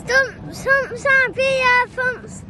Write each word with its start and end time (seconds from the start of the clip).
Stump, 0.00 0.54
stumps 0.54 1.04
and 1.04 1.34
beer 1.34 1.86
thumps. 1.88 2.49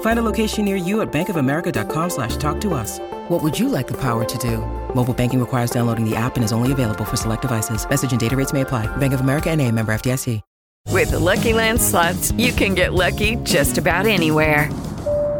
Find 0.00 0.18
a 0.18 0.22
location 0.22 0.64
near 0.64 0.76
you 0.76 1.02
at 1.02 1.12
bankofamerica.com 1.12 2.10
slash 2.10 2.36
talk 2.38 2.60
to 2.62 2.72
us. 2.72 2.98
What 3.28 3.42
would 3.42 3.58
you 3.58 3.68
like 3.68 3.86
the 3.86 4.00
power 4.00 4.24
to 4.24 4.38
do? 4.38 4.58
Mobile 4.94 5.14
banking 5.14 5.40
requires 5.40 5.70
downloading 5.70 6.08
the 6.08 6.16
app 6.16 6.36
and 6.36 6.44
is 6.44 6.52
only 6.52 6.72
available 6.72 7.04
for 7.04 7.16
select 7.16 7.42
devices. 7.42 7.86
Message 7.88 8.12
and 8.12 8.20
data 8.20 8.36
rates 8.36 8.52
may 8.54 8.62
apply. 8.62 8.86
Bank 8.96 9.12
of 9.12 9.20
America 9.20 9.50
and 9.50 9.60
a 9.60 9.70
member 9.70 9.92
FDIC. 9.92 10.40
With 10.92 11.10
the 11.10 11.18
Lucky 11.18 11.52
Land 11.52 11.80
slots, 11.80 12.32
you 12.32 12.52
can 12.52 12.74
get 12.74 12.94
lucky 12.94 13.36
just 13.42 13.76
about 13.76 14.06
anywhere. 14.06 14.70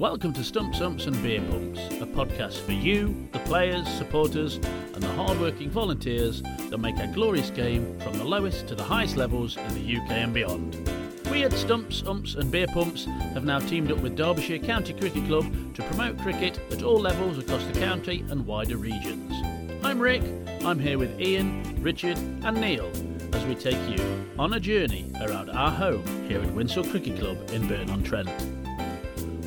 Welcome 0.00 0.32
to 0.32 0.42
Stumps, 0.42 0.80
Umps, 0.80 1.04
and 1.04 1.22
Beer 1.22 1.42
Pumps, 1.42 1.78
a 2.00 2.06
podcast 2.06 2.62
for 2.62 2.72
you, 2.72 3.28
the 3.32 3.38
players, 3.40 3.86
supporters, 3.86 4.54
and 4.54 5.02
the 5.02 5.12
hard-working 5.12 5.68
volunteers 5.68 6.40
that 6.70 6.78
make 6.78 6.96
our 6.96 7.06
glorious 7.08 7.50
game 7.50 8.00
from 8.00 8.14
the 8.14 8.24
lowest 8.24 8.66
to 8.68 8.74
the 8.74 8.82
highest 8.82 9.18
levels 9.18 9.58
in 9.58 9.74
the 9.74 9.96
UK 9.98 10.10
and 10.12 10.32
beyond. 10.32 10.90
We 11.30 11.44
at 11.44 11.52
Stumps, 11.52 12.02
Umps, 12.06 12.34
and 12.36 12.50
Beer 12.50 12.66
Pumps 12.68 13.04
have 13.34 13.44
now 13.44 13.58
teamed 13.58 13.92
up 13.92 13.98
with 13.98 14.16
Derbyshire 14.16 14.60
County 14.60 14.94
Cricket 14.94 15.26
Club 15.26 15.74
to 15.74 15.82
promote 15.82 16.18
cricket 16.20 16.58
at 16.72 16.82
all 16.82 16.98
levels 16.98 17.36
across 17.36 17.66
the 17.66 17.78
county 17.78 18.24
and 18.30 18.46
wider 18.46 18.78
regions. 18.78 19.30
I'm 19.84 19.98
Rick. 19.98 20.22
I'm 20.64 20.78
here 20.78 20.96
with 20.96 21.20
Ian, 21.20 21.76
Richard, 21.82 22.16
and 22.16 22.58
Neil 22.58 22.90
as 23.34 23.44
we 23.44 23.54
take 23.54 23.76
you 23.86 24.02
on 24.38 24.54
a 24.54 24.60
journey 24.60 25.12
around 25.20 25.50
our 25.50 25.70
home 25.70 26.06
here 26.26 26.40
at 26.40 26.48
Winshill 26.48 26.90
Cricket 26.90 27.18
Club 27.18 27.36
in 27.50 27.68
Burton-on-Trent. 27.68 28.59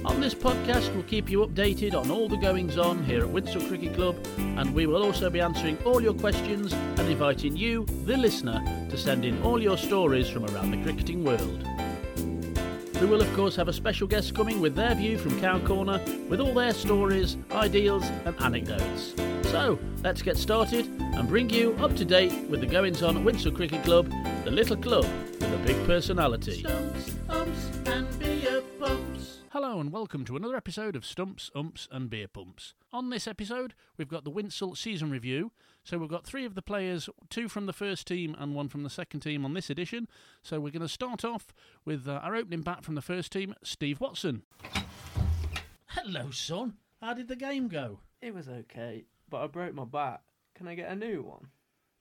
On 0.05 0.19
this 0.19 0.35
podcast, 0.35 0.93
we'll 0.93 1.03
keep 1.03 1.29
you 1.29 1.45
updated 1.47 1.93
on 1.93 2.11
all 2.11 2.27
the 2.27 2.35
goings 2.35 2.77
on 2.77 3.01
here 3.05 3.23
at 3.23 3.29
Winshill 3.29 3.65
Cricket 3.69 3.93
Club, 3.93 4.17
and 4.37 4.73
we 4.73 4.85
will 4.85 5.01
also 5.01 5.29
be 5.29 5.39
answering 5.39 5.77
all 5.85 6.01
your 6.01 6.13
questions 6.13 6.73
and 6.73 6.99
inviting 7.07 7.55
you, 7.55 7.85
the 8.03 8.17
listener, 8.17 8.61
to 8.89 8.97
send 8.97 9.23
in 9.23 9.41
all 9.43 9.61
your 9.61 9.77
stories 9.77 10.27
from 10.27 10.45
around 10.47 10.71
the 10.71 10.83
cricketing 10.83 11.23
world. 11.23 11.65
We 12.99 13.07
will, 13.07 13.21
of 13.21 13.33
course, 13.33 13.55
have 13.55 13.69
a 13.69 13.73
special 13.73 14.05
guest 14.05 14.35
coming 14.35 14.59
with 14.59 14.75
their 14.75 14.93
view 14.93 15.17
from 15.17 15.39
Cow 15.39 15.59
Corner 15.59 16.01
with 16.27 16.41
all 16.41 16.53
their 16.53 16.73
stories, 16.73 17.37
ideals, 17.51 18.03
and 18.25 18.35
anecdotes. 18.41 19.13
So, 19.43 19.79
let's 20.03 20.21
get 20.21 20.35
started 20.35 20.85
and 20.99 21.29
bring 21.29 21.49
you 21.49 21.77
up 21.79 21.95
to 21.95 22.03
date 22.03 22.33
with 22.49 22.59
the 22.59 22.67
goings 22.67 23.03
on 23.03 23.15
at 23.15 23.23
Winshill 23.23 23.55
Cricket 23.55 23.83
Club, 23.85 24.11
the 24.43 24.51
little 24.51 24.77
club 24.77 25.05
with 25.39 25.53
a 25.53 25.61
big 25.65 25.85
personality. 25.85 26.65
Hello 29.53 29.79
and 29.79 29.91
welcome 29.91 30.25
to 30.25 30.35
another 30.35 30.55
episode 30.55 30.95
of 30.95 31.05
Stumps, 31.05 31.51
Umps 31.53 31.87
and 31.91 32.09
Beer 32.09 32.27
Pumps. 32.27 32.73
On 32.91 33.11
this 33.11 33.27
episode, 33.27 33.75
we've 33.97 34.07
got 34.07 34.23
the 34.23 34.31
Winshill 34.31 34.75
season 34.75 35.11
review. 35.11 35.51
So 35.83 35.99
we've 35.99 36.09
got 36.09 36.25
three 36.25 36.43
of 36.43 36.55
the 36.55 36.63
players, 36.63 37.07
two 37.29 37.47
from 37.47 37.67
the 37.67 37.71
first 37.71 38.07
team 38.07 38.35
and 38.39 38.55
one 38.55 38.67
from 38.67 38.81
the 38.81 38.89
second 38.89 39.19
team 39.19 39.45
on 39.45 39.53
this 39.53 39.69
edition. 39.69 40.07
So 40.41 40.59
we're 40.59 40.71
going 40.71 40.81
to 40.81 40.87
start 40.87 41.23
off 41.23 41.53
with 41.85 42.07
uh, 42.07 42.13
our 42.23 42.35
opening 42.35 42.63
bat 42.63 42.83
from 42.83 42.95
the 42.95 43.01
first 43.03 43.31
team, 43.31 43.53
Steve 43.61 44.01
Watson. 44.01 44.41
Hello, 45.85 46.31
son. 46.31 46.73
How 46.99 47.13
did 47.13 47.27
the 47.27 47.35
game 47.35 47.67
go? 47.67 47.99
It 48.23 48.33
was 48.33 48.49
okay, 48.49 49.05
but 49.29 49.43
I 49.43 49.45
broke 49.45 49.75
my 49.75 49.85
bat. 49.85 50.23
Can 50.55 50.67
I 50.67 50.73
get 50.73 50.89
a 50.89 50.95
new 50.95 51.21
one? 51.21 51.49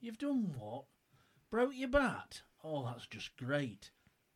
You've 0.01 0.17
done 0.17 0.55
what? 0.59 0.85
Broke 1.51 1.73
your 1.75 1.91
bat? 1.91 2.41
Oh, 2.65 2.87
that's 2.87 3.07
just 3.07 3.37
great. 3.37 3.91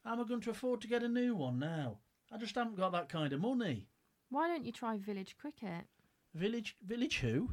How 0.05 0.13
am 0.13 0.21
I 0.21 0.25
going 0.25 0.43
to 0.43 0.51
afford 0.51 0.83
to 0.83 0.89
get 0.89 1.03
a 1.03 1.09
new 1.09 1.35
one 1.35 1.59
now? 1.59 2.01
I 2.33 2.39
just 2.39 2.55
haven't 2.55 2.77
got 2.77 2.93
that 2.93 3.09
kind 3.09 3.33
of 3.33 3.41
money. 3.41 3.87
Why 4.31 4.49
don't 4.49 4.65
you 4.65 4.73
try 4.73 4.99
village 4.99 5.37
cricket? 5.39 5.87
Village, 6.35 6.77
village 6.85 7.19
who? 7.19 7.51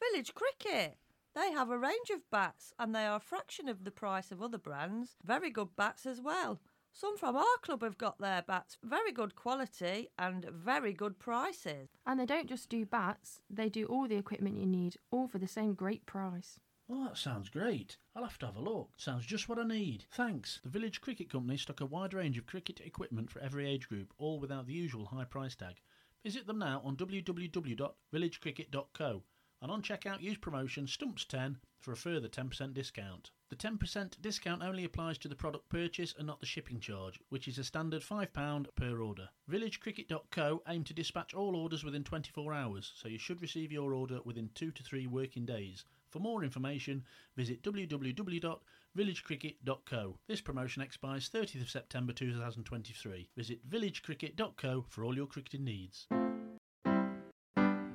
Village 0.00 0.34
Cricket. 0.34 0.96
They 1.34 1.52
have 1.52 1.70
a 1.70 1.78
range 1.78 2.10
of 2.10 2.28
bats 2.30 2.72
and 2.78 2.94
they 2.94 3.04
are 3.04 3.16
a 3.16 3.20
fraction 3.20 3.68
of 3.68 3.84
the 3.84 3.90
price 3.90 4.32
of 4.32 4.42
other 4.42 4.58
brands. 4.58 5.16
Very 5.22 5.50
good 5.50 5.76
bats 5.76 6.06
as 6.06 6.20
well. 6.20 6.60
Some 6.92 7.16
from 7.16 7.36
our 7.36 7.58
club 7.62 7.82
have 7.82 7.98
got 7.98 8.18
their 8.18 8.42
bats 8.42 8.76
very 8.82 9.12
good 9.12 9.36
quality 9.36 10.08
and 10.18 10.44
very 10.46 10.92
good 10.92 11.18
prices. 11.18 11.90
And 12.06 12.18
they 12.18 12.26
don't 12.26 12.48
just 12.48 12.68
do 12.68 12.84
bats, 12.84 13.40
they 13.48 13.68
do 13.68 13.84
all 13.86 14.08
the 14.08 14.16
equipment 14.16 14.58
you 14.58 14.66
need, 14.66 14.96
all 15.10 15.28
for 15.28 15.38
the 15.38 15.46
same 15.46 15.74
great 15.74 16.04
price. 16.06 16.58
Oh, 16.92 17.04
that 17.04 17.16
sounds 17.16 17.48
great. 17.48 17.98
I'll 18.16 18.24
have 18.24 18.36
to 18.40 18.46
have 18.46 18.56
a 18.56 18.60
look. 18.60 18.90
Sounds 18.96 19.24
just 19.24 19.48
what 19.48 19.60
I 19.60 19.62
need. 19.62 20.06
Thanks. 20.10 20.58
The 20.64 20.70
Village 20.70 21.00
Cricket 21.00 21.30
Company 21.30 21.56
stock 21.56 21.80
a 21.80 21.86
wide 21.86 22.12
range 22.12 22.36
of 22.36 22.46
cricket 22.46 22.80
equipment 22.80 23.30
for 23.30 23.38
every 23.38 23.68
age 23.68 23.88
group, 23.88 24.12
all 24.18 24.40
without 24.40 24.66
the 24.66 24.72
usual 24.72 25.04
high 25.04 25.22
price 25.22 25.54
tag. 25.54 25.76
Visit 26.24 26.48
them 26.48 26.58
now 26.58 26.82
on 26.84 26.96
www.villagecricket.co 26.96 29.22
and 29.62 29.70
on 29.70 29.82
checkout 29.82 30.20
use 30.20 30.36
promotion 30.36 30.86
STUMPS10 30.86 31.58
for 31.78 31.92
a 31.92 31.96
further 31.96 32.26
10% 32.26 32.74
discount. 32.74 33.30
The 33.50 33.56
10% 33.56 34.20
discount 34.20 34.60
only 34.60 34.84
applies 34.84 35.18
to 35.18 35.28
the 35.28 35.36
product 35.36 35.68
purchase 35.68 36.12
and 36.18 36.26
not 36.26 36.40
the 36.40 36.46
shipping 36.46 36.80
charge, 36.80 37.20
which 37.28 37.46
is 37.46 37.58
a 37.58 37.64
standard 37.64 38.02
£5 38.02 38.66
per 38.74 39.00
order. 39.00 39.28
VillageCricket.co 39.48 40.62
aim 40.66 40.82
to 40.82 40.92
dispatch 40.92 41.34
all 41.34 41.54
orders 41.54 41.84
within 41.84 42.02
24 42.02 42.52
hours, 42.52 42.92
so 42.96 43.06
you 43.06 43.18
should 43.18 43.40
receive 43.40 43.70
your 43.70 43.94
order 43.94 44.18
within 44.24 44.50
2 44.56 44.72
to 44.72 44.82
3 44.82 45.06
working 45.06 45.46
days. 45.46 45.84
For 46.10 46.18
more 46.18 46.42
information, 46.42 47.04
visit 47.36 47.62
www.villagecricket.co. 47.62 50.18
This 50.26 50.40
promotion 50.40 50.82
expires 50.82 51.30
30th 51.30 51.62
of 51.62 51.70
September 51.70 52.12
2023. 52.12 53.30
Visit 53.36 53.60
villagecricket.co 53.68 54.86
for 54.88 55.04
all 55.04 55.14
your 55.14 55.26
cricketing 55.26 55.62
needs. 55.64 56.08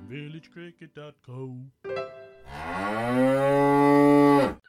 villagecricket.co 0.08 1.58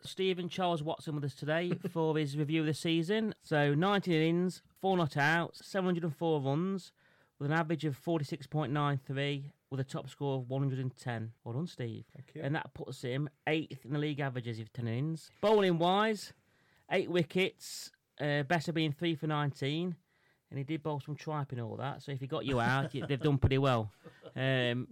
Stephen 0.03 0.49
Charles 0.49 0.83
Watson 0.83 1.15
with 1.15 1.23
us 1.23 1.35
today 1.35 1.71
for 1.91 2.17
his 2.17 2.35
review 2.35 2.59
of 2.61 2.65
the 2.65 2.73
season. 2.73 3.33
So 3.43 3.73
19 3.73 4.13
innings, 4.13 4.61
4 4.81 4.97
not 4.97 5.15
outs, 5.15 5.65
704 5.65 6.41
runs, 6.41 6.91
with 7.39 7.51
an 7.51 7.57
average 7.57 7.85
of 7.85 7.97
46.93, 8.03 9.51
with 9.69 9.79
a 9.79 9.83
top 9.83 10.09
score 10.09 10.37
of 10.37 10.49
110. 10.49 11.31
Well 11.43 11.53
done, 11.53 11.67
Steve. 11.67 12.05
Thank 12.15 12.31
you. 12.35 12.41
And 12.43 12.55
that 12.55 12.73
puts 12.73 13.01
him 13.01 13.29
eighth 13.47 13.85
in 13.85 13.91
the 13.93 13.99
league 13.99 14.19
averages 14.19 14.59
of 14.59 14.71
10 14.73 14.87
innings. 14.87 15.29
Bowling 15.41 15.77
wise, 15.77 16.33
eight 16.91 17.09
wickets, 17.11 17.91
uh, 18.19 18.43
better 18.43 18.71
being 18.71 18.91
three 18.91 19.15
for 19.15 19.27
19. 19.27 19.95
And 20.49 20.57
he 20.57 20.63
did 20.63 20.81
bowl 20.81 21.01
some 21.05 21.15
tripe 21.15 21.51
and 21.51 21.59
all 21.59 21.75
that. 21.77 22.01
So 22.01 22.11
if 22.13 22.21
he 22.21 22.27
got 22.27 22.45
you 22.45 22.59
out, 22.61 22.91
they've 22.93 23.19
done 23.19 23.37
pretty 23.37 23.57
well. 23.57 23.91
Um, 24.35 24.87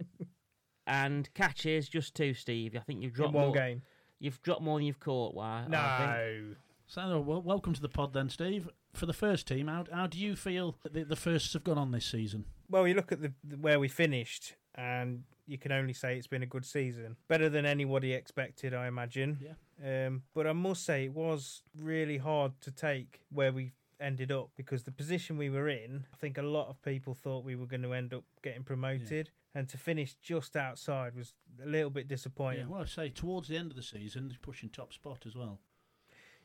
and 0.86 1.32
catches, 1.34 1.88
just 1.88 2.14
two, 2.14 2.34
Steve. 2.34 2.76
I 2.76 2.80
think 2.80 3.02
you've 3.02 3.12
In 3.12 3.16
dropped 3.16 3.34
one 3.34 3.46
more. 3.46 3.54
game. 3.54 3.82
You've 4.18 4.40
dropped 4.42 4.62
more 4.62 4.78
than 4.78 4.86
you've 4.86 5.00
caught. 5.00 5.34
Why? 5.34 5.64
No. 5.68 6.54
So, 6.86 7.20
well, 7.20 7.42
welcome 7.42 7.72
to 7.74 7.80
the 7.80 7.88
pod 7.88 8.12
then, 8.12 8.28
Steve. 8.28 8.68
For 8.96 9.06
the 9.06 9.12
first 9.12 9.46
team, 9.46 9.68
how 9.68 9.84
how 9.92 10.06
do 10.06 10.18
you 10.18 10.36
feel 10.36 10.76
that 10.82 10.92
the, 10.92 11.04
the 11.04 11.16
firsts 11.16 11.52
have 11.52 11.64
gone 11.64 11.78
on 11.78 11.90
this 11.92 12.06
season? 12.06 12.44
Well, 12.68 12.86
you 12.88 12.94
look 12.94 13.12
at 13.12 13.22
the, 13.22 13.32
the 13.44 13.56
where 13.56 13.78
we 13.78 13.88
finished, 13.88 14.54
and 14.74 15.24
you 15.46 15.58
can 15.58 15.72
only 15.72 15.92
say 15.92 16.16
it's 16.16 16.26
been 16.26 16.42
a 16.42 16.46
good 16.46 16.64
season. 16.64 17.16
Better 17.28 17.48
than 17.48 17.64
anybody 17.64 18.12
expected, 18.12 18.74
I 18.74 18.88
imagine. 18.88 19.38
Yeah. 19.40 20.06
Um, 20.06 20.22
but 20.34 20.46
I 20.46 20.52
must 20.52 20.84
say, 20.84 21.04
it 21.04 21.12
was 21.12 21.62
really 21.78 22.18
hard 22.18 22.52
to 22.62 22.70
take 22.70 23.20
where 23.30 23.52
we 23.52 23.72
ended 24.00 24.32
up 24.32 24.50
because 24.56 24.82
the 24.82 24.90
position 24.90 25.38
we 25.38 25.48
were 25.48 25.68
in, 25.68 26.06
I 26.12 26.16
think 26.16 26.38
a 26.38 26.42
lot 26.42 26.68
of 26.68 26.82
people 26.82 27.14
thought 27.14 27.44
we 27.44 27.56
were 27.56 27.66
going 27.66 27.82
to 27.82 27.92
end 27.92 28.12
up 28.12 28.24
getting 28.42 28.64
promoted, 28.64 29.30
and 29.54 29.68
to 29.68 29.78
finish 29.78 30.14
just 30.16 30.56
outside 30.56 31.14
was 31.14 31.34
a 31.62 31.66
little 31.66 31.90
bit 31.90 32.08
disappointing. 32.08 32.66
Yeah, 32.66 32.72
well, 32.72 32.82
I 32.82 32.86
say 32.86 33.08
towards 33.08 33.48
the 33.48 33.56
end 33.56 33.70
of 33.70 33.76
the 33.76 33.82
season, 33.82 34.36
pushing 34.42 34.68
top 34.68 34.92
spot 34.92 35.24
as 35.26 35.34
well. 35.34 35.60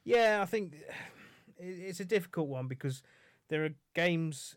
Yeah, 0.03 0.39
I 0.41 0.45
think 0.45 0.75
it's 1.61 1.99
a 1.99 2.05
difficult 2.05 2.47
one 2.47 2.67
because 2.67 3.03
there 3.49 3.63
are 3.63 3.75
games 3.93 4.55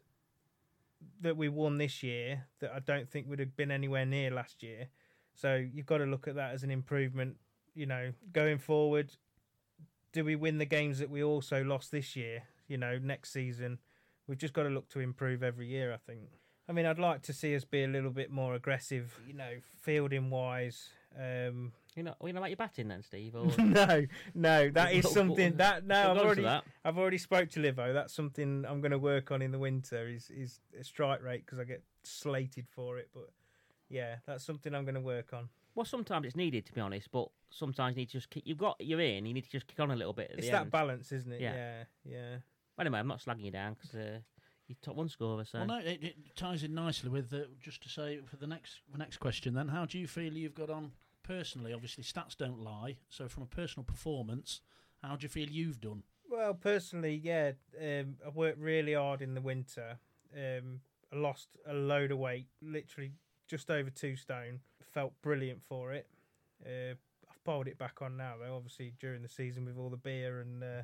that 1.21 1.37
we 1.37 1.49
won 1.49 1.79
this 1.79 2.03
year 2.03 2.47
that 2.61 2.73
I 2.75 2.79
don't 2.79 3.09
think 3.11 3.29
would 3.29 3.39
have 3.39 3.57
been 3.57 3.71
anywhere 3.71 4.07
near 4.07 4.31
last 4.31 4.63
year. 4.63 4.89
So 5.35 5.55
you've 5.55 5.87
got 5.87 5.99
to 5.99 6.05
look 6.05 6.29
at 6.29 6.37
that 6.37 6.55
as 6.55 6.63
an 6.63 6.71
improvement. 6.71 7.37
You 7.75 7.87
know, 7.87 8.13
going 8.33 8.59
forward, 8.59 9.17
do 10.13 10.25
we 10.25 10.37
win 10.37 10.59
the 10.59 10.65
games 10.65 10.99
that 11.01 11.11
we 11.11 11.23
also 11.23 11.63
lost 11.65 11.91
this 11.91 12.15
year? 12.15 12.45
You 12.69 12.79
know, 12.79 12.99
next 12.99 13.33
season, 13.33 13.79
we've 14.27 14.39
just 14.39 14.55
got 14.55 14.63
to 14.63 14.69
look 14.69 14.89
to 14.91 15.01
improve 15.01 15.43
every 15.43 15.67
year. 15.67 15.93
I 15.93 15.97
think. 15.97 16.21
I 16.69 16.73
mean, 16.73 16.87
I'd 16.87 16.99
like 16.99 17.23
to 17.23 17.33
see 17.33 17.55
us 17.55 17.65
be 17.65 17.85
a 17.85 17.89
little 17.89 18.11
bit 18.11 18.31
more 18.31 18.55
aggressive. 18.55 19.19
You 19.27 19.35
know, 19.35 19.51
fielding 19.83 20.31
wise. 20.31 20.91
Um, 21.19 21.73
You 21.97 22.03
know, 22.03 22.15
you 22.25 22.33
know 22.33 22.39
about 22.39 22.51
your 22.51 22.57
batting 22.57 22.89
then, 22.89 23.03
Steve? 23.03 23.35
Or... 23.37 23.47
no, 23.63 24.07
no, 24.35 24.71
that 24.71 24.93
is 24.95 25.09
something 25.11 25.57
that 25.57 25.87
no, 25.87 25.95
I've 25.95 26.05
go 26.05 26.11
on 26.11 26.17
to 26.17 26.25
already, 26.25 26.43
that. 26.43 26.65
I've 26.85 26.99
already 26.99 27.19
spoke 27.19 27.51
to 27.51 27.61
Livo. 27.61 27.93
That's 27.93 28.13
something 28.13 28.65
I'm 28.69 28.81
going 28.81 28.93
to 28.93 28.99
work 28.99 29.31
on 29.31 29.43
in 29.43 29.53
the 29.53 29.59
winter. 29.59 30.09
Is 30.09 30.31
is 30.31 30.61
a 30.79 30.85
strike 30.85 31.23
rate 31.23 31.45
because 31.47 31.59
I 31.59 31.65
get 31.65 31.83
slated 32.03 32.67
for 32.69 32.99
it. 32.99 33.11
But 33.15 33.31
yeah, 33.89 34.17
that's 34.27 34.45
something 34.45 34.75
I'm 34.75 34.85
going 34.85 34.97
to 34.97 35.01
work 35.01 35.33
on. 35.33 35.49
Well, 35.75 35.85
sometimes 35.85 36.27
it's 36.27 36.37
needed 36.37 36.67
to 36.67 36.73
be 36.73 36.81
honest, 36.81 37.11
but 37.11 37.29
sometimes 37.51 37.97
you 37.97 38.03
need 38.03 38.07
to 38.07 38.13
just 38.13 38.31
kick. 38.31 38.45
You've 38.47 38.59
got 38.59 38.77
you're 38.81 39.01
in. 39.01 39.27
You 39.27 39.35
need 39.35 39.45
to 39.45 39.51
just 39.51 39.67
kick 39.67 39.79
on 39.81 39.91
a 39.91 39.97
little 39.97 40.13
bit. 40.13 40.31
At 40.33 40.39
It's 40.39 40.47
the 40.47 40.53
that 40.53 40.63
end. 40.63 40.71
balance, 40.71 41.13
isn't 41.13 41.33
it? 41.33 41.41
Yeah. 41.41 41.55
Yeah, 41.55 41.85
yeah. 42.05 42.37
Anyway, 42.79 42.99
I'm 42.99 43.09
not 43.09 43.21
slagging 43.21 43.45
you 43.45 43.53
down 43.53 43.75
because 43.75 43.95
uh, 43.95 44.19
you're 44.67 44.77
top 44.83 44.97
one 44.97 45.09
scorer. 45.09 45.45
So 45.45 45.59
Well, 45.59 45.67
no, 45.69 45.79
it, 45.79 46.03
it 46.03 46.17
ties 46.35 46.65
in 46.65 46.75
nicely 46.75 47.11
with 47.11 47.33
uh, 47.33 47.43
just 47.61 47.83
to 47.85 47.89
say 47.89 48.21
for 48.25 48.37
the 48.37 48.47
next 48.47 48.81
the 48.91 48.99
next 48.99 49.19
question. 49.19 49.55
Then, 49.55 49.69
how 49.69 49.85
do 49.85 49.99
you 49.99 50.09
feel 50.09 50.33
you've 50.33 50.55
got 50.55 50.71
on 50.71 50.93
personally? 51.25 51.73
Obviously, 51.73 52.05
stats 52.05 52.37
don't 52.37 52.63
lie. 52.63 52.99
So, 53.09 53.29
from 53.29 53.43
a 53.43 53.47
personal 53.47 53.85
performance, 53.85 54.61
how 55.03 55.17
do 55.17 55.25
you 55.25 55.29
feel 55.29 55.49
you've 55.49 55.81
done? 55.81 56.05
Well, 56.31 56.55
personally, 56.55 57.21
yeah, 57.23 57.53
um, 57.81 58.17
I 58.25 58.29
worked 58.33 58.59
really 58.59 58.95
hard 58.95 59.21
in 59.23 59.35
the 59.35 59.41
winter. 59.41 59.99
Um, 60.35 60.81
I 61.13 61.17
lost 61.17 61.49
a 61.67 61.75
load 61.75 62.11
of 62.13 62.19
weight, 62.19 62.47
literally 62.63 63.13
just 63.47 63.71
over 63.71 63.91
two 63.91 64.17
stone. 64.17 64.61
Felt 64.93 65.13
brilliant 65.23 65.63
for 65.69 65.93
it. 65.93 66.07
Uh, 66.65 66.95
I've 67.31 67.45
piled 67.45 67.67
it 67.67 67.79
back 67.79 68.01
on 68.01 68.17
now, 68.17 68.35
though. 68.41 68.57
Obviously, 68.57 68.95
during 69.01 69.23
the 69.23 69.29
season 69.29 69.65
with 69.65 69.77
all 69.77 69.91
the 69.91 69.97
beer 69.97 70.41
and 70.41 70.63
uh, 70.63 70.83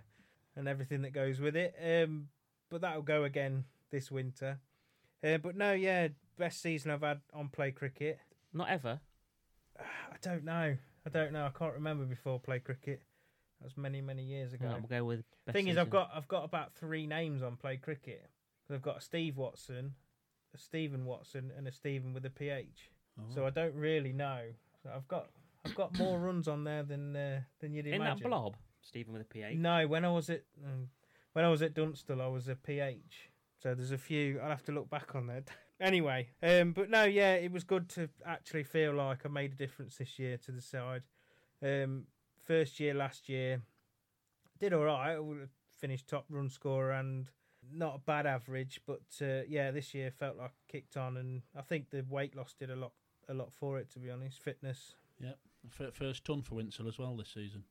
and 0.57 0.69
everything 0.69 1.03
that 1.03 1.13
goes 1.13 1.41
with 1.41 1.57
it. 1.57 1.75
Um, 1.83 2.29
but 2.71 2.81
that'll 2.81 3.03
go 3.03 3.25
again 3.25 3.65
this 3.91 4.11
winter. 4.11 4.59
Uh, 5.23 5.39
but 5.39 5.57
no, 5.57 5.73
yeah, 5.73 6.09
best 6.39 6.63
season 6.63 6.91
I've 6.91 7.03
had 7.03 7.21
on 7.33 7.49
play 7.49 7.71
cricket. 7.71 8.19
not 8.53 8.69
ever. 8.69 9.01
I 10.13 10.17
don't 10.23 10.45
know. 10.45 10.77
I 11.07 11.11
don't 11.11 11.33
know. 11.33 11.47
I 11.47 11.59
can't 11.59 11.75
remember 11.75 12.05
before 12.05 12.39
play 12.39 12.59
cricket. 12.59 13.03
That 13.61 13.65
was 13.65 13.77
many, 13.77 14.01
many 14.01 14.23
years 14.23 14.53
ago. 14.53 14.67
Right, 14.67 14.81
we'll 14.81 15.01
go 15.01 15.05
with. 15.05 15.25
Best 15.47 15.55
Thing 15.55 15.69
is, 15.69 15.77
I've 15.77 15.91
got 15.91 16.11
I've 16.15 16.29
got 16.29 16.45
about 16.45 16.73
three 16.75 17.07
names 17.07 17.43
on 17.43 17.57
play 17.57 17.77
cricket. 17.77 18.31
I've 18.73 18.83
got 18.83 18.99
a 18.99 19.01
Steve 19.01 19.37
Watson, 19.37 19.95
a 20.55 20.59
Stephen 20.59 21.05
Watson, 21.05 21.51
and 21.57 21.67
a 21.67 21.73
Stephen 21.73 22.15
with 22.15 22.25
a 22.25 22.31
PH. 22.31 22.91
So 23.35 23.45
I 23.45 23.51
don't 23.51 23.75
really 23.75 24.13
know. 24.13 24.41
So 24.83 24.91
I've 24.95 25.07
got 25.09 25.29
I've 25.67 25.75
got 25.75 25.99
more 25.99 26.19
runs 26.27 26.49
on 26.49 26.65
there 26.65 26.83
than 26.83 27.15
uh, 27.15 27.41
than 27.61 27.75
you'd 27.75 27.87
in 27.87 27.95
imagine. 27.95 28.23
that 28.23 28.29
blob, 28.29 28.57
Stephen 28.81 29.13
with 29.13 29.23
a 29.23 29.27
PH. 29.27 29.59
No, 29.59 29.87
when 29.87 30.07
I 30.07 30.11
was 30.11 30.31
at 30.31 30.45
um, 30.65 30.89
when 31.35 31.45
I 31.45 31.49
was 31.49 31.61
at 31.61 31.75
Dunstall, 31.75 32.23
I 32.23 32.29
was 32.29 32.49
a 32.49 32.55
PH. 32.55 33.31
So 33.63 33.75
there's 33.75 33.93
a 33.93 33.99
few. 33.99 34.41
I'll 34.41 34.49
have 34.49 34.65
to 34.65 34.73
look 34.73 34.89
back 34.89 35.15
on 35.15 35.27
that. 35.27 35.49
anyway, 35.81 36.29
um, 36.43 36.73
but 36.73 36.91
no, 36.91 37.05
yeah, 37.05 37.35
it 37.35 37.53
was 37.53 37.65
good 37.65 37.89
to 37.91 38.09
actually 38.25 38.65
feel 38.65 38.95
like 38.95 39.25
I 39.25 39.29
made 39.29 39.53
a 39.53 39.57
difference 39.57 39.97
this 39.97 40.19
year 40.19 40.37
to 40.39 40.53
the 40.53 40.61
side. 40.61 41.03
Um, 41.63 42.05
first 42.45 42.81
year 42.81 42.95
last 42.95 43.29
year, 43.29 43.63
did 44.59 44.73
all 44.73 44.85
right. 44.85 45.17
I 45.17 45.19
finished 45.79 46.09
top 46.09 46.27
run 46.29 46.51
scorer 46.51 46.93
and 46.93 47.31
not 47.73 47.97
a 47.97 47.99
bad 47.99 48.27
average, 48.27 48.81
but 48.87 49.03
uh, 49.23 49.43
yeah, 49.49 49.71
this 49.71 49.95
year 49.95 50.11
felt 50.11 50.37
like 50.37 50.51
I 50.51 50.73
kicked 50.73 50.97
on, 50.97 51.17
and 51.17 51.43
I 51.57 51.63
think 51.63 51.91
the 51.91 52.05
weight 52.09 52.37
loss 52.37 52.55
did 52.59 52.71
a 52.71 52.77
lot 52.77 52.93
a 53.29 53.35
lot 53.35 53.53
for 53.53 53.79
it. 53.79 53.91
To 53.93 53.99
be 53.99 54.11
honest, 54.11 54.43
fitness. 54.43 54.95
Yep, 55.21 55.39
first 55.93 56.25
ton 56.25 56.43
for 56.43 56.57
Winshill 56.57 56.89
as 56.89 56.99
well 56.99 57.17
this 57.17 57.31
season. 57.35 57.65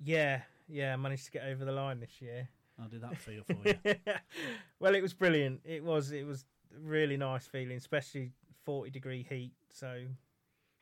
Yeah, 0.00 0.42
yeah, 0.68 0.92
I 0.92 0.96
managed 0.96 1.26
to 1.26 1.30
get 1.30 1.44
over 1.44 1.64
the 1.64 1.72
line 1.72 2.00
this 2.00 2.20
year. 2.20 2.48
How 2.78 2.86
did 2.86 3.02
that 3.02 3.16
feel 3.16 3.42
for 3.42 3.56
you? 3.64 3.94
well, 4.80 4.94
it 4.94 5.02
was 5.02 5.12
brilliant. 5.12 5.60
It 5.64 5.82
was 5.82 6.12
it 6.12 6.26
was 6.26 6.44
really 6.76 7.16
nice 7.16 7.46
feeling, 7.46 7.76
especially 7.76 8.32
forty 8.64 8.90
degree 8.90 9.26
heat. 9.28 9.52
So, 9.70 10.02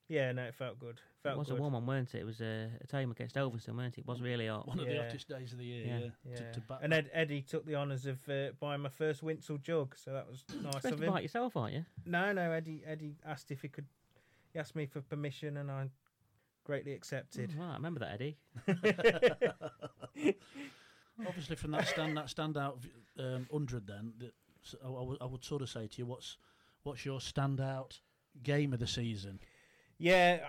yeah, 0.09 0.33
no, 0.33 0.45
it 0.45 0.55
felt 0.55 0.79
good. 0.79 1.01
Felt 1.23 1.37
it 1.37 1.39
was 1.39 1.49
good. 1.49 1.59
a 1.59 1.61
warm 1.61 1.75
one, 1.75 1.87
weren't 1.87 2.15
it? 2.15 2.21
It 2.21 2.25
was 2.25 2.41
a, 2.41 2.71
a 2.81 2.87
time 2.87 3.11
against 3.11 3.37
Elvaston, 3.37 3.77
weren't 3.77 3.99
it? 3.99 4.03
It 4.03 4.07
was 4.07 4.23
really 4.23 4.47
hot. 4.47 4.67
One 4.69 4.79
of 4.79 4.87
the 4.87 4.97
hottest 4.97 5.29
days 5.29 5.53
of 5.53 5.59
the 5.59 5.65
year. 5.65 5.87
Yeah. 5.87 5.99
Yeah, 5.99 6.09
Yeah. 6.25 6.37
To, 6.53 6.61
to 6.61 6.79
and 6.83 6.93
Ed, 6.93 7.11
Eddie 7.13 7.43
took 7.43 7.67
the 7.67 7.75
honours 7.75 8.07
of 8.07 8.19
uh, 8.29 8.49
buying 8.61 8.81
my 8.81 8.89
first 8.89 9.25
Winshill 9.25 9.63
jug, 9.63 9.97
so 9.97 10.13
that 10.13 10.29
was 10.29 10.45
nice 10.63 10.85
of 10.85 10.97
to 10.99 11.05
him. 11.05 11.13
buy 11.13 11.21
it 11.21 11.23
yourself, 11.23 11.57
aren't 11.57 11.75
you? 11.75 11.85
No, 12.05 12.33
no, 12.33 12.53
Eddie 12.53 12.83
Eddie 12.87 13.17
asked 13.27 13.51
if 13.51 13.63
he 13.63 13.69
could. 13.69 13.87
He 14.53 14.59
asked 14.59 14.77
me 14.77 14.87
for 14.87 15.01
permission, 15.01 15.57
and 15.57 15.71
I 15.71 15.91
greatly 16.65 16.93
accepted. 16.93 17.51
Mm, 17.51 17.61
right, 17.61 17.71
I 17.71 17.75
remember 17.75 18.01
that, 18.01 18.15
Eddie. 18.15 18.37
Obviously, 21.27 21.57
from 21.57 21.71
that 21.71 21.87
stand 21.87 22.17
that 22.17 22.27
standout 22.27 22.79
um, 23.19 23.47
hundred, 23.51 23.87
then 23.87 24.13
that, 24.19 24.33
so 24.67 24.79
I, 25.21 25.25
I 25.25 25.27
would- 25.27 25.45
sort 25.45 25.63
of 25.63 25.69
say 25.71 25.87
to 25.87 25.99
you, 25.99 26.07
what's 26.07 26.37
what's 26.83 27.05
your 27.05 27.19
standout 27.19 28.01
game 28.43 28.73
of 28.73 28.79
the 28.81 28.87
season? 28.87 29.41
Yeah, 29.99 30.41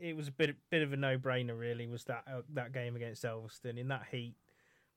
it 0.00 0.16
was 0.16 0.28
a 0.28 0.32
bit 0.32 0.56
bit 0.70 0.82
of 0.82 0.92
a 0.92 0.96
no 0.96 1.18
brainer. 1.18 1.58
Really, 1.58 1.86
was 1.86 2.04
that 2.04 2.24
uh, 2.26 2.42
that 2.54 2.72
game 2.72 2.96
against 2.96 3.24
Elvaston 3.24 3.76
in 3.78 3.88
that 3.88 4.04
heat, 4.10 4.36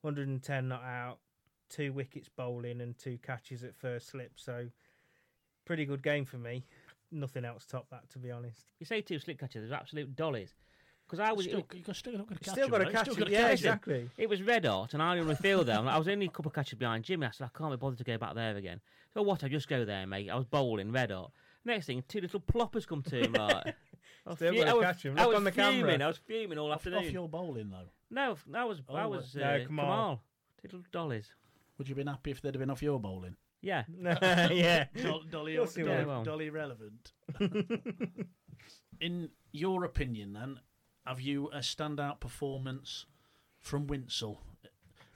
110 0.02 0.68
not 0.68 0.82
out, 0.82 1.18
two 1.68 1.92
wickets 1.92 2.28
bowling 2.28 2.80
and 2.80 2.96
two 2.98 3.18
catches 3.18 3.64
at 3.64 3.74
first 3.76 4.08
slip. 4.08 4.32
So, 4.36 4.68
pretty 5.64 5.84
good 5.84 6.02
game 6.02 6.24
for 6.24 6.38
me. 6.38 6.64
Nothing 7.12 7.44
else 7.44 7.64
topped 7.66 7.90
that, 7.90 8.08
to 8.10 8.18
be 8.18 8.30
honest. 8.30 8.72
You 8.78 8.86
say 8.86 9.00
two 9.00 9.18
slip 9.18 9.38
catches, 9.38 9.68
they're 9.68 9.78
absolute 9.78 10.14
dollies. 10.16 10.54
Because 11.06 11.20
I 11.20 11.32
was. 11.32 11.44
Still, 11.46 11.64
you 11.72 11.80
got 11.82 11.96
still 11.96 12.12
got 12.18 12.28
to 12.28 12.34
catch 12.34 12.48
Still 12.52 12.64
him, 12.64 12.70
got 12.70 12.78
to 12.78 12.84
right? 12.84 12.92
catch 12.92 13.04
Still 13.04 13.14
gotta 13.16 13.30
Yeah, 13.30 13.38
catch 13.42 13.48
him. 13.50 13.52
exactly. 13.54 14.10
It 14.18 14.28
was 14.28 14.42
red 14.42 14.64
hot, 14.64 14.92
and 14.94 15.02
I 15.02 15.14
didn't 15.14 15.26
really 15.28 15.36
feel 15.40 15.62
there. 15.64 15.78
I 15.78 15.98
was 15.98 16.08
only 16.08 16.26
a 16.26 16.30
couple 16.30 16.48
of 16.50 16.54
catches 16.54 16.78
behind 16.78 17.04
Jimmy. 17.04 17.26
I 17.26 17.30
said, 17.30 17.48
I 17.54 17.56
can't 17.58 17.70
be 17.70 17.76
bothered 17.76 17.98
to 17.98 18.04
go 18.04 18.18
back 18.18 18.34
there 18.34 18.56
again. 18.56 18.80
So 19.14 19.22
what? 19.22 19.44
I 19.44 19.48
just 19.48 19.68
go 19.68 19.84
there, 19.84 20.06
mate. 20.06 20.28
I 20.30 20.34
was 20.34 20.44
bowling 20.46 20.90
red 20.92 21.10
hot. 21.12 21.30
Next 21.64 21.86
thing, 21.86 22.02
two 22.08 22.20
little 22.20 22.40
ploppers 22.40 22.86
come 22.86 23.02
to 23.02 23.20
him. 23.24 23.32
Right. 23.34 23.74
I 24.26 24.30
was 24.30 24.38
Still 24.38 24.52
fu- 24.52 24.58
gotta 24.58 24.70
I 24.70 24.74
was- 24.74 24.84
catch 24.84 25.06
'em. 25.06 25.16
I 25.18 25.20
Look 25.22 25.28
was 25.28 25.36
on 25.36 25.44
the 25.44 25.52
fuming. 25.52 25.80
camera. 25.86 26.04
I 26.04 26.08
was 26.08 26.18
fuming 26.18 26.58
all 26.58 26.70
Off, 26.72 26.78
afternoon. 26.78 26.98
off 27.06 27.12
your 27.12 27.28
bowling 27.28 27.70
though, 27.70 27.88
No, 28.10 28.36
that 28.48 28.66
was 28.68 28.80
Oh, 28.88 28.94
that 28.96 29.08
what- 29.08 29.18
was 29.20 29.34
No, 29.36 29.42
uh, 29.44 29.58
Kamal. 29.58 29.66
Kamal. 29.86 30.22
Two 30.60 30.68
little 30.76 30.82
dollies. 30.90 31.32
would 31.78 31.88
you 31.88 31.92
have 31.94 31.98
been 31.98 32.06
happy 32.08 32.30
if 32.32 32.40
they'd 32.40 32.52
have 32.54 32.58
been 32.60 32.70
off 32.70 32.82
your 32.82 32.98
bowling? 32.98 33.36
Yeah. 33.62 33.84
yeah. 34.00 34.86
Dol- 35.00 35.22
Dolly, 35.30 35.54
Dolly, 35.56 36.24
Dolly 36.24 36.50
relevant. 36.50 37.12
In 39.00 39.28
your 39.52 39.84
opinion, 39.84 40.32
then, 40.32 40.58
have 41.06 41.20
you 41.20 41.48
a 41.48 41.58
standout 41.58 42.20
performance 42.20 43.06
from 43.60 43.86
Winshill? 43.86 44.38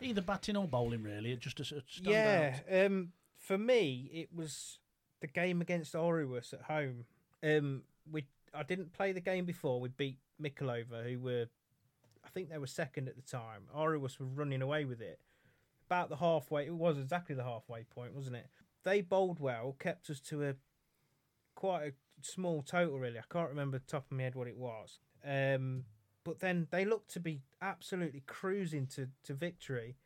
Either 0.00 0.23
batting 0.23 0.56
or 0.56 0.66
bowling, 0.66 1.02
really. 1.02 1.37
Just 1.37 1.61
a, 1.61 1.62
a 1.62 1.80
standout. 1.80 2.06
Yeah, 2.06 2.85
um, 2.87 3.12
for 3.38 3.59
me, 3.59 4.11
it 4.12 4.28
was 4.35 4.78
the 5.20 5.26
game 5.26 5.61
against 5.61 5.94
Orus 5.94 6.52
at 6.52 6.62
home. 6.62 7.04
Um, 7.42 7.82
we 8.11 8.25
I 8.54 8.62
didn't 8.62 8.92
play 8.92 9.12
the 9.12 9.20
game 9.20 9.44
before. 9.44 9.80
We 9.80 9.88
beat 9.88 10.18
Mickleover, 10.42 11.09
who 11.09 11.20
were, 11.20 11.47
I 12.25 12.28
think 12.28 12.50
they 12.50 12.59
were 12.59 12.66
second 12.66 13.09
at 13.09 13.16
the 13.16 13.23
time. 13.23 13.62
Orus 13.76 14.18
were 14.18 14.26
running 14.26 14.62
away 14.62 14.85
with 14.85 15.00
it. 15.00 15.20
About 15.87 16.09
the 16.09 16.16
halfway, 16.16 16.66
it 16.66 16.75
was 16.75 16.99
exactly 16.99 17.35
the 17.35 17.44
halfway 17.44 17.82
point, 17.85 18.14
wasn't 18.14 18.37
it? 18.37 18.47
They 18.85 19.00
bowled 19.00 19.40
well, 19.40 19.76
kept 19.78 20.09
us 20.09 20.20
to 20.20 20.44
a 20.44 20.54
quite 21.54 21.82
a 21.88 21.92
small 22.23 22.62
total. 22.62 22.99
Really, 22.99 23.18
I 23.18 23.25
can't 23.30 23.50
remember 23.50 23.78
the 23.78 23.85
top 23.85 24.06
of 24.11 24.16
my 24.16 24.23
head 24.23 24.35
what 24.35 24.47
it 24.49 24.56
was. 24.56 24.99
Um, 25.27 25.85
but 26.25 26.41
then 26.41 26.69
they 26.71 26.85
looked 26.85 27.11
to 27.12 27.21
be 27.21 27.43
absolutely 27.62 28.23
cruising 28.27 28.87
to, 28.89 29.09
to 29.25 29.35
victory 29.35 29.97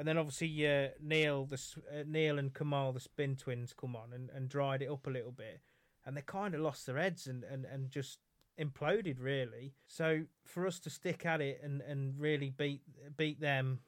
and 0.00 0.08
then 0.08 0.16
obviously 0.16 0.66
uh, 0.66 0.88
Neil, 1.02 1.44
the 1.44 1.60
uh, 1.92 2.04
Neil 2.06 2.38
and 2.38 2.54
Kamal, 2.54 2.94
the 2.94 3.00
spin 3.00 3.36
twins, 3.36 3.74
come 3.78 3.94
on 3.94 4.14
and, 4.14 4.30
and 4.30 4.48
dried 4.48 4.80
it 4.80 4.90
up 4.90 5.06
a 5.06 5.10
little 5.10 5.30
bit, 5.30 5.60
and 6.06 6.16
they 6.16 6.22
kind 6.22 6.54
of 6.54 6.62
lost 6.62 6.86
their 6.86 6.96
heads 6.96 7.26
and, 7.26 7.44
and, 7.44 7.66
and 7.66 7.90
just 7.90 8.18
imploded 8.58 9.16
really. 9.20 9.74
So 9.86 10.22
for 10.42 10.66
us 10.66 10.78
to 10.80 10.90
stick 10.90 11.26
at 11.26 11.42
it 11.42 11.60
and, 11.62 11.82
and 11.82 12.18
really 12.18 12.48
beat 12.48 12.80
beat 13.14 13.42
them 13.42 13.80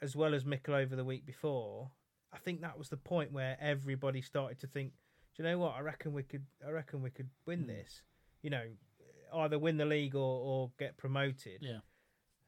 as 0.00 0.16
well 0.16 0.32
as 0.32 0.44
Mickleover 0.44 0.96
the 0.96 1.04
week 1.04 1.26
before, 1.26 1.90
I 2.32 2.38
think 2.38 2.62
that 2.62 2.78
was 2.78 2.88
the 2.88 2.96
point 2.96 3.30
where 3.30 3.58
everybody 3.60 4.22
started 4.22 4.58
to 4.60 4.66
think, 4.66 4.92
do 5.36 5.42
you 5.42 5.50
know 5.50 5.58
what? 5.58 5.74
I 5.76 5.80
reckon 5.80 6.14
we 6.14 6.22
could. 6.22 6.46
I 6.66 6.70
reckon 6.70 7.02
we 7.02 7.10
could 7.10 7.28
win 7.44 7.66
this. 7.66 8.00
You 8.40 8.48
know, 8.48 8.64
either 9.34 9.58
win 9.58 9.76
the 9.76 9.84
league 9.84 10.14
or, 10.14 10.40
or 10.40 10.70
get 10.78 10.96
promoted. 10.96 11.60
Yeah. 11.60 11.78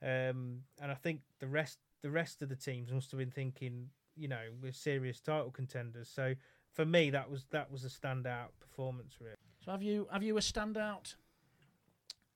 Um, 0.02 0.62
and 0.80 0.90
I 0.90 0.94
think 0.94 1.20
the 1.40 1.46
rest 1.46 1.78
the 2.02 2.10
rest 2.10 2.42
of 2.42 2.49
the 2.49 2.56
teams 2.56 2.90
must 2.90 3.10
have 3.10 3.18
been 3.18 3.30
thinking, 3.30 3.88
you 4.16 4.28
know, 4.28 4.40
we're 4.62 4.72
serious 4.72 5.20
title 5.20 5.50
contenders. 5.50 6.08
So 6.08 6.34
for 6.72 6.87
me, 6.87 7.10
that 7.10 7.30
was 7.30 7.46
that 7.50 7.70
was 7.70 7.84
a 7.84 7.88
standout 7.88 8.49
performance. 8.60 9.16
Really. 9.20 9.37
So 9.64 9.72
have 9.72 9.82
you 9.82 10.08
have 10.12 10.22
you 10.22 10.37
a 10.37 10.40
standout? 10.40 11.14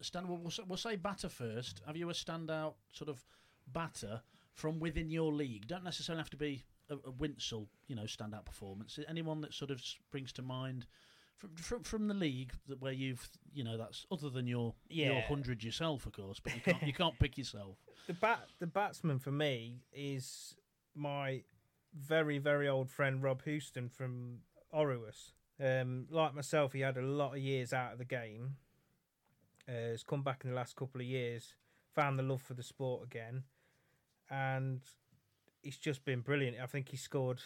Stand. 0.00 0.28
We'll, 0.28 0.52
we'll 0.66 0.76
say 0.76 0.96
batter 0.96 1.28
first. 1.28 1.80
Have 1.86 1.96
you 1.96 2.10
a 2.10 2.12
standout 2.12 2.74
sort 2.92 3.08
of 3.08 3.24
batter 3.72 4.20
from 4.52 4.78
within 4.78 5.10
your 5.10 5.32
league? 5.32 5.66
Don't 5.66 5.84
necessarily 5.84 6.20
have 6.20 6.30
to 6.30 6.36
be 6.36 6.64
a, 6.90 6.94
a 6.94 7.12
Winshill, 7.12 7.68
you 7.86 7.96
know, 7.96 8.02
standout 8.02 8.44
performance. 8.44 8.98
Anyone 9.08 9.40
that 9.40 9.54
sort 9.54 9.70
of 9.70 9.80
springs 9.80 10.32
to 10.34 10.42
mind 10.42 10.86
from 11.36 11.50
from, 11.56 11.82
from 11.82 12.08
the 12.08 12.14
league 12.14 12.52
that 12.68 12.80
where 12.80 12.92
you've 12.92 13.28
you 13.52 13.64
know 13.64 13.76
that's 13.76 14.06
other 14.10 14.30
than 14.30 14.46
your 14.46 14.74
your 14.88 15.20
hundred 15.22 15.62
yourself, 15.62 16.06
of 16.06 16.12
course, 16.12 16.40
but 16.40 16.54
you 16.54 16.60
can't 16.60 16.82
you 16.82 16.92
can't 16.92 17.18
pick 17.18 17.38
yourself. 17.38 17.76
The 18.06 18.12
bat 18.12 18.48
the 18.58 18.66
batsman 18.66 19.18
for 19.18 19.30
me 19.30 19.78
is 19.90 20.56
my 20.94 21.42
very 21.98 22.36
very 22.36 22.68
old 22.68 22.90
friend 22.90 23.22
Rob 23.22 23.42
Houston 23.44 23.88
from 23.88 24.40
Orrus. 24.74 25.32
Um, 25.58 26.06
like 26.10 26.34
myself, 26.34 26.74
he 26.74 26.80
had 26.80 26.98
a 26.98 27.02
lot 27.02 27.32
of 27.32 27.38
years 27.38 27.72
out 27.72 27.92
of 27.92 27.98
the 27.98 28.04
game. 28.04 28.56
Uh, 29.66 29.92
has 29.92 30.02
come 30.02 30.22
back 30.22 30.42
in 30.44 30.50
the 30.50 30.56
last 30.56 30.76
couple 30.76 31.00
of 31.00 31.06
years, 31.06 31.54
found 31.94 32.18
the 32.18 32.22
love 32.22 32.42
for 32.42 32.52
the 32.52 32.62
sport 32.62 33.04
again, 33.04 33.44
and 34.28 34.82
he's 35.62 35.78
just 35.78 36.04
been 36.04 36.20
brilliant. 36.20 36.58
I 36.62 36.66
think 36.66 36.90
he 36.90 36.98
scored 36.98 37.40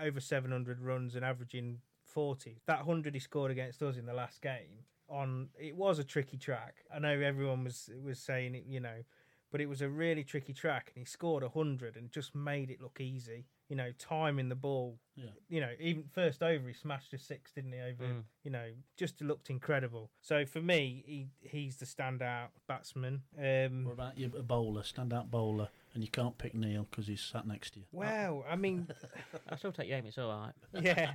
over 0.00 0.20
700 0.20 0.80
runs 0.80 1.14
and 1.14 1.24
averaging 1.24 1.80
40. 2.10 2.60
That 2.66 2.78
100 2.86 3.14
he 3.14 3.20
scored 3.20 3.50
against 3.50 3.82
us 3.82 3.96
in 3.96 4.06
the 4.06 4.14
last 4.14 4.40
game 4.42 4.84
on 5.08 5.48
it 5.58 5.74
was 5.76 5.98
a 5.98 6.04
tricky 6.04 6.36
track. 6.36 6.76
I 6.94 6.98
know 7.00 7.18
everyone 7.20 7.64
was 7.64 7.90
was 8.04 8.18
saying 8.18 8.54
it, 8.54 8.64
you 8.68 8.78
know, 8.80 9.02
but 9.50 9.60
it 9.60 9.66
was 9.68 9.82
a 9.82 9.88
really 9.88 10.22
tricky 10.22 10.52
track 10.52 10.92
and 10.94 11.00
he 11.02 11.04
scored 11.04 11.42
100 11.42 11.96
and 11.96 12.10
just 12.12 12.34
made 12.34 12.70
it 12.70 12.80
look 12.80 13.00
easy. 13.00 13.46
You 13.68 13.76
know, 13.76 13.90
timing 13.98 14.48
the 14.48 14.56
ball. 14.56 14.98
Yeah. 15.14 15.26
You 15.48 15.60
know, 15.60 15.70
even 15.78 16.04
first 16.12 16.42
over 16.42 16.66
he 16.66 16.74
smashed 16.74 17.12
a 17.14 17.18
six, 17.18 17.52
didn't 17.52 17.72
he? 17.72 17.78
Over, 17.80 18.04
Mm. 18.04 18.22
you 18.42 18.50
know, 18.50 18.66
just 18.96 19.20
looked 19.20 19.48
incredible. 19.50 20.10
So 20.20 20.44
for 20.44 20.60
me, 20.60 21.04
he 21.06 21.28
he's 21.48 21.76
the 21.76 21.86
standout 21.86 22.48
batsman. 22.66 23.22
Um, 23.38 23.84
What 23.84 23.92
about 23.92 24.18
you, 24.18 24.30
a 24.36 24.42
bowler, 24.42 24.82
standout 24.82 25.30
bowler, 25.30 25.68
and 25.94 26.02
you 26.02 26.10
can't 26.10 26.36
pick 26.36 26.52
Neil 26.54 26.86
because 26.90 27.06
he's 27.06 27.20
sat 27.20 27.46
next 27.46 27.74
to 27.74 27.80
you? 27.80 27.86
Well, 27.92 28.44
I 28.48 28.56
mean, 28.56 28.88
I'll 29.48 29.56
still 29.58 29.70
take 29.72 29.88
you 29.88 29.94
home. 29.94 30.06
It's 30.06 30.18
all 30.18 30.30
right. 30.40 30.54
yeah. 30.84 31.12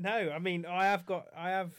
No, 0.00 0.30
I 0.34 0.38
mean, 0.38 0.64
I 0.66 0.86
have 0.86 1.04
got, 1.06 1.26
I 1.36 1.50
have, 1.50 1.72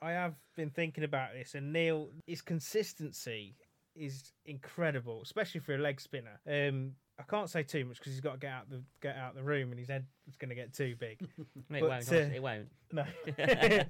I 0.00 0.12
have 0.12 0.34
been 0.56 0.70
thinking 0.70 1.04
about 1.04 1.32
this, 1.34 1.54
and 1.54 1.72
Neil, 1.72 2.08
his 2.26 2.40
consistency 2.42 3.54
is 3.94 4.32
incredible, 4.46 5.20
especially 5.22 5.60
for 5.60 5.74
a 5.74 5.78
leg 5.78 6.00
spinner. 6.00 6.40
Um, 6.50 6.92
I 7.18 7.22
can't 7.22 7.48
say 7.50 7.62
too 7.62 7.84
much 7.84 7.98
because 7.98 8.12
he's 8.12 8.20
got 8.20 8.32
to 8.32 8.38
get 8.38 8.50
out 8.52 8.68
the 8.70 8.82
get 9.00 9.16
out 9.16 9.34
the 9.34 9.42
room, 9.42 9.70
and 9.70 9.78
his 9.78 9.88
head 9.88 10.04
is 10.28 10.36
going 10.36 10.50
to 10.50 10.54
get 10.54 10.72
too 10.74 10.94
big. 10.98 11.18
It 11.70 11.80
But, 11.80 11.82
won't. 11.82 12.12
uh, 12.12 12.14
it 12.16 12.42
won't. 12.42 12.68
No, 12.92 13.04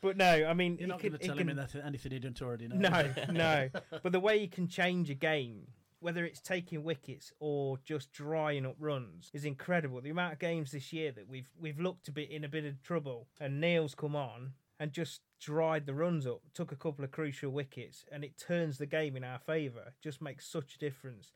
but 0.00 0.16
no, 0.16 0.46
I 0.46 0.52
mean, 0.54 0.76
You're 0.78 0.88
not 0.88 1.00
going 1.00 1.12
to 1.12 1.18
tell 1.18 1.36
can- 1.36 1.48
him 1.48 1.58
anything 1.84 2.12
he 2.12 2.18
didn't 2.18 2.42
already 2.42 2.68
know. 2.68 2.76
no, 2.76 3.10
no. 3.32 3.68
But 4.02 4.12
the 4.12 4.20
way 4.20 4.36
you 4.38 4.48
can 4.48 4.68
change 4.68 5.10
a 5.10 5.14
game, 5.14 5.66
whether 6.00 6.24
it's 6.24 6.40
taking 6.40 6.84
wickets 6.84 7.32
or 7.40 7.78
just 7.84 8.12
drying 8.12 8.66
up 8.66 8.76
runs, 8.78 9.30
is 9.32 9.44
incredible. 9.44 10.00
The 10.00 10.10
amount 10.10 10.34
of 10.34 10.38
games 10.38 10.70
this 10.70 10.92
year 10.92 11.12
that 11.12 11.28
we've 11.28 11.48
we've 11.58 11.80
looked 11.80 12.08
a 12.08 12.12
bit 12.12 12.30
in 12.30 12.44
a 12.44 12.48
bit 12.48 12.64
of 12.64 12.82
trouble, 12.82 13.28
and 13.40 13.60
Neil's 13.60 13.94
come 13.94 14.16
on 14.16 14.52
and 14.78 14.92
just 14.92 15.22
dried 15.40 15.86
the 15.86 15.94
runs 15.94 16.26
up, 16.26 16.42
took 16.52 16.70
a 16.70 16.76
couple 16.76 17.04
of 17.04 17.10
crucial 17.10 17.50
wickets, 17.50 18.04
and 18.12 18.24
it 18.24 18.36
turns 18.36 18.78
the 18.78 18.86
game 18.86 19.16
in 19.16 19.24
our 19.24 19.38
favour. 19.38 19.94
Just 20.02 20.20
makes 20.20 20.46
such 20.46 20.74
a 20.74 20.78
difference. 20.78 21.32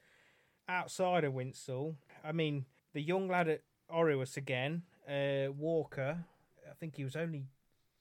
Outside 0.68 1.24
of 1.24 1.32
Winshill, 1.32 1.96
I 2.24 2.32
mean, 2.32 2.66
the 2.92 3.00
young 3.00 3.28
lad 3.28 3.48
at 3.48 3.62
Orrus 3.92 4.36
again, 4.36 4.82
uh, 5.08 5.52
Walker. 5.52 6.24
I 6.68 6.74
think 6.78 6.96
he 6.96 7.04
was 7.04 7.16
only 7.16 7.46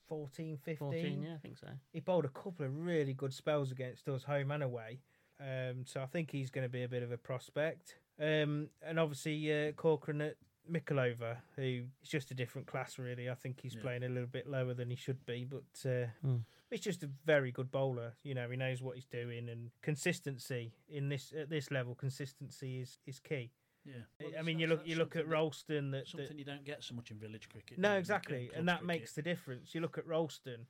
14, 0.08 0.58
15. 0.58 0.78
14, 0.78 1.24
yeah, 1.24 1.36
I 1.36 1.38
think 1.38 1.58
so. 1.58 1.68
He 1.92 2.00
bowled 2.00 2.26
a 2.26 2.30
couple 2.30 2.66
of 2.66 2.78
really 2.78 3.14
good 3.14 3.34
spells 3.34 3.72
against 3.72 4.08
us, 4.10 4.24
home 4.24 4.52
and 4.52 4.64
away. 4.64 5.00
Um, 5.40 5.86
so 5.86 6.02
I 6.02 6.06
think 6.06 6.32
he's 6.32 6.50
going 6.50 6.66
to 6.66 6.70
be 6.72 6.84
a 6.84 6.88
bit 6.90 7.04
of 7.04 7.12
a 7.12 7.18
prospect. 7.18 7.96
Um, 8.20 8.70
and 8.82 9.00
obviously 9.00 9.52
uh, 9.70 9.72
Corcoran 9.74 10.22
at 10.22 10.36
Mickleover, 10.70 11.38
who 11.56 11.84
is 12.04 12.10
just 12.10 12.32
a 12.32 12.34
different 12.34 12.68
class, 12.68 13.00
really. 13.00 13.30
I 13.30 13.34
think 13.36 13.62
he's 13.62 13.76
Yeah. 13.76 13.82
playing 13.82 14.04
a 14.04 14.10
little 14.10 14.28
bit 14.28 14.48
lower 14.48 14.74
than 14.74 14.90
he 14.90 14.96
should 14.96 15.26
be, 15.26 15.46
but 15.46 15.90
uh, 15.90 16.08
Hmm. 16.22 16.38
he's 16.70 16.82
just 16.82 17.02
a 17.04 17.08
very 17.26 17.52
good 17.52 17.72
bowler. 17.72 18.14
You 18.24 18.36
know, 18.36 18.50
he 18.50 18.58
knows 18.58 18.82
what 18.82 18.96
he's 18.96 19.08
doing, 19.08 19.50
and 19.50 19.72
consistency 19.82 20.74
in 20.90 21.10
this 21.10 21.32
at 21.34 21.50
this 21.50 21.72
level, 21.72 21.96
consistency 21.96 22.82
is 22.82 23.00
is 23.08 23.20
key. 23.20 23.52
Yeah. 23.86 24.04
I 24.38 24.42
mean, 24.44 24.60
you 24.60 24.68
look 24.68 24.86
you 24.86 24.96
look 24.98 25.16
at 25.16 25.28
Rolleston 25.28 25.92
that, 25.92 26.00
that 26.06 26.08
Something 26.10 26.38
you 26.38 26.46
don't 26.46 26.66
get 26.66 26.84
so 26.84 26.94
much 26.94 27.10
in 27.10 27.18
village 27.18 27.48
cricket. 27.50 27.80
no, 27.80 27.96
exactly, 27.98 28.52
and 28.54 28.68
that 28.68 28.84
makes 28.84 29.14
the 29.14 29.22
difference. 29.24 29.74
You 29.74 29.82
look 29.82 29.98
at 29.98 30.06
Rolleston; 30.06 30.68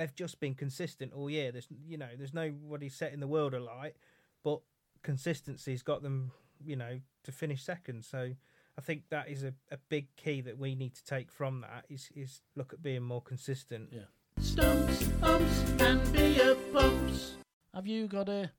they've 0.00 0.14
just 0.14 0.40
been 0.40 0.54
consistent 0.54 1.12
all 1.12 1.28
year. 1.28 1.52
There's, 1.52 1.68
you 1.86 1.98
know, 1.98 2.08
there's 2.16 2.32
nobody 2.32 2.88
setting 2.88 3.20
the 3.20 3.26
world 3.26 3.52
alight, 3.52 3.96
but 4.42 4.60
consistency's 5.02 5.82
got 5.82 6.02
them, 6.02 6.32
you 6.64 6.74
know, 6.74 7.00
to 7.24 7.32
finish 7.32 7.62
second. 7.62 8.04
So 8.04 8.32
I 8.78 8.80
think 8.80 9.02
that 9.10 9.28
is 9.28 9.44
a, 9.44 9.52
a 9.70 9.76
big 9.88 10.08
key 10.16 10.40
that 10.40 10.58
we 10.58 10.74
need 10.74 10.94
to 10.94 11.04
take 11.04 11.30
from 11.30 11.60
that 11.60 11.84
is 11.90 12.08
is 12.16 12.40
look 12.56 12.72
at 12.72 12.82
being 12.82 13.02
more 13.02 13.20
consistent. 13.20 13.90
Yeah. 13.92 14.08
Stumps, 14.38 15.08
umps, 15.22 15.64
and 15.80 16.12
beer 16.12 16.56
pumps. 16.72 17.34
Have 17.74 17.86
you 17.86 18.06
got 18.06 18.28
a 18.28 18.50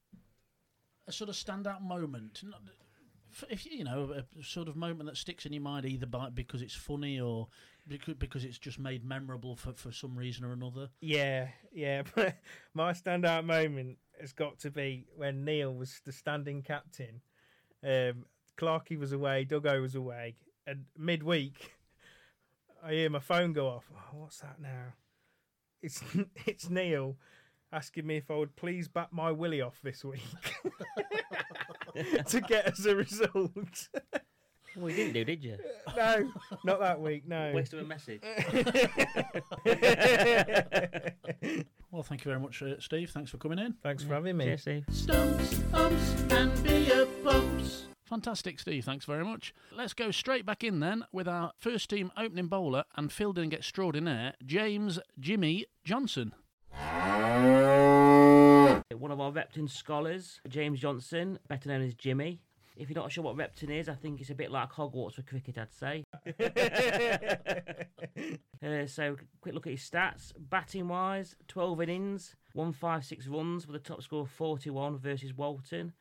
a 1.07 1.11
sort 1.11 1.29
of 1.29 1.35
standout 1.35 1.81
moment? 1.81 2.43
Not, 2.43 2.61
f- 2.67 2.90
if 3.49 3.65
you 3.65 3.83
know 3.83 4.13
a 4.39 4.43
sort 4.43 4.67
of 4.67 4.75
moment 4.75 5.07
that 5.09 5.17
sticks 5.17 5.45
in 5.45 5.53
your 5.53 5.61
mind, 5.61 5.85
either 5.85 6.05
by 6.05 6.29
because 6.29 6.61
it's 6.61 6.75
funny 6.75 7.19
or 7.19 7.47
because 7.87 8.15
because 8.15 8.43
it's 8.43 8.57
just 8.57 8.79
made 8.79 9.03
memorable 9.03 9.55
for 9.55 9.73
for 9.73 9.91
some 9.91 10.15
reason 10.17 10.45
or 10.45 10.53
another. 10.53 10.89
Yeah, 10.99 11.49
yeah. 11.73 12.03
My 12.73 12.93
standout 12.93 13.45
moment 13.45 13.97
has 14.19 14.33
got 14.33 14.59
to 14.59 14.71
be 14.71 15.05
when 15.15 15.45
Neil 15.45 15.73
was 15.73 16.01
the 16.05 16.11
standing 16.11 16.61
captain. 16.61 17.21
Um, 17.83 18.25
Clarkey 18.57 18.97
was 18.97 19.11
away, 19.11 19.45
Duggo 19.49 19.81
was 19.81 19.95
away, 19.95 20.35
and 20.67 20.85
midweek, 20.97 21.73
I 22.83 22.91
hear 22.93 23.09
my 23.09 23.19
phone 23.19 23.53
go 23.53 23.67
off. 23.67 23.85
Oh, 23.93 24.19
what's 24.19 24.39
that 24.39 24.59
now? 24.61 24.93
It's 25.81 26.03
it's 26.45 26.69
Neil 26.69 27.17
asking 27.71 28.07
me 28.07 28.17
if 28.17 28.29
I 28.29 28.35
would 28.35 28.55
please 28.55 28.87
bat 28.87 29.09
my 29.11 29.31
willy 29.31 29.61
off 29.61 29.79
this 29.83 30.03
week 30.03 30.21
to 32.27 32.41
get 32.41 32.67
us 32.67 32.85
a 32.85 32.95
result. 32.95 33.89
Well, 34.77 34.89
you 34.89 34.95
didn't 34.95 35.13
do, 35.13 35.25
did 35.25 35.43
you? 35.43 35.57
no, 35.97 36.31
not 36.63 36.79
that 36.79 37.01
week. 37.01 37.27
No. 37.27 37.51
Waste 37.53 37.73
of 37.73 37.79
a 37.79 37.83
message. 37.83 38.21
Well, 41.91 42.03
thank 42.03 42.23
you 42.23 42.29
very 42.29 42.39
much, 42.39 42.63
uh, 42.63 42.79
Steve. 42.79 43.09
Thanks 43.09 43.31
for 43.31 43.37
coming 43.37 43.59
in. 43.59 43.73
Thanks 43.83 44.03
for 44.03 44.13
having 44.13 44.37
me. 44.37 44.45
Cheers, 44.45 44.61
Steve. 44.61 44.85
Stumps, 44.91 45.59
umps, 45.73 46.23
and 46.31 46.63
beer 46.63 47.05
pumps. 47.21 47.83
Fantastic, 48.05 48.59
Steve. 48.59 48.85
Thanks 48.85 49.03
very 49.03 49.25
much. 49.25 49.53
Let's 49.75 49.93
go 49.93 50.09
straight 50.11 50.45
back 50.45 50.63
in 50.63 50.79
then 50.79 51.03
with 51.11 51.27
our 51.27 51.51
first 51.57 51.89
team 51.89 52.09
opening 52.15 52.47
bowler 52.47 52.85
and 52.95 53.11
fielding 53.11 53.53
extraordinaire, 53.53 54.35
James 54.45 54.99
Jimmy 55.19 55.65
Johnson. 55.83 56.31
One 58.97 59.11
of 59.11 59.19
our 59.19 59.31
Repton 59.31 59.67
scholars, 59.67 60.39
James 60.47 60.79
Johnson, 60.79 61.39
better 61.47 61.69
known 61.69 61.81
as 61.81 61.95
Jimmy. 61.95 62.39
If 62.77 62.89
you're 62.89 63.01
not 63.01 63.11
sure 63.11 63.23
what 63.23 63.35
Repton 63.35 63.71
is, 63.71 63.89
I 63.89 63.95
think 63.95 64.21
it's 64.21 64.29
a 64.29 64.35
bit 64.35 64.51
like 64.51 64.71
Hogwarts 64.71 65.15
for 65.15 65.23
cricket, 65.23 65.57
I'd 65.57 65.73
say. 65.73 66.03
Uh, 68.63 68.85
so, 68.85 69.15
quick 69.41 69.55
look 69.55 69.65
at 69.65 69.71
his 69.71 69.89
stats. 69.89 70.33
Batting 70.37 70.87
wise, 70.87 71.35
12 71.47 71.81
innings, 71.81 72.35
156 72.53 73.25
runs 73.25 73.65
with 73.65 73.75
a 73.75 73.79
top 73.79 74.03
score 74.03 74.21
of 74.21 74.29
41 74.29 74.99
versus 74.99 75.33
Walton. 75.33 75.93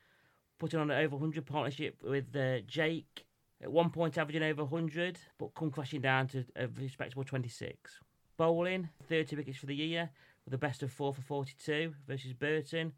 Putting 0.59 0.79
on 0.79 0.91
an 0.91 1.03
over 1.03 1.17
100 1.17 1.47
partnership 1.47 2.03
with 2.05 2.37
uh, 2.37 2.59
Jake. 2.67 3.25
At 3.63 3.73
one 3.73 3.89
point, 3.89 4.19
averaging 4.19 4.43
over 4.43 4.65
100, 4.65 5.19
but 5.39 5.55
come 5.55 5.71
crashing 5.71 6.03
down 6.03 6.29
to 6.29 6.45
a 6.55 6.69
respectable 6.69 7.25
26. 7.25 7.99
Bowling, 8.37 8.91
30 9.09 9.37
wickets 9.37 9.57
for 9.57 9.67
the 9.67 9.75
year, 9.75 10.11
with 10.51 10.59
a 10.61 10.67
best 10.67 10.83
of 10.83 10.91
4 10.91 11.15
for 11.15 11.23
42 11.23 11.95
versus 12.09 12.33
Burton, 12.33 12.93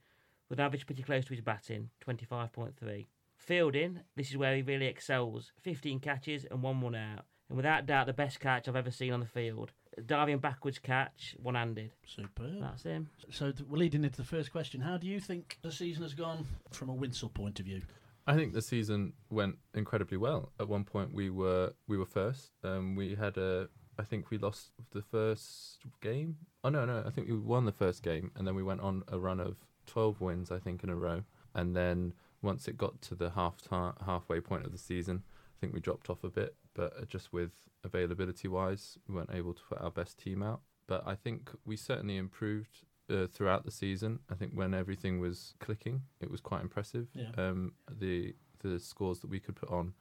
with 0.49 0.59
an 0.59 0.65
average 0.65 0.87
pretty 0.87 1.03
close 1.03 1.27
to 1.27 1.35
his 1.35 1.43
batting, 1.43 1.91
25.3. 2.07 3.07
Fielding, 3.37 4.01
this 4.17 4.31
is 4.31 4.39
where 4.39 4.57
he 4.57 4.63
really 4.63 4.87
excels 4.87 5.53
15 5.61 6.01
catches 6.01 6.47
and 6.47 6.63
one 6.63 6.81
run 6.81 6.95
out. 6.95 7.27
And 7.51 7.59
without 7.59 7.85
doubt, 7.85 8.07
the 8.07 8.15
best 8.15 8.41
catch 8.41 8.69
I've 8.69 8.77
ever 8.77 8.91
seen 8.91 9.13
on 9.13 9.21
the 9.21 9.27
field. 9.27 9.73
Diving 10.07 10.39
backwards 10.39 10.79
catch, 10.79 11.37
one 11.43 11.55
handed. 11.55 11.93
Superb. 12.07 12.61
That's 12.61 12.85
him. 12.85 13.11
So 13.31 13.53
we're 13.69 13.77
leading 13.77 14.05
into 14.05 14.17
the 14.17 14.25
first 14.25 14.51
question. 14.51 14.81
How 14.81 14.97
do 14.97 15.07
you 15.07 15.21
think 15.21 15.59
the 15.61 15.73
season 15.73 16.05
has 16.05 16.15
gone 16.15 16.47
from 16.71 16.89
a 16.89 16.95
Winshill 16.95 17.35
point 17.35 17.61
of 17.61 17.67
view? 17.67 17.83
I 18.27 18.35
think 18.35 18.55
the 18.55 18.63
season 18.63 19.13
went 19.29 19.57
incredibly 19.75 20.17
well. 20.17 20.53
At 20.59 20.69
one 20.69 20.85
point, 20.85 21.13
we 21.13 21.29
were 21.29 21.75
we 21.89 21.99
were 21.99 22.07
first. 22.07 22.53
Um, 22.65 22.95
we 22.95 23.15
had 23.17 23.37
a. 23.37 23.69
I 23.99 24.03
think 24.03 24.31
we 24.31 24.39
lost 24.39 24.71
the 24.93 25.03
first 25.03 25.79
game. 26.01 26.37
Oh 26.65 26.71
no, 26.71 26.85
no, 26.85 27.03
I 27.07 27.11
think 27.11 27.29
we 27.29 27.37
won 27.37 27.65
the 27.65 27.73
first 27.73 28.03
game, 28.03 28.31
and 28.37 28.47
then 28.47 28.55
we 28.55 28.63
went 28.63 28.81
on 28.81 29.03
a 29.09 29.19
run 29.19 29.41
of 29.41 29.57
twelve 29.87 30.21
wins, 30.21 30.51
I 30.51 30.59
think, 30.59 30.83
in 30.83 30.91
a 30.91 30.97
row. 30.97 31.25
And 31.55 31.77
then 31.77 32.15
once 32.41 32.69
it 32.69 32.79
got 32.79 33.01
to 33.03 33.15
the 33.15 33.31
half 33.31 33.61
time, 33.61 33.95
halfway 34.05 34.41
point 34.41 34.65
of 34.65 34.73
the 34.73 34.79
season, 34.79 35.23
I 35.27 35.57
think 35.61 35.75
we 35.75 35.81
dropped 35.81 36.09
off 36.09 36.25
a 36.25 36.31
bit. 36.31 36.55
But 36.75 37.09
just 37.09 37.33
with 37.33 37.53
availability 37.85 38.49
wise, 38.49 38.99
we 39.07 39.15
weren't 39.15 39.31
able 39.33 39.53
to 39.53 39.63
put 39.69 39.81
our 39.81 39.91
best 39.91 40.19
team 40.19 40.43
out. 40.43 40.61
But 40.87 41.07
I 41.07 41.15
think 41.15 41.51
we 41.65 41.77
certainly 41.77 42.17
improved 42.17 42.85
uh, 43.11 43.27
throughout 43.27 43.65
the 43.65 43.71
season. 43.71 44.21
I 44.31 44.35
think 44.35 44.53
when 44.55 44.73
everything 44.75 45.21
was 45.21 45.55
clicking, 45.61 46.03
it 46.21 46.31
was 46.31 46.41
quite 46.41 46.63
impressive. 46.63 47.09
Yeah. 47.15 47.31
Um, 47.37 47.75
the 47.91 48.35
the 48.61 48.79
scores 48.79 49.19
that 49.21 49.29
we 49.29 49.41
could 49.41 49.57
put 49.57 49.71
on 49.71 49.93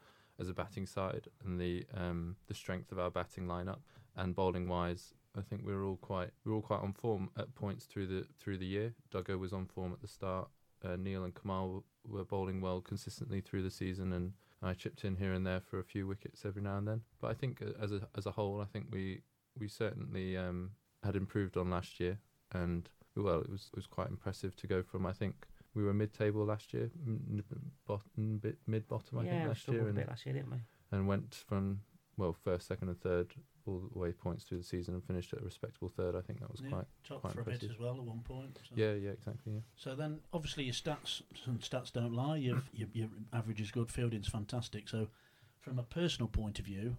as 0.42 0.50
a 0.50 0.54
batting 0.54 0.88
side 0.88 1.28
and 1.46 1.62
the 1.62 1.86
um, 1.96 2.36
the 2.48 2.54
strength 2.54 2.92
of 2.92 3.00
our 3.00 3.12
batting 3.12 3.46
lineup 3.46 3.80
and 4.18 4.36
bowling 4.36 4.68
wise, 4.68 5.14
I 5.38 5.42
think 5.42 5.62
we 5.66 5.74
were 5.74 5.86
all 5.86 5.98
quite 5.98 6.32
we 6.44 6.52
were 6.52 6.56
all 6.56 6.62
quite 6.62 6.82
on 6.82 6.94
form 6.94 7.30
at 7.38 7.54
points 7.56 7.86
through 7.86 8.08
the 8.08 8.26
through 8.40 8.58
the 8.58 8.66
year. 8.66 8.94
Duggo 9.14 9.40
was 9.40 9.54
on 9.54 9.68
form 9.68 9.94
at 9.94 10.02
the 10.02 10.08
start. 10.08 10.50
Uh, 10.84 10.96
Neil 10.96 11.24
and 11.24 11.36
Kamal 11.36 11.84
were 12.08 12.26
bowling 12.26 12.60
well 12.60 12.82
consistently 12.82 13.40
through 13.40 13.62
the 13.62 13.70
season, 13.70 14.12
and 14.12 14.34
I 14.64 14.74
chipped 14.74 15.06
in 15.06 15.16
here 15.16 15.34
and 15.34 15.46
there 15.46 15.62
for 15.62 15.80
a 15.80 15.84
few 15.84 16.08
wickets 16.08 16.44
every 16.44 16.64
now 16.64 16.78
and 16.78 16.88
then. 16.88 17.02
But 17.22 17.30
I 17.30 17.34
think 17.36 17.62
uh, 17.62 17.82
as 17.82 17.92
a 17.92 18.02
as 18.18 18.26
a 18.26 18.32
whole, 18.32 18.60
I 18.60 18.66
think 18.66 18.88
we 18.92 19.22
we 19.58 19.68
certainly 19.68 20.36
um, 20.36 20.72
had 21.04 21.16
improved 21.16 21.56
on 21.56 21.70
last 21.70 22.00
year, 22.00 22.18
and 22.52 22.90
well, 23.16 23.42
it 23.42 23.50
was 23.50 23.70
it 23.72 23.76
was 23.76 23.88
quite 23.88 24.10
impressive 24.10 24.56
to 24.58 24.68
go 24.68 24.82
from 24.82 25.06
I 25.06 25.14
think 25.14 25.46
we 25.74 25.84
were 25.84 25.94
mid 25.94 26.14
table 26.14 26.46
last 26.46 26.74
year, 26.74 26.90
bottom 27.88 28.38
bit 28.38 28.58
mid 28.68 28.88
bottom 28.88 29.20
I 29.20 29.24
yeah, 29.24 29.30
think 29.32 29.42
we 29.44 29.48
last 29.50 29.62
struggled 29.62 29.82
year, 29.82 29.86
a 29.86 29.90
and 29.90 29.98
bit 29.98 30.08
last 30.08 30.26
year, 30.26 30.36
didn't 30.36 30.52
we? 30.52 30.58
and 30.92 31.08
went 31.08 31.44
from 31.48 31.82
well 32.18 32.34
first, 32.34 32.68
second, 32.68 32.90
and 32.90 33.00
third 33.02 33.34
all 33.68 33.84
the 33.94 34.00
way 34.00 34.12
points 34.12 34.44
through 34.44 34.58
the 34.58 34.64
season 34.64 34.96
and 34.96 35.04
finished 35.04 35.32
at 35.34 35.40
a 35.42 35.46
respectable 35.46 35.88
third. 35.88 36.16
I 36.16 36.22
think 36.22 36.40
that 36.40 36.50
was 36.52 36.62
Yeah, 36.62 36.70
quite 36.72 36.86
top 37.04 37.22
quite 37.22 37.34
for 37.34 37.42
a 37.42 37.44
bit 37.46 37.54
impressive. 37.54 37.72
as 37.76 37.80
well 37.80 37.96
at 37.96 38.04
one 38.04 38.22
point. 38.22 38.60
So. 38.68 38.76
Yeah, 38.76 38.94
yeah, 38.94 39.12
exactly. 39.12 39.54
Yeah. 39.54 39.60
So 39.76 39.94
then, 39.96 40.20
obviously, 40.34 40.64
your 40.64 40.74
stats 40.74 41.22
and 41.46 41.60
stats 41.62 41.94
don't 41.94 42.14
lie. 42.14 42.38
You've, 42.38 42.68
your, 42.74 42.88
your 42.94 43.08
average 43.32 43.62
is 43.62 43.70
good, 43.72 43.90
fielding's 43.92 44.28
fantastic. 44.28 44.90
So, 44.90 45.08
from 45.60 45.78
a 45.78 45.84
personal 45.84 46.28
point 46.28 46.58
of 46.58 46.66
view, 46.66 46.98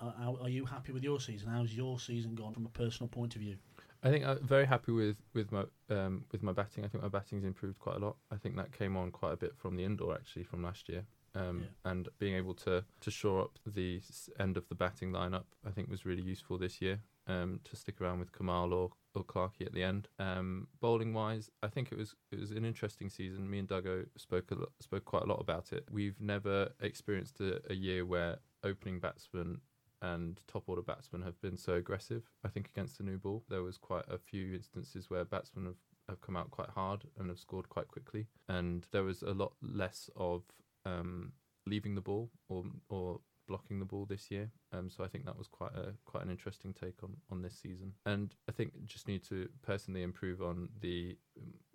uh, 0.00 0.12
how, 0.16 0.38
are 0.40 0.48
you 0.48 0.64
happy 0.66 0.92
with 0.92 1.02
your 1.02 1.18
season? 1.20 1.48
How's 1.48 1.74
your 1.74 1.98
season 1.98 2.36
gone 2.36 2.54
from 2.54 2.64
a 2.66 2.70
personal 2.70 3.08
point 3.08 3.34
of 3.34 3.40
view? 3.42 3.56
I 4.04 4.10
think 4.10 4.24
I'm 4.26 4.38
very 4.46 4.66
happy 4.66 4.92
with 4.92 5.16
with 5.32 5.50
my 5.50 5.64
um, 5.88 6.26
with 6.30 6.42
my 6.42 6.52
batting. 6.52 6.84
I 6.84 6.88
think 6.88 7.02
my 7.02 7.08
batting's 7.08 7.44
improved 7.44 7.78
quite 7.78 7.96
a 7.96 7.98
lot. 7.98 8.16
I 8.30 8.36
think 8.36 8.56
that 8.56 8.70
came 8.70 8.96
on 8.96 9.10
quite 9.10 9.32
a 9.32 9.36
bit 9.36 9.56
from 9.56 9.76
the 9.76 9.84
indoor 9.84 10.14
actually 10.14 10.44
from 10.44 10.62
last 10.62 10.88
year. 10.88 11.04
Um, 11.34 11.66
And 11.84 12.08
being 12.18 12.36
able 12.36 12.54
to, 12.54 12.84
to 13.00 13.10
shore 13.10 13.42
up 13.42 13.58
the 13.66 14.00
end 14.38 14.56
of 14.56 14.68
the 14.68 14.76
batting 14.76 15.10
lineup, 15.10 15.46
I 15.66 15.70
think 15.70 15.90
was 15.90 16.06
really 16.06 16.22
useful 16.22 16.58
this 16.58 16.80
year. 16.80 17.00
Um, 17.26 17.60
to 17.64 17.74
stick 17.74 18.02
around 18.02 18.18
with 18.18 18.32
Kamal 18.32 18.74
or, 18.74 18.90
or 19.14 19.24
Clarkey 19.24 19.64
at 19.64 19.72
the 19.72 19.82
end. 19.82 20.08
Um, 20.18 20.68
bowling 20.80 21.14
wise, 21.14 21.50
I 21.62 21.68
think 21.68 21.90
it 21.90 21.96
was 21.96 22.14
it 22.30 22.38
was 22.38 22.50
an 22.50 22.66
interesting 22.66 23.08
season. 23.08 23.48
Me 23.48 23.58
and 23.60 23.68
Duggo 23.68 24.04
spoke 24.16 24.50
a 24.50 24.54
lot, 24.54 24.72
spoke 24.80 25.06
quite 25.06 25.22
a 25.22 25.26
lot 25.26 25.40
about 25.40 25.72
it. 25.72 25.88
We've 25.90 26.20
never 26.20 26.68
experienced 26.80 27.40
a, 27.40 27.62
a 27.70 27.74
year 27.74 28.04
where 28.04 28.40
opening 28.62 29.00
batsmen 29.00 29.62
and 30.04 30.40
top 30.46 30.64
order 30.66 30.82
batsmen 30.82 31.22
have 31.22 31.40
been 31.40 31.56
so 31.56 31.74
aggressive. 31.74 32.22
I 32.44 32.48
think 32.48 32.68
against 32.68 32.98
the 32.98 33.04
new 33.04 33.18
ball, 33.18 33.42
there 33.48 33.62
was 33.62 33.78
quite 33.78 34.04
a 34.08 34.18
few 34.18 34.54
instances 34.54 35.08
where 35.08 35.24
batsmen 35.24 35.64
have, 35.64 35.80
have 36.08 36.20
come 36.20 36.36
out 36.36 36.50
quite 36.50 36.68
hard 36.68 37.04
and 37.18 37.30
have 37.30 37.38
scored 37.38 37.68
quite 37.70 37.88
quickly, 37.88 38.26
and 38.48 38.86
there 38.92 39.04
was 39.04 39.22
a 39.22 39.32
lot 39.32 39.52
less 39.62 40.10
of 40.16 40.42
um, 40.84 41.32
leaving 41.66 41.94
the 41.94 42.00
ball 42.00 42.30
or 42.48 42.64
or 42.88 43.20
blocking 43.46 43.78
the 43.78 43.84
ball 43.84 44.06
this 44.06 44.30
year. 44.30 44.50
Um, 44.72 44.88
so 44.88 45.04
I 45.04 45.08
think 45.08 45.24
that 45.26 45.36
was 45.36 45.48
quite 45.48 45.74
a 45.74 45.94
quite 46.04 46.24
an 46.24 46.30
interesting 46.30 46.74
take 46.74 47.02
on, 47.02 47.16
on 47.30 47.42
this 47.42 47.58
season. 47.60 47.92
And 48.06 48.34
I 48.48 48.52
think 48.52 48.72
just 48.84 49.08
need 49.08 49.22
to 49.28 49.48
personally 49.62 50.02
improve 50.02 50.42
on 50.42 50.68
the 50.80 51.16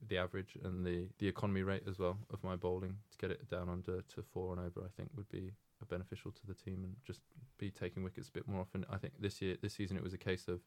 the 0.08 0.18
average 0.18 0.58
and 0.64 0.86
the, 0.86 1.08
the 1.20 1.28
economy 1.28 1.64
rate 1.64 1.84
as 1.88 2.00
well 2.00 2.18
of 2.32 2.44
my 2.44 2.56
bowling 2.56 2.96
to 3.12 3.18
get 3.18 3.32
it 3.32 3.50
down 3.50 3.70
under 3.70 4.02
to 4.02 4.24
four 4.34 4.54
and 4.54 4.62
over. 4.62 4.86
I 4.86 4.90
think 4.96 5.10
would 5.16 5.30
be 5.30 5.52
beneficial 5.90 6.32
to 6.32 6.46
the 6.48 6.54
team 6.54 6.84
and 6.84 6.96
just 7.06 7.22
be 7.60 7.70
taking 7.70 8.02
wickets 8.04 8.30
a 8.30 8.32
bit 8.32 8.48
more 8.48 8.62
often. 8.62 8.86
I 8.90 8.98
think 8.98 9.14
this 9.20 9.42
year 9.42 9.56
this 9.62 9.74
season 9.74 9.98
it 9.98 10.04
was 10.04 10.14
a 10.14 10.18
case 10.18 10.48
of 10.48 10.62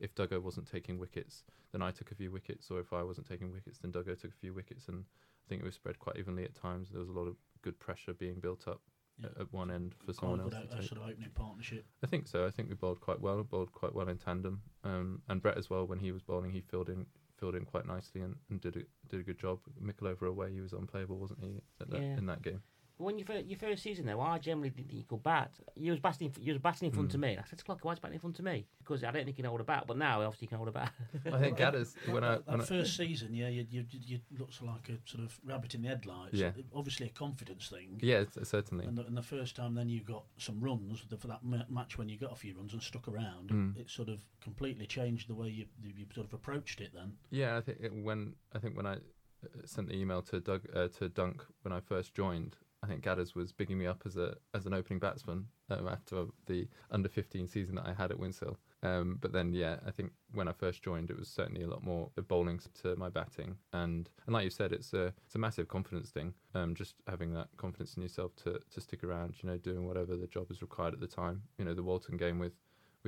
if 0.00 0.14
Duggo 0.14 0.42
wasn't 0.42 0.66
taking 0.70 0.98
wickets, 0.98 1.44
then 1.72 1.82
I 1.82 1.90
took 1.92 2.10
a 2.10 2.14
few 2.14 2.30
wickets, 2.30 2.70
or 2.70 2.80
if 2.80 2.92
I 2.92 3.02
wasn't 3.02 3.28
taking 3.28 3.52
wickets, 3.52 3.78
then 3.78 3.92
Duggo 3.92 4.18
took 4.20 4.30
a 4.32 4.36
few 4.40 4.54
wickets, 4.54 4.88
and 4.88 5.04
I 5.04 5.44
think 5.48 5.62
it 5.62 5.64
was 5.64 5.74
spread 5.74 5.98
quite 5.98 6.16
evenly 6.16 6.44
at 6.44 6.54
times. 6.54 6.90
There 6.90 7.00
was 7.00 7.08
a 7.08 7.12
lot 7.12 7.26
of 7.26 7.36
good 7.62 7.78
pressure 7.80 8.12
being 8.14 8.38
built 8.40 8.68
up 8.68 8.80
at, 9.24 9.32
at 9.40 9.52
one 9.52 9.70
end 9.72 9.94
for 10.06 10.12
someone 10.12 10.40
else 10.40 10.52
Quite 10.52 10.62
a 10.62 10.66
to 10.66 10.68
good, 10.68 10.74
uh, 10.76 10.80
take. 10.80 10.88
sort 10.88 11.00
of 11.02 11.08
opening 11.08 11.30
partnership. 11.34 11.84
I 12.04 12.06
think 12.06 12.28
so. 12.28 12.46
I 12.46 12.50
think 12.50 12.68
we 12.68 12.74
bowled 12.76 13.00
quite 13.00 13.20
well. 13.20 13.42
Bowled 13.42 13.72
quite 13.72 13.92
well 13.94 14.08
in 14.08 14.18
tandem. 14.18 14.62
Um, 14.84 15.22
and 15.28 15.42
Brett 15.42 15.58
as 15.58 15.68
well. 15.68 15.84
When 15.86 15.98
he 15.98 16.12
was 16.12 16.22
bowling, 16.22 16.52
he 16.52 16.60
filled 16.60 16.88
in 16.88 17.06
filled 17.36 17.54
in 17.56 17.64
quite 17.64 17.86
nicely 17.86 18.20
and, 18.20 18.34
and 18.50 18.60
did 18.60 18.76
a 18.76 18.80
did 19.08 19.20
a 19.20 19.22
good 19.24 19.38
job. 19.38 19.58
Mickleover 19.82 20.28
away, 20.28 20.52
he 20.52 20.60
was 20.60 20.72
unplayable, 20.72 21.16
wasn't 21.18 21.40
he? 21.42 21.60
At 21.80 21.90
that, 21.90 22.00
Yeah. 22.00 22.16
In 22.18 22.26
that 22.26 22.42
game. 22.42 22.62
When 22.98 23.16
you 23.18 23.24
fir- 23.24 23.38
your 23.46 23.58
first 23.58 23.82
season 23.84 24.06
though, 24.06 24.20
I 24.20 24.38
generally 24.38 24.70
didn't 24.70 24.88
think 24.88 24.98
you 24.98 25.04
could 25.04 25.22
bat. 25.22 25.52
You 25.76 25.92
was 25.92 26.00
batting, 26.00 26.32
you 26.40 26.52
was 26.52 26.60
batting 26.60 26.86
in 26.88 26.92
front 26.92 27.14
of 27.14 27.20
Mm. 27.20 27.22
me. 27.22 27.30
And 27.30 27.40
I 27.40 27.44
said, 27.44 27.64
"Clock, 27.64 27.84
why 27.84 27.92
is 27.92 28.00
batting 28.00 28.14
in 28.14 28.20
front 28.20 28.38
of 28.40 28.44
me?" 28.44 28.66
Because 28.80 29.04
I 29.04 29.12
don't 29.12 29.24
think 29.24 29.28
you 29.38 29.42
can 29.44 29.48
hold 29.48 29.60
a 29.60 29.64
bat. 29.64 29.84
But 29.86 29.98
now, 29.98 30.20
obviously, 30.22 30.46
you 30.46 30.48
can 30.48 30.56
hold 30.58 30.68
a 30.68 30.72
bat. 30.72 30.92
I 31.26 31.38
think 31.38 31.56
Gadders 31.56 31.94
when 32.06 32.24
I 32.24 32.30
that, 32.32 32.46
when 32.48 32.60
I, 32.60 32.64
first 32.64 32.96
season, 32.96 33.34
yeah, 33.34 33.48
you, 33.48 33.66
you 33.70 33.86
you 33.90 34.20
looked 34.36 34.60
like 34.62 34.88
a 34.88 34.98
sort 35.08 35.22
of 35.24 35.38
rabbit 35.44 35.74
in 35.76 35.82
the 35.82 35.88
headlights. 35.88 36.34
Yeah. 36.34 36.50
Obviously, 36.74 37.06
a 37.06 37.10
confidence 37.10 37.68
thing. 37.68 38.00
yeah, 38.02 38.24
certainly. 38.42 38.84
And 38.84 38.98
the, 38.98 39.06
and 39.06 39.16
the 39.16 39.22
first 39.22 39.54
time, 39.54 39.74
then 39.74 39.88
you 39.88 40.00
got 40.00 40.24
some 40.36 40.60
runs 40.60 41.00
for 41.18 41.28
that 41.28 41.44
ma- 41.44 41.66
match 41.68 41.98
when 41.98 42.08
you 42.08 42.18
got 42.18 42.32
a 42.32 42.36
few 42.36 42.54
runs 42.56 42.72
and 42.72 42.82
stuck 42.82 43.06
around. 43.06 43.50
Mm. 43.50 43.76
It 43.78 43.90
sort 43.90 44.08
of 44.08 44.20
completely 44.40 44.86
changed 44.86 45.28
the 45.28 45.34
way 45.36 45.48
you 45.48 45.66
you 45.82 46.04
sort 46.12 46.26
of 46.26 46.34
approached 46.34 46.80
it. 46.80 46.92
Then 46.94 47.12
Yeah, 47.30 47.56
I 47.56 47.60
think 47.60 47.78
it, 47.80 47.92
when 47.94 48.34
I 48.52 48.58
think 48.58 48.76
when 48.76 48.86
I 48.86 48.94
uh, 48.94 49.66
sent 49.66 49.86
the 49.88 49.94
email 49.94 50.20
to 50.22 50.40
Doug 50.40 50.66
uh, 50.74 50.88
to 50.98 51.08
Dunk 51.08 51.46
when 51.62 51.72
I 51.72 51.78
first 51.80 52.12
joined, 52.12 52.56
I 52.82 52.86
think 52.86 53.02
Gadders 53.02 53.34
was 53.34 53.52
bigging 53.52 53.78
me 53.78 53.86
up 53.86 54.02
as 54.06 54.16
a 54.16 54.36
as 54.54 54.66
an 54.66 54.74
opening 54.74 54.98
batsman 54.98 55.46
um, 55.70 55.88
after 55.88 56.26
the 56.46 56.68
under 56.90 57.08
15 57.08 57.48
season 57.48 57.74
that 57.76 57.86
I 57.86 57.92
had 57.92 58.10
at 58.10 58.18
Winshill. 58.18 58.56
Um, 58.82 59.18
but 59.20 59.32
then, 59.32 59.52
yeah, 59.52 59.78
I 59.84 59.90
think 59.90 60.12
when 60.32 60.46
I 60.46 60.52
first 60.52 60.82
joined, 60.82 61.10
it 61.10 61.18
was 61.18 61.28
certainly 61.28 61.62
a 61.62 61.68
lot 61.68 61.82
more 61.82 62.10
bowling 62.28 62.60
to 62.82 62.94
my 62.96 63.08
batting, 63.08 63.56
and 63.72 64.08
and 64.26 64.34
like 64.34 64.44
you 64.44 64.50
said, 64.50 64.72
it's 64.72 64.92
a 64.92 65.12
it's 65.26 65.34
a 65.34 65.38
massive 65.38 65.66
confidence 65.68 66.10
thing. 66.10 66.34
Um, 66.54 66.74
just 66.74 66.94
having 67.08 67.34
that 67.34 67.48
confidence 67.56 67.94
in 67.96 68.02
yourself 68.02 68.36
to 68.44 68.60
to 68.70 68.80
stick 68.80 69.02
around, 69.02 69.34
you 69.42 69.48
know, 69.48 69.58
doing 69.58 69.84
whatever 69.84 70.16
the 70.16 70.28
job 70.28 70.50
is 70.50 70.62
required 70.62 70.94
at 70.94 71.00
the 71.00 71.08
time. 71.08 71.42
You 71.58 71.64
know, 71.64 71.74
the 71.74 71.82
Walton 71.82 72.16
game 72.16 72.38
with 72.38 72.52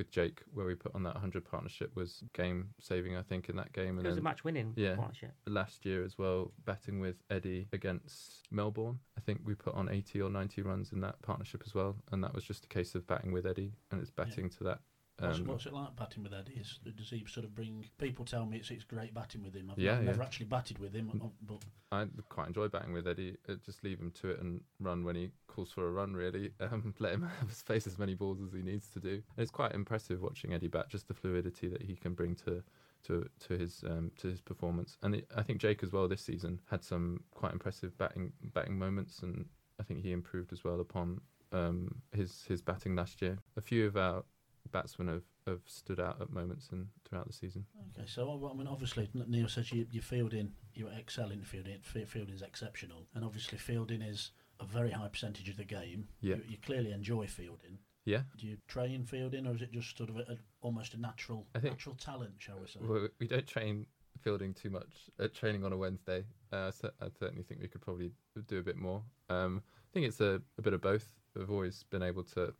with 0.01 0.09
Jake, 0.09 0.41
where 0.51 0.65
we 0.65 0.73
put 0.73 0.95
on 0.95 1.03
that 1.03 1.13
100 1.13 1.45
partnership, 1.45 1.95
was 1.95 2.23
game 2.33 2.69
saving, 2.79 3.15
I 3.15 3.21
think, 3.21 3.49
in 3.49 3.55
that 3.57 3.71
game. 3.71 3.99
And 3.99 4.05
It 4.05 4.09
was 4.09 4.15
then, 4.15 4.21
a 4.21 4.23
match-winning 4.23 4.73
yeah, 4.75 4.95
partnership. 4.95 5.31
Last 5.45 5.85
year 5.85 6.03
as 6.03 6.17
well, 6.17 6.51
batting 6.65 6.99
with 6.99 7.17
Eddie 7.29 7.67
against 7.71 8.47
Melbourne. 8.49 8.97
I 9.15 9.21
think 9.21 9.41
we 9.43 9.53
put 9.53 9.75
on 9.75 9.89
80 9.89 10.21
or 10.23 10.31
90 10.31 10.63
runs 10.63 10.91
in 10.91 11.01
that 11.01 11.21
partnership 11.21 11.61
as 11.63 11.75
well, 11.75 11.97
and 12.11 12.23
that 12.23 12.33
was 12.33 12.43
just 12.43 12.65
a 12.65 12.67
case 12.67 12.95
of 12.95 13.05
batting 13.05 13.31
with 13.31 13.45
Eddie, 13.45 13.73
and 13.91 14.01
it's 14.01 14.09
batting 14.09 14.49
to 14.49 14.63
that. 14.63 14.79
What's, 15.21 15.39
um, 15.39 15.45
what's 15.45 15.65
it 15.65 15.73
like 15.73 15.95
batting 15.95 16.23
with 16.23 16.33
Eddie? 16.33 16.59
Is, 16.59 16.79
does 16.95 17.09
he 17.09 17.25
sort 17.27 17.45
of 17.45 17.55
bring? 17.55 17.85
People 17.97 18.25
tell 18.25 18.45
me 18.45 18.57
it's 18.57 18.71
it's 18.71 18.83
great 18.83 19.13
batting 19.13 19.43
with 19.43 19.53
him. 19.53 19.71
I've, 19.71 19.79
Yeah, 19.79 19.99
never 19.99 20.19
yeah. 20.19 20.23
actually 20.23 20.47
batted 20.47 20.79
with 20.79 20.93
him, 20.93 21.11
uh, 21.13 21.27
but 21.41 21.63
I 21.91 22.07
quite 22.29 22.47
enjoy 22.47 22.67
batting 22.67 22.93
with 22.93 23.07
Eddie. 23.07 23.37
Uh, 23.47 23.55
just 23.65 23.83
leave 23.83 23.99
him 23.99 24.11
to 24.21 24.29
it 24.31 24.39
and 24.39 24.61
run 24.79 25.03
when 25.03 25.15
he 25.15 25.31
calls 25.47 25.71
for 25.71 25.87
a 25.87 25.91
run. 25.91 26.13
Really, 26.13 26.51
um, 26.59 26.93
let 26.99 27.13
him 27.13 27.23
have 27.39 27.51
face 27.51 27.87
as 27.87 27.97
many 27.97 28.15
balls 28.15 28.39
as 28.41 28.53
he 28.53 28.61
needs 28.61 28.89
to 28.89 28.99
do. 28.99 29.09
And 29.09 29.39
it's 29.39 29.51
quite 29.51 29.73
impressive 29.73 30.21
watching 30.21 30.53
Eddie 30.53 30.67
bat. 30.67 30.89
Just 30.89 31.07
the 31.07 31.13
fluidity 31.13 31.67
that 31.67 31.81
he 31.81 31.95
can 31.95 32.13
bring 32.13 32.35
to 32.45 32.63
to 33.03 33.27
to 33.47 33.57
his 33.57 33.83
um, 33.87 34.11
to 34.17 34.27
his 34.27 34.41
performance. 34.41 34.97
And 35.01 35.15
it, 35.15 35.27
I 35.35 35.43
think 35.43 35.59
Jake 35.59 35.83
as 35.83 35.91
well 35.91 36.07
this 36.07 36.21
season 36.21 36.61
had 36.69 36.83
some 36.83 37.23
quite 37.33 37.53
impressive 37.53 37.97
batting 37.97 38.33
batting 38.53 38.77
moments, 38.77 39.19
and 39.19 39.45
I 39.79 39.83
think 39.83 40.01
he 40.01 40.11
improved 40.11 40.53
as 40.53 40.63
well 40.63 40.79
upon 40.79 41.21
um, 41.51 42.01
his 42.13 42.43
his 42.47 42.61
batting 42.61 42.95
last 42.95 43.21
year. 43.21 43.39
A 43.57 43.61
few 43.61 43.85
of 43.85 43.97
our 43.97 44.23
batsmen 44.69 45.07
have, 45.07 45.23
have 45.47 45.61
stood 45.65 45.99
out 45.99 46.21
at 46.21 46.31
moments 46.31 46.69
and 46.71 46.87
throughout 47.07 47.27
the 47.27 47.33
season. 47.33 47.65
Okay, 47.97 48.07
so 48.07 48.49
I 48.51 48.57
mean, 48.57 48.67
obviously 48.67 49.09
Neil 49.13 49.47
says 49.47 49.71
you 49.71 49.87
you 49.91 50.01
fielding, 50.01 50.51
you 50.73 50.87
excel 50.87 51.31
in 51.31 51.43
fielding. 51.43 51.79
Fi- 51.81 52.05
Fielding 52.05 52.35
is 52.35 52.41
exceptional, 52.41 53.07
and 53.15 53.23
obviously 53.23 53.57
fielding 53.57 54.01
is 54.01 54.31
a 54.59 54.65
very 54.65 54.91
high 54.91 55.07
percentage 55.07 55.49
of 55.49 55.57
the 55.57 55.63
game. 55.65 56.07
Yeah. 56.21 56.35
you, 56.35 56.43
you 56.49 56.57
clearly 56.63 56.91
enjoy 56.91 57.27
fielding. 57.27 57.79
Yeah. 58.05 58.21
Do 58.37 58.47
you 58.47 58.57
train 58.67 59.05
fielding, 59.05 59.45
or 59.45 59.55
is 59.55 59.61
it 59.61 59.71
just 59.71 59.97
sort 59.97 60.09
of 60.09 60.17
a, 60.17 60.21
a, 60.21 60.37
almost 60.61 60.93
a 60.93 60.97
natural 61.01 61.47
natural 61.61 61.95
talent, 61.95 62.33
shall 62.39 62.59
we 62.59 62.67
say? 62.67 62.79
We 63.19 63.27
don't 63.27 63.47
train 63.47 63.85
fielding 64.21 64.53
too 64.53 64.69
much. 64.69 65.09
Uh, 65.19 65.27
training 65.33 65.63
on 65.63 65.73
a 65.73 65.77
Wednesday, 65.77 66.23
uh, 66.51 66.71
I 66.83 67.05
I 67.05 67.09
certainly 67.19 67.43
think 67.43 67.61
we 67.61 67.67
could 67.67 67.81
probably 67.81 68.11
do 68.47 68.59
a 68.59 68.63
bit 68.63 68.77
more. 68.77 69.03
Um, 69.29 69.61
I 69.65 69.89
think 69.93 70.07
it's 70.07 70.21
a, 70.21 70.41
a 70.57 70.61
bit 70.61 70.73
of 70.73 70.81
both. 70.81 71.05
We've 71.35 71.51
always 71.51 71.83
been 71.89 72.03
able 72.03 72.23
to 72.35 72.53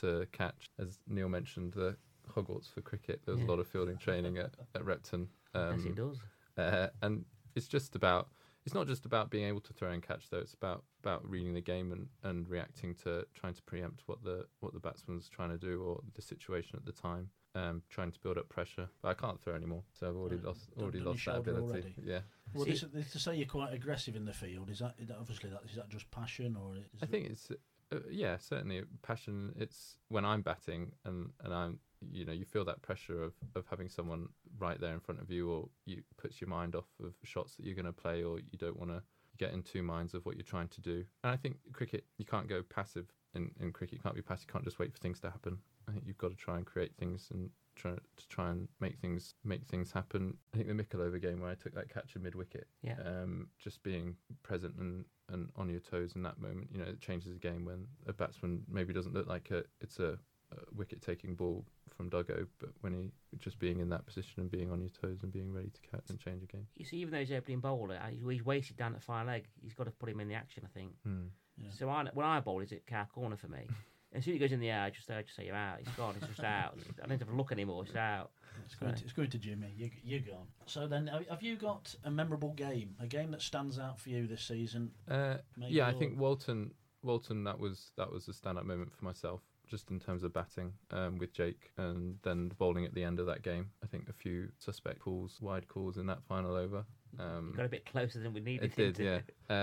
to 0.00 0.26
catch, 0.32 0.70
as 0.78 0.98
Neil 1.06 1.28
mentioned, 1.28 1.72
the 1.74 1.96
Hogwarts 2.34 2.68
for 2.72 2.80
cricket. 2.82 3.20
There 3.24 3.34
was 3.34 3.40
Yeah. 3.42 3.48
a 3.48 3.50
lot 3.50 3.58
of 3.58 3.66
fielding 3.66 3.96
training 3.98 4.38
at, 4.38 4.54
at 4.74 4.84
Repton. 4.84 5.28
Um, 5.54 5.76
Yes, 5.78 5.84
it 5.86 5.94
does. 5.94 6.18
Uh, 6.56 6.88
and 7.02 7.24
it's 7.54 7.68
just 7.68 7.94
about. 7.96 8.28
It's 8.66 8.74
not 8.74 8.86
just 8.86 9.06
about 9.06 9.30
being 9.30 9.44
able 9.46 9.60
to 9.62 9.72
throw 9.72 9.90
and 9.92 10.02
catch, 10.02 10.28
though. 10.28 10.38
It's 10.40 10.52
about 10.52 10.84
about 11.02 11.26
reading 11.28 11.54
the 11.54 11.60
game 11.62 11.90
and, 11.92 12.08
and 12.22 12.46
reacting 12.50 12.94
to 12.96 13.24
trying 13.34 13.54
to 13.54 13.62
preempt 13.62 14.02
what 14.06 14.22
the 14.22 14.46
what 14.60 14.74
the 14.74 14.80
batsman's 14.80 15.28
trying 15.28 15.50
to 15.50 15.58
do 15.58 15.82
or 15.82 16.00
the 16.14 16.20
situation 16.22 16.76
at 16.76 16.84
the 16.84 16.92
time. 16.92 17.30
Um, 17.54 17.82
trying 17.88 18.12
to 18.12 18.20
build 18.20 18.36
up 18.36 18.48
pressure, 18.50 18.88
but 19.00 19.08
I 19.08 19.14
can't 19.14 19.40
throw 19.40 19.54
anymore, 19.54 19.82
so 19.98 20.06
I've 20.08 20.16
already 20.16 20.36
Right. 20.36 20.44
lost 20.44 20.68
already 20.76 20.98
done 20.98 21.04
your 21.06 21.12
lost 21.14 21.24
that 21.24 21.36
ability. 21.38 21.62
already. 21.64 21.94
Yeah, 22.04 22.20
Well, 22.52 22.64
See- 22.66 22.72
this, 22.72 22.80
this, 22.92 23.12
to 23.12 23.18
say 23.18 23.36
you're 23.36 23.46
quite 23.48 23.72
aggressive 23.72 24.14
in 24.14 24.26
the 24.26 24.34
field 24.34 24.68
is 24.70 24.80
that, 24.80 24.94
is 24.98 25.08
that 25.08 25.16
obviously 25.16 25.48
that 25.50 25.62
is 25.64 25.74
that 25.76 25.88
just 25.88 26.08
passion 26.10 26.54
or 26.56 26.76
is 26.76 26.84
I 27.00 27.06
it- 27.06 27.10
think 27.10 27.26
it's 27.30 27.50
uh, 27.92 27.98
yeah, 28.10 28.36
certainly 28.38 28.82
passion. 29.02 29.52
It's 29.56 29.96
when 30.08 30.24
I'm 30.24 30.42
batting 30.42 30.92
and 31.04 31.30
and 31.42 31.54
I'm 31.54 31.78
you 32.00 32.24
know 32.24 32.32
you 32.32 32.44
feel 32.44 32.64
that 32.64 32.82
pressure 32.82 33.22
of 33.22 33.32
of 33.54 33.66
having 33.68 33.88
someone 33.88 34.28
right 34.58 34.80
there 34.80 34.92
in 34.92 35.00
front 35.00 35.20
of 35.20 35.30
you, 35.30 35.50
or 35.50 35.68
you 35.86 36.02
puts 36.16 36.40
your 36.40 36.48
mind 36.48 36.74
off 36.74 36.88
of 37.02 37.14
shots 37.24 37.56
that 37.56 37.66
you're 37.66 37.74
going 37.74 37.86
to 37.86 37.92
play, 37.92 38.22
or 38.22 38.38
you 38.38 38.58
don't 38.58 38.78
want 38.78 38.90
to 38.90 39.02
get 39.38 39.52
in 39.52 39.62
two 39.62 39.82
minds 39.82 40.14
of 40.14 40.26
what 40.26 40.36
you're 40.36 40.44
trying 40.44 40.68
to 40.68 40.80
do. 40.80 41.04
And 41.22 41.32
I 41.32 41.36
think 41.36 41.56
cricket, 41.72 42.04
you 42.18 42.24
can't 42.24 42.48
go 42.48 42.62
passive 42.62 43.06
in 43.34 43.50
in 43.60 43.72
cricket. 43.72 43.94
You 43.94 44.02
can't 44.02 44.14
be 44.14 44.22
passive. 44.22 44.46
You 44.48 44.52
can't 44.52 44.64
just 44.64 44.78
wait 44.78 44.92
for 44.92 44.98
things 44.98 45.20
to 45.20 45.30
happen. 45.30 45.58
I 45.88 45.92
think 45.92 46.04
you've 46.06 46.18
got 46.18 46.30
to 46.30 46.36
try 46.36 46.56
and 46.56 46.66
create 46.66 46.92
things 46.98 47.28
and 47.32 47.50
try 47.78 47.92
to 47.92 48.28
try 48.28 48.50
and 48.50 48.68
make 48.80 48.98
things 48.98 49.34
make 49.44 49.66
things 49.66 49.92
happen. 49.92 50.36
I 50.52 50.58
think 50.58 50.68
the 50.68 50.74
Mickleover 50.74 51.20
game 51.20 51.40
where 51.40 51.50
I 51.50 51.54
took 51.54 51.74
that 51.74 51.88
catch 51.92 52.16
in 52.16 52.22
mid 52.22 52.34
wicket, 52.34 52.66
Yeah. 52.82 52.96
um, 53.04 53.48
just 53.58 53.82
being 53.82 54.16
present 54.42 54.74
and, 54.78 55.04
and 55.30 55.50
on 55.56 55.68
your 55.70 55.80
toes 55.80 56.12
in 56.16 56.22
that 56.22 56.38
moment, 56.40 56.68
you 56.72 56.78
know, 56.78 56.84
it 56.86 57.00
changes 57.00 57.32
the 57.32 57.38
game 57.38 57.64
when 57.64 57.86
a 58.06 58.12
batsman 58.12 58.62
maybe 58.68 58.92
doesn't 58.92 59.14
look 59.14 59.26
like 59.28 59.50
a, 59.50 59.62
it's 59.80 59.98
a, 59.98 60.18
a 60.52 60.56
wicket 60.74 61.00
taking 61.02 61.34
ball 61.34 61.64
from 61.96 62.08
Duggo, 62.10 62.46
but 62.58 62.70
when 62.80 62.92
he 62.92 63.10
just 63.38 63.58
being 63.58 63.80
in 63.80 63.88
that 63.90 64.06
position 64.06 64.40
and 64.40 64.50
being 64.50 64.70
on 64.70 64.80
your 64.80 64.90
toes 64.90 65.18
and 65.22 65.32
being 65.32 65.52
ready 65.52 65.70
to 65.70 65.80
catch 65.90 66.08
and 66.10 66.18
change 66.18 66.42
a 66.42 66.46
game. 66.46 66.66
You 66.76 66.84
see, 66.84 66.96
even 66.98 67.12
though 67.12 67.18
he's 67.20 67.32
opening 67.32 67.60
bowler, 67.60 67.96
uh, 68.02 68.08
he's, 68.08 68.20
he's 68.30 68.44
wasted 68.44 68.76
down 68.76 68.94
at 68.94 69.02
far 69.02 69.24
leg. 69.24 69.46
He's 69.62 69.74
got 69.74 69.84
to 69.84 69.90
put 69.90 70.08
him 70.08 70.20
in 70.20 70.28
the 70.28 70.34
action, 70.34 70.62
I 70.64 70.68
think. 70.78 70.92
Hmm. 71.04 71.26
Yeah. 71.56 71.70
So 71.76 71.88
I, 71.90 72.04
when 72.14 72.24
I 72.26 72.40
bowl, 72.40 72.60
he's 72.60 72.72
at 72.72 72.86
car 72.86 73.06
corner 73.12 73.36
for 73.36 73.48
me. 73.48 73.66
as 74.18 74.24
soon 74.24 74.32
as 74.34 74.36
he 74.36 74.38
goes 74.38 74.52
in 74.52 74.60
the 74.60 74.70
air, 74.70 74.82
I 74.82 74.90
just, 74.90 75.10
I 75.10 75.22
just 75.22 75.36
say 75.36 75.46
you're 75.46 75.54
out. 75.54 75.78
He's 75.78 75.94
gone. 75.94 76.14
He's 76.18 76.28
just 76.28 76.40
out. 76.44 76.76
I 77.02 77.06
don't 77.06 77.18
have 77.18 77.28
to 77.28 77.34
look 77.34 77.52
anymore. 77.52 77.84
He's 77.84 77.96
out. 77.96 78.30
It's 78.64 78.74
good, 78.74 78.96
to, 78.96 79.04
it's 79.04 79.12
good 79.12 79.30
to 79.32 79.38
Jimmy. 79.38 79.72
You, 79.76 79.90
you're 80.02 80.20
gone. 80.20 80.46
So 80.66 80.86
then, 80.86 81.06
have- 81.06 81.26
have 81.28 81.42
you 81.42 81.56
got 81.56 81.94
a 82.04 82.10
memorable 82.10 82.52
game? 82.54 82.94
A 83.00 83.06
game 83.06 83.30
that 83.30 83.40
stands 83.42 83.78
out 83.78 83.98
for 83.98 84.10
you 84.10 84.26
this 84.26 84.42
season? 84.42 84.90
Uh, 85.08 85.36
Maybe 85.56 85.74
yeah, 85.74 85.86
I 85.86 85.92
think 85.94 86.18
Walton, 86.18 86.72
Walton, 87.02 87.44
that 87.44 87.58
was 87.58 87.92
that 87.96 88.10
was 88.12 88.26
a 88.28 88.32
stand-up 88.32 88.66
moment 88.66 88.92
for 88.92 89.04
myself, 89.04 89.40
just 89.68 89.90
in 89.90 90.00
terms 90.00 90.24
of 90.24 90.32
batting 90.32 90.72
um, 90.90 91.18
with 91.18 91.32
Jake, 91.32 91.70
and 91.78 92.16
then 92.24 92.50
bowling 92.58 92.84
at 92.84 92.94
the 92.94 93.04
end 93.04 93.20
of 93.20 93.26
that 93.26 93.42
game. 93.42 93.70
I 93.82 93.86
think 93.86 94.08
a 94.08 94.12
few 94.12 94.48
suspect 94.58 94.98
calls, 94.98 95.38
wide 95.40 95.68
calls 95.68 95.96
in 95.96 96.06
that 96.06 96.22
final 96.24 96.54
over. 96.56 96.84
Um, 97.18 97.54
got 97.56 97.64
a 97.66 97.70
bit 97.70 97.86
closer 97.86 98.18
than 98.18 98.34
we 98.34 98.40
needed. 98.40 98.72
It 98.76 98.76
did, 98.76 98.98
yeah. 98.98 99.20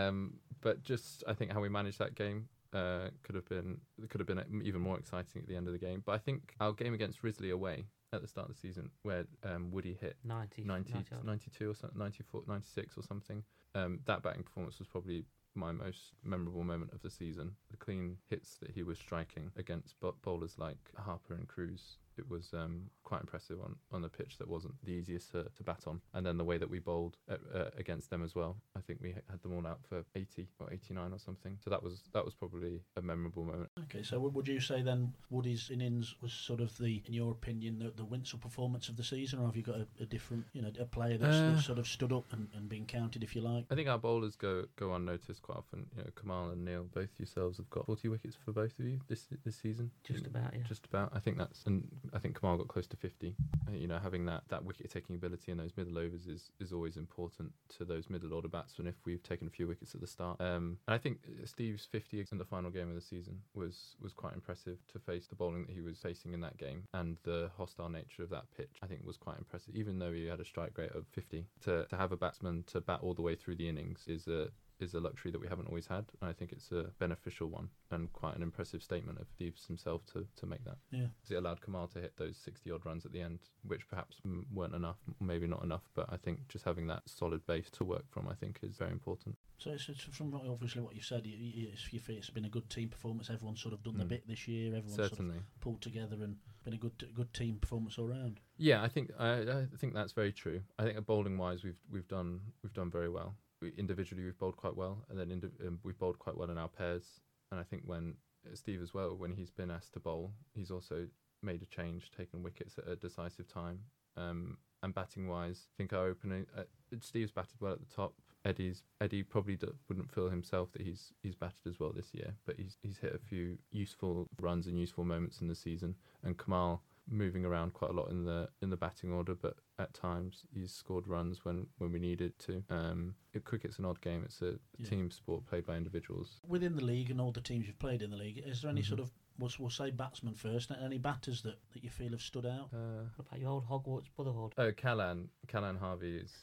Um, 0.08 0.36
but 0.62 0.82
just 0.84 1.24
I 1.28 1.34
think 1.34 1.52
how 1.52 1.60
we 1.62 1.70
managed 1.70 2.00
that 2.00 2.16
game 2.16 2.48
uh, 2.76 3.10
could 3.24 3.36
have 3.36 3.48
been 3.48 3.80
could 4.10 4.20
have 4.20 4.28
been 4.28 4.62
even 4.64 4.82
more 4.82 5.00
exciting 5.00 5.42
at 5.42 5.48
the 5.48 5.56
end 5.56 5.68
of 5.68 5.74
the 5.74 5.80
game. 5.80 6.04
But 6.06 6.14
I 6.14 6.18
think 6.18 6.54
our 6.60 6.74
game 6.74 6.94
against 6.94 7.24
Risley 7.24 7.50
away 7.50 7.86
at 8.14 8.22
the 8.22 8.28
start 8.28 8.50
of 8.50 8.56
the 8.56 8.60
season, 8.60 8.92
where 9.04 9.26
um, 9.44 9.72
Woody 9.72 9.98
hit 10.00 10.18
90, 10.24 10.64
90, 10.64 10.94
90 10.94 11.16
92 11.24 11.70
or 11.70 11.74
something, 11.74 11.98
94, 11.98 12.44
96 12.48 12.98
or 12.98 13.04
something, 13.04 13.44
um, 13.74 14.00
that 14.06 14.22
batting 14.22 14.44
performance 14.44 14.80
was 14.80 14.88
probably 14.88 15.26
my 15.56 15.72
most 15.72 16.12
memorable 16.24 16.64
moment 16.64 16.92
of 16.94 17.02
the 17.02 17.10
season. 17.10 17.52
The 17.72 17.78
clean 17.78 18.18
hits 18.30 18.58
that 18.58 18.72
he 18.72 18.84
was 18.84 19.00
striking 19.00 19.52
against 19.58 19.96
bowlers 20.22 20.56
like 20.58 20.78
Harper 20.98 21.34
and 21.34 21.48
Cruz. 21.48 21.98
It 22.18 22.30
was 22.30 22.54
um, 22.54 22.90
quite 23.06 23.22
impressive 23.22 23.60
on, 23.64 23.76
on 23.92 24.02
the 24.02 24.10
pitch 24.10 24.38
that 24.40 24.48
wasn't 24.48 24.74
the 24.84 24.92
easiest 24.92 25.32
to, 25.32 25.44
to 25.56 25.64
bat 25.64 25.84
on. 25.88 26.02
And 26.14 26.26
then 26.26 26.38
the 26.38 26.44
way 26.44 26.58
that 26.58 26.70
we 26.70 26.80
bowled 26.80 27.18
at, 27.30 27.40
uh, 27.54 27.70
against 27.78 28.10
them 28.10 28.24
as 28.24 28.36
well. 28.36 28.58
I 28.76 28.82
think 28.82 29.00
we 29.02 29.14
had 29.30 29.42
them 29.42 29.56
all 29.56 29.66
out 29.66 29.80
for 29.88 30.04
80 30.16 30.48
or 30.60 30.74
89 30.74 31.14
or 31.14 31.20
something. 31.20 31.58
So 31.64 31.70
that 31.70 31.82
was 31.82 32.04
that 32.14 32.26
was 32.26 32.34
probably 32.34 32.82
a 32.98 33.02
memorable 33.02 33.46
moment. 33.46 33.70
Okay, 33.86 34.04
so 34.04 34.20
would 34.20 34.34
would 34.34 34.48
you 34.48 34.60
say 34.60 34.82
then 34.82 35.14
Woody's 35.30 35.70
innings 35.72 36.16
was 36.22 36.34
sort 36.34 36.60
of 36.62 36.78
the, 36.78 37.02
in 37.06 37.14
your 37.14 37.32
opinion, 37.32 37.80
the, 37.80 37.92
the 37.96 38.06
Winshill 38.06 38.42
performance 38.42 38.90
of 38.90 38.98
the 38.98 39.04
season, 39.04 39.40
or 39.40 39.46
have 39.46 39.56
you 39.56 39.64
got 39.64 39.76
a, 39.76 39.88
a 40.02 40.06
different, 40.06 40.46
you 40.54 40.62
know, 40.62 40.72
a 40.80 40.86
player 40.86 41.18
that's, 41.18 41.36
Uh, 41.36 41.52
that's 41.52 41.66
sort 41.66 41.80
of 41.80 41.88
stood 41.88 42.12
up 42.12 42.26
and, 42.32 42.48
and 42.56 42.68
been 42.68 42.86
counted, 42.86 43.24
if 43.24 43.36
you 43.36 43.42
like? 43.42 43.66
I 43.70 43.76
think 43.76 43.88
our 43.88 43.98
bowlers 43.98 44.36
go 44.36 44.66
go 44.76 44.94
unnoticed 44.94 45.42
quite 45.42 45.58
often. 45.58 45.86
You 45.96 46.04
know, 46.04 46.10
Kamal 46.20 46.50
and 46.50 46.66
Neil, 46.66 46.88
both 46.94 47.10
yourselves 47.18 47.58
have 47.58 47.70
got 47.70 47.86
40 47.86 48.10
wickets 48.10 48.36
for 48.44 48.52
both 48.52 48.78
of 48.80 48.86
you 48.86 49.00
this 49.08 49.28
this 49.44 49.56
season. 49.58 49.92
Just 50.04 50.26
about, 50.26 50.54
yeah. 50.54 50.64
Just 50.68 50.86
about. 50.86 51.12
I 51.14 51.20
think 51.20 51.38
that's 51.38 51.64
and 51.66 51.88
I 52.14 52.20
think 52.20 52.40
Kamal 52.40 52.58
got 52.58 52.68
close 52.68 52.88
to 52.88 52.95
50. 52.96 53.36
Uh, 53.68 53.72
You 53.72 53.88
know, 53.88 54.00
having 54.00 54.26
that 54.26 54.44
that 54.50 54.64
wicket 54.64 54.90
taking 54.90 55.16
ability 55.16 55.52
in 55.52 55.58
those 55.58 55.76
middle 55.78 55.98
overs 55.98 56.28
is 56.28 56.52
is 56.60 56.72
always 56.74 56.98
important 56.98 57.52
to 57.78 57.86
those 57.86 58.10
middle 58.10 58.34
order 58.34 58.48
batsmen. 58.48 58.88
If 58.88 58.96
we've 59.06 59.24
taken 59.24 59.48
a 59.48 59.52
few 59.52 59.68
wickets 59.68 59.96
at 59.96 60.02
the 60.02 60.08
start, 60.08 60.40
um, 60.42 60.78
and 60.88 60.96
I 60.96 60.98
think 60.98 61.20
Steve's 61.46 61.86
50 61.86 62.26
in 62.32 62.38
the 62.38 62.46
final 62.46 62.72
game 62.72 62.90
of 62.90 62.96
the 62.96 63.02
season 63.02 63.42
was 63.54 63.96
was 64.02 64.14
quite 64.14 64.34
impressive 64.34 64.78
to 64.94 65.00
face 65.00 65.28
the 65.28 65.36
bowling 65.36 65.66
that 65.66 65.74
he 65.74 65.82
was 65.82 66.00
facing 66.00 66.34
in 66.34 66.42
that 66.42 66.58
game 66.58 66.84
and 66.94 67.18
the 67.24 67.52
hostile 67.58 67.90
nature 67.90 68.24
of 68.24 68.30
that 68.30 68.46
pitch. 68.56 68.78
I 68.82 68.88
think 68.88 69.06
was 69.06 69.18
quite 69.18 69.38
impressive, 69.38 69.76
even 69.76 70.00
though 70.00 70.14
he 70.14 70.26
had 70.26 70.40
a 70.40 70.46
strike 70.46 70.78
rate 70.78 70.92
of 70.92 71.06
50. 71.08 71.46
To 71.66 71.86
to 71.90 71.98
have 71.98 72.12
a 72.12 72.18
batsman 72.18 72.64
to 72.68 72.82
bat 72.82 73.00
all 73.02 73.14
the 73.14 73.22
way 73.22 73.36
through 73.36 73.56
the 73.56 73.70
innings 73.70 74.08
is 74.08 74.28
a 74.28 74.50
is 74.80 74.94
a 74.94 75.00
luxury 75.00 75.32
that 75.32 75.40
we 75.40 75.48
haven't 75.48 75.68
always 75.68 75.88
had. 75.88 76.06
And 76.22 76.30
I 76.30 76.34
think 76.34 76.52
it's 76.52 76.72
a 76.72 76.92
beneficial 77.00 77.48
one 77.48 77.70
and 77.92 78.12
quite 78.14 78.36
an 78.36 78.42
impressive 78.44 78.84
statement 78.84 79.20
of 79.20 79.30
Steve's 79.30 79.66
himself 79.66 80.06
to, 80.14 80.26
to 80.36 80.46
make 80.46 80.64
that. 80.66 80.78
Yeah. 80.92 81.08
Because 81.22 81.32
it 81.32 81.36
allowed 81.36 81.62
Kamal 81.62 81.88
to 81.90 82.00
hit 82.00 82.14
those 82.18 82.38
60 82.44 82.72
odd 82.72 82.86
runs 82.86 83.06
at 83.06 83.12
the 83.14 83.22
end, 83.22 83.40
which 83.66 83.88
perhaps 83.88 84.22
weren't 84.54 84.76
enough, 84.76 84.98
maybe 85.20 85.48
not 85.48 85.64
enough. 85.64 85.84
But 85.94 86.08
I 86.12 86.18
think 86.18 86.48
just 86.48 86.66
having 86.66 86.88
that 86.88 87.04
solid 87.06 87.46
base 87.46 87.70
to 87.72 87.84
work 87.84 88.06
from, 88.10 88.28
I 88.28 88.34
think, 88.34 88.60
is 88.64 88.76
very 88.78 88.92
important. 88.92 89.38
So 89.58 89.72
it's, 89.72 89.88
it's 89.88 90.04
from 90.04 90.34
obviously 90.34 90.82
what 90.82 90.96
you've 90.96 91.06
said, 91.06 91.22
it's, 91.26 91.94
you 91.94 92.02
it's 92.10 92.30
been 92.30 92.46
a 92.46 92.50
good 92.50 92.70
team 92.70 92.90
performance. 92.90 93.30
Everyone's 93.30 93.62
sort 93.62 93.74
of 93.74 93.84
done 93.84 93.98
their 93.98 94.06
Mm. 94.06 94.10
bit 94.10 94.28
this 94.28 94.48
year. 94.48 94.68
Everyone's 94.76 94.96
sort 94.96 95.10
Certainly. 95.12 95.38
of 95.38 95.60
pulled 95.62 95.82
together 95.82 96.18
and 96.22 96.36
been 96.66 96.74
a 96.74 96.78
good 96.78 96.92
good 97.16 97.34
team 97.34 97.58
performance 97.60 97.98
all 97.98 98.08
round. 98.08 98.42
Yeah, 98.58 98.84
I 98.84 98.90
think 98.90 99.12
I, 99.18 99.32
I 99.42 99.66
think 99.78 99.94
that's 99.94 100.12
very 100.12 100.34
true. 100.34 100.62
I 100.78 100.84
think 100.84 100.98
at 100.98 101.06
bowling 101.06 101.38
wise, 101.38 101.64
we've 101.64 101.80
we've 101.90 102.08
done 102.08 102.42
we've 102.64 102.74
done 102.74 102.92
very 102.92 103.10
well. 103.10 103.36
Individually, 103.78 104.24
we've 104.24 104.38
bowled 104.38 104.58
quite 104.58 104.76
well, 104.76 105.04
and 105.10 105.20
then 105.20 105.52
um, 105.66 105.80
we've 105.84 105.98
bowled 105.98 106.20
quite 106.20 106.38
well 106.38 106.50
in 106.50 106.58
our 106.58 106.68
pairs. 106.68 107.22
And 107.52 107.60
I 107.60 107.64
think 107.64 107.84
when 107.86 108.16
Steve 108.54 108.82
as 108.82 108.94
well, 108.94 109.16
when 109.16 109.34
he's 109.34 109.52
been 109.52 109.72
asked 109.72 109.94
to 109.94 110.00
bowl, 110.00 110.34
he's 110.54 110.72
also 110.72 111.08
made 111.42 111.62
a 111.62 111.66
change, 111.66 112.12
taken 112.12 112.44
wickets 112.44 112.78
at 112.78 112.88
a 112.88 112.96
decisive 112.96 113.48
time. 113.48 113.80
Um, 114.18 114.58
and 114.84 114.94
batting 114.94 115.28
wise, 115.28 115.68
I 115.68 115.74
think 115.78 115.94
our 115.94 116.08
opening, 116.08 116.46
uh, 116.56 116.64
Steve's 117.00 117.32
batted 117.32 117.60
well 117.60 117.74
at 117.74 117.80
the 117.80 117.96
top. 117.96 118.14
Eddie's 118.46 118.84
Eddie 119.02 119.24
probably 119.24 119.56
d- 119.56 119.68
wouldn't 119.90 120.12
feel 120.12 120.30
himself 120.30 120.72
that 120.74 120.84
he's 120.84 121.12
he's 121.24 121.34
batted 121.34 121.66
as 121.68 121.80
well 121.80 121.92
this 121.92 122.14
year, 122.14 122.36
but 122.46 122.56
he's 122.58 122.78
he's 122.84 123.00
hit 123.00 123.16
a 123.16 123.18
few 123.18 123.58
useful 123.72 124.28
runs 124.40 124.68
and 124.68 124.80
useful 124.80 125.04
moments 125.04 125.42
in 125.42 125.48
the 125.48 125.56
season. 125.56 125.96
And 126.24 126.38
Kamal 126.38 126.84
moving 127.08 127.46
around 127.46 127.74
quite 127.74 127.92
a 127.92 127.94
lot 127.94 128.10
in 128.10 128.26
the 128.26 128.50
in 128.62 128.70
the 128.70 128.78
batting 128.78 129.12
order, 129.12 129.36
but 129.36 129.56
at 129.78 129.94
times 129.94 130.44
he's 130.54 130.72
scored 130.74 131.08
runs 131.08 131.46
when 131.46 131.68
when 131.78 131.92
we 131.92 132.00
needed 132.00 132.38
to. 132.40 132.64
Um, 132.70 133.16
it, 133.34 133.44
cricket's 133.44 133.80
an 133.80 133.86
odd 133.86 134.02
game; 134.02 134.24
it's 134.24 134.42
a 134.42 134.58
Yeah. 134.78 134.90
team 134.90 135.12
sport 135.12 135.46
played 135.46 135.66
by 135.66 135.76
individuals. 135.76 136.40
Within 136.48 136.76
the 136.76 136.84
league 136.84 137.12
and 137.12 137.20
all 137.22 137.32
the 137.32 137.42
teams 137.42 137.68
you've 137.68 137.80
played 137.80 138.02
in 138.02 138.10
the 138.12 138.18
league, 138.18 138.38
is 138.46 138.62
there 138.62 138.72
any 138.72 138.82
Mhm. 138.82 138.88
sort 138.88 139.00
of 139.02 139.12
we'll, 139.38 139.52
we'll 139.60 139.70
say 139.70 139.92
batsmen 139.92 140.34
first? 140.34 140.72
Any 140.72 140.98
batters 140.98 141.42
that, 141.44 141.58
that 141.74 141.84
you 141.84 141.90
feel 141.90 142.12
have 142.12 142.22
stood 142.22 142.46
out? 142.46 142.70
Uh, 142.74 143.04
What 143.18 143.28
about 143.28 143.40
your 143.40 143.50
old 143.50 143.66
Hogwarts 143.68 144.08
Brotherhood? 144.16 144.54
oh, 144.58 144.72
Callan, 144.72 145.30
Callan 145.48 145.76
Harvey 145.76 146.18
is 146.18 146.34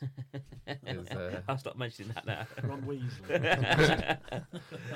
is 0.87 1.09
uh, 1.11 1.41
I'll 1.49 1.59
stop 1.59 1.77
mentioning 1.77 2.13
that 2.15 2.27
now. 2.27 2.47
Ron 2.63 2.83
Weasley. 2.83 4.19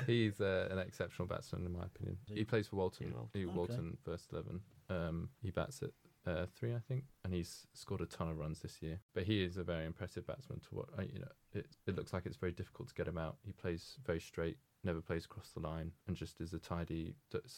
he's 0.05 0.39
uh, 0.39 0.67
an 0.71 0.79
exceptional 0.79 1.27
batsman 1.27 1.65
in 1.65 1.73
my 1.73 1.85
opinion. 1.85 2.17
He 2.27 2.43
plays 2.43 2.67
for 2.67 2.75
Walton. 2.77 3.07
Yeah, 3.07 3.13
Walton. 3.15 3.29
He 3.33 3.45
Okay. 3.45 3.55
Walton 3.57 3.97
first 4.05 4.31
eleven. 4.31 4.61
Um, 4.89 5.29
he 5.41 5.51
bats 5.51 5.81
at 5.83 5.91
uh, 6.25 6.45
three, 6.55 6.73
I 6.73 6.79
think, 6.87 7.05
and 7.23 7.33
he's 7.33 7.67
scored 7.73 8.01
a 8.01 8.05
ton 8.05 8.29
of 8.29 8.37
runs 8.37 8.59
this 8.59 8.81
year. 8.81 8.99
But 9.13 9.23
he 9.23 9.43
is 9.43 9.57
a 9.57 9.63
very 9.63 9.85
impressive 9.85 10.27
batsman 10.27 10.59
to 10.59 10.75
watch. 10.75 10.89
Uh, 10.97 11.03
you 11.03 11.19
know, 11.19 11.31
it 11.53 11.67
it 11.85 11.95
looks 11.95 12.13
like 12.13 12.25
it's 12.25 12.37
very 12.37 12.51
difficult 12.51 12.89
to 12.89 12.95
get 12.95 13.07
him 13.07 13.17
out. 13.17 13.37
He 13.45 13.51
plays 13.51 13.97
very 14.05 14.19
straight, 14.19 14.57
never 14.83 15.01
plays 15.01 15.25
across 15.25 15.49
the 15.51 15.61
line, 15.61 15.91
and 16.07 16.15
just 16.15 16.41
is 16.41 16.53
a 16.53 16.59
tidy, 16.59 17.15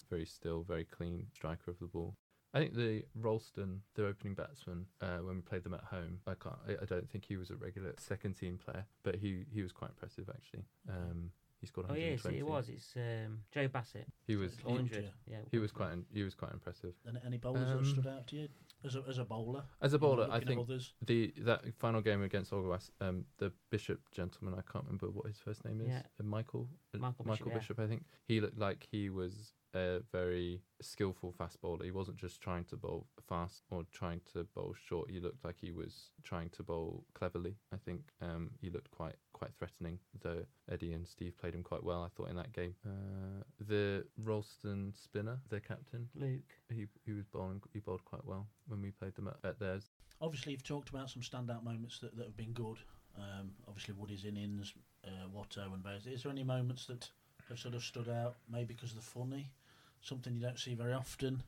very 0.10 0.26
still, 0.26 0.64
very 0.64 0.86
clean 0.86 1.28
striker 1.34 1.72
of 1.72 1.80
the 1.80 1.88
ball. 1.88 2.16
I 2.54 2.60
think 2.60 2.74
the 2.74 3.04
Rolleston, 3.14 3.82
the 3.94 4.08
opening 4.08 4.34
batsman, 4.34 4.88
uh, 5.02 5.18
when 5.18 5.36
we 5.36 5.42
played 5.42 5.64
them 5.64 5.76
at 5.76 5.84
home, 5.84 6.20
I 6.26 6.34
can't. 6.34 6.56
I, 6.68 6.82
I 6.82 6.86
don't 6.86 7.08
think 7.10 7.26
he 7.26 7.38
was 7.38 7.52
a 7.52 7.56
regular 7.56 7.94
second 7.98 8.34
team 8.34 8.58
player, 8.58 8.86
but 9.04 9.16
he 9.16 9.46
he 9.52 9.62
was 9.62 9.72
quite 9.72 9.92
impressive 9.92 10.30
actually. 10.30 10.66
Um, 10.90 11.32
he 11.60 11.68
scored 11.68 11.88
Oh 11.90 11.94
yes, 11.94 12.24
120. 12.24 12.38
it 12.40 12.46
was. 12.48 12.70
It's 12.70 12.94
um, 12.96 13.40
Joe 13.52 13.68
Bassett. 13.68 14.08
He 14.28 14.36
was 14.36 14.54
It's 14.54 14.64
100. 14.64 15.12
Yeah. 15.28 15.38
he 15.52 15.58
was 15.60 15.72
quite 15.72 15.92
he 16.14 16.24
was 16.24 16.36
quite 16.36 16.52
impressive. 16.54 16.94
Any, 17.08 17.20
any 17.26 17.38
bowlers 17.38 17.68
that 17.68 17.78
Um, 17.78 17.86
stood 17.86 18.08
out 18.08 18.28
to 18.28 18.36
you 18.38 18.48
as 18.86 18.96
a, 18.96 19.04
as 19.10 19.18
a 19.18 19.26
bowler? 19.26 19.64
As 19.82 19.94
a 19.94 20.00
bowler, 20.00 20.28
I 20.32 20.40
think 20.40 20.66
the 21.06 21.34
that 21.40 21.62
final 21.80 22.02
game 22.02 22.24
against 22.24 22.52
Olgawas, 22.52 22.90
um, 23.02 23.26
the 23.38 23.52
Bishop 23.70 24.00
gentleman, 24.12 24.54
I 24.58 24.64
can't 24.72 24.86
remember 24.86 25.08
what 25.10 25.28
his 25.28 25.38
first 25.40 25.66
name 25.66 25.82
is. 25.82 25.90
Yeah. 25.90 26.04
Uh, 26.20 26.24
Michael. 26.24 26.70
uh, 26.96 26.98
Michael 27.00 27.26
Bishop, 27.26 27.48
yeah. 27.48 27.54
Bishop, 27.58 27.80
I 27.80 27.88
think 27.88 28.06
he 28.26 28.40
looked 28.40 28.58
like 28.58 28.88
he 28.90 29.10
was 29.10 29.54
a 29.76 30.00
very 30.12 30.62
skillful 30.82 31.32
fast 31.32 31.62
bowler. 31.62 31.86
He 31.86 31.92
wasn't 31.92 32.18
just 32.18 32.42
trying 32.42 32.66
to 32.66 32.76
bowl 32.76 33.08
fast 33.28 33.64
or 33.70 33.84
trying 33.92 34.22
to 34.34 34.46
bowl 34.56 34.76
short. 34.88 35.10
He 35.10 35.20
looked 35.20 35.44
like 35.44 35.58
he 35.62 35.72
was 35.72 36.12
trying 36.24 36.50
to 36.52 36.64
bowl 36.64 37.06
cleverly. 37.14 37.56
I 37.74 37.78
think 37.78 38.02
um, 38.22 38.52
he 38.62 38.70
looked 38.70 38.92
quite 38.92 39.16
quite 39.34 39.52
threatening. 39.58 40.00
Though 40.22 40.46
Eddie 40.72 40.94
and 40.94 41.08
Steve 41.08 41.38
played 41.38 41.54
him 41.54 41.64
quite 41.64 41.84
well, 41.84 42.04
I 42.04 42.10
thought 42.10 42.30
in 42.30 42.36
that 42.38 42.54
game. 42.54 42.76
Uh, 42.86 43.44
the 43.68 44.06
Rolleston 44.18 44.94
spinner, 44.96 45.40
their 45.50 45.60
captain 45.60 46.10
Luke, 46.16 46.54
he 46.70 46.88
he 47.06 47.14
was 47.14 47.26
bowling. 47.26 47.62
He 47.74 47.80
bowled 47.80 48.06
quite 48.06 48.26
well 48.26 48.48
when 48.68 48.82
we 48.82 48.92
played 48.92 49.16
them 49.16 49.28
at, 49.28 49.38
at 49.48 49.60
theirs. 49.60 49.90
Obviously, 50.22 50.52
you've 50.52 50.64
talked 50.64 50.90
about 50.90 51.10
some 51.10 51.22
standout 51.22 51.64
moments 51.64 52.00
that, 52.00 52.16
that 52.18 52.26
have 52.26 52.38
been 52.38 52.52
good. 52.52 52.78
Um, 53.18 53.52
obviously, 53.68 53.96
Woody's 53.98 54.26
innings, 54.26 54.74
uh, 55.06 55.28
Watto 55.36 55.74
and 55.74 55.84
Bears. 55.84 56.08
Is 56.08 56.24
there 56.24 56.32
any 56.32 56.44
moments 56.44 56.86
that 56.88 57.10
have 57.48 57.60
sort 57.60 57.74
of 57.74 57.84
stood 57.84 58.10
out, 58.10 58.36
maybe 58.50 58.74
because 58.74 58.92
of 58.92 58.98
the 58.98 59.04
funny, 59.04 59.50
something 60.02 60.36
you 60.36 60.42
don't 60.42 60.60
see 60.60 60.76
very 60.76 60.94
often? 60.94 61.44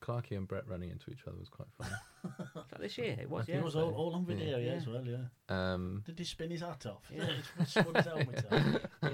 Clarkey 0.00 0.36
and 0.36 0.46
Brett 0.46 0.68
running 0.68 0.90
into 0.90 1.10
each 1.10 1.22
other 1.26 1.36
was 1.38 1.48
quite 1.48 1.68
funny. 1.78 1.94
Was 2.54 2.64
this 2.80 2.98
year? 2.98 3.16
It 3.20 3.30
was, 3.30 3.48
yeah. 3.48 3.56
it 3.56 3.64
was 3.64 3.74
all, 3.76 3.92
all 3.94 4.14
on 4.14 4.26
video, 4.26 4.58
yeah, 4.58 4.66
Yeah. 4.66 4.72
as 4.72 4.86
well, 4.86 5.04
yeah. 5.06 5.24
Um, 5.48 6.02
Did 6.04 6.18
he 6.18 6.24
spin 6.24 6.50
his 6.50 6.60
hat 6.60 6.84
off? 6.86 7.10
Yeah. 7.14 7.26
He 7.58 7.64
spun 7.64 7.94
his 7.94 8.04
helmet 8.04 8.44
off. 8.50 8.80
Yeah. 9.02 9.10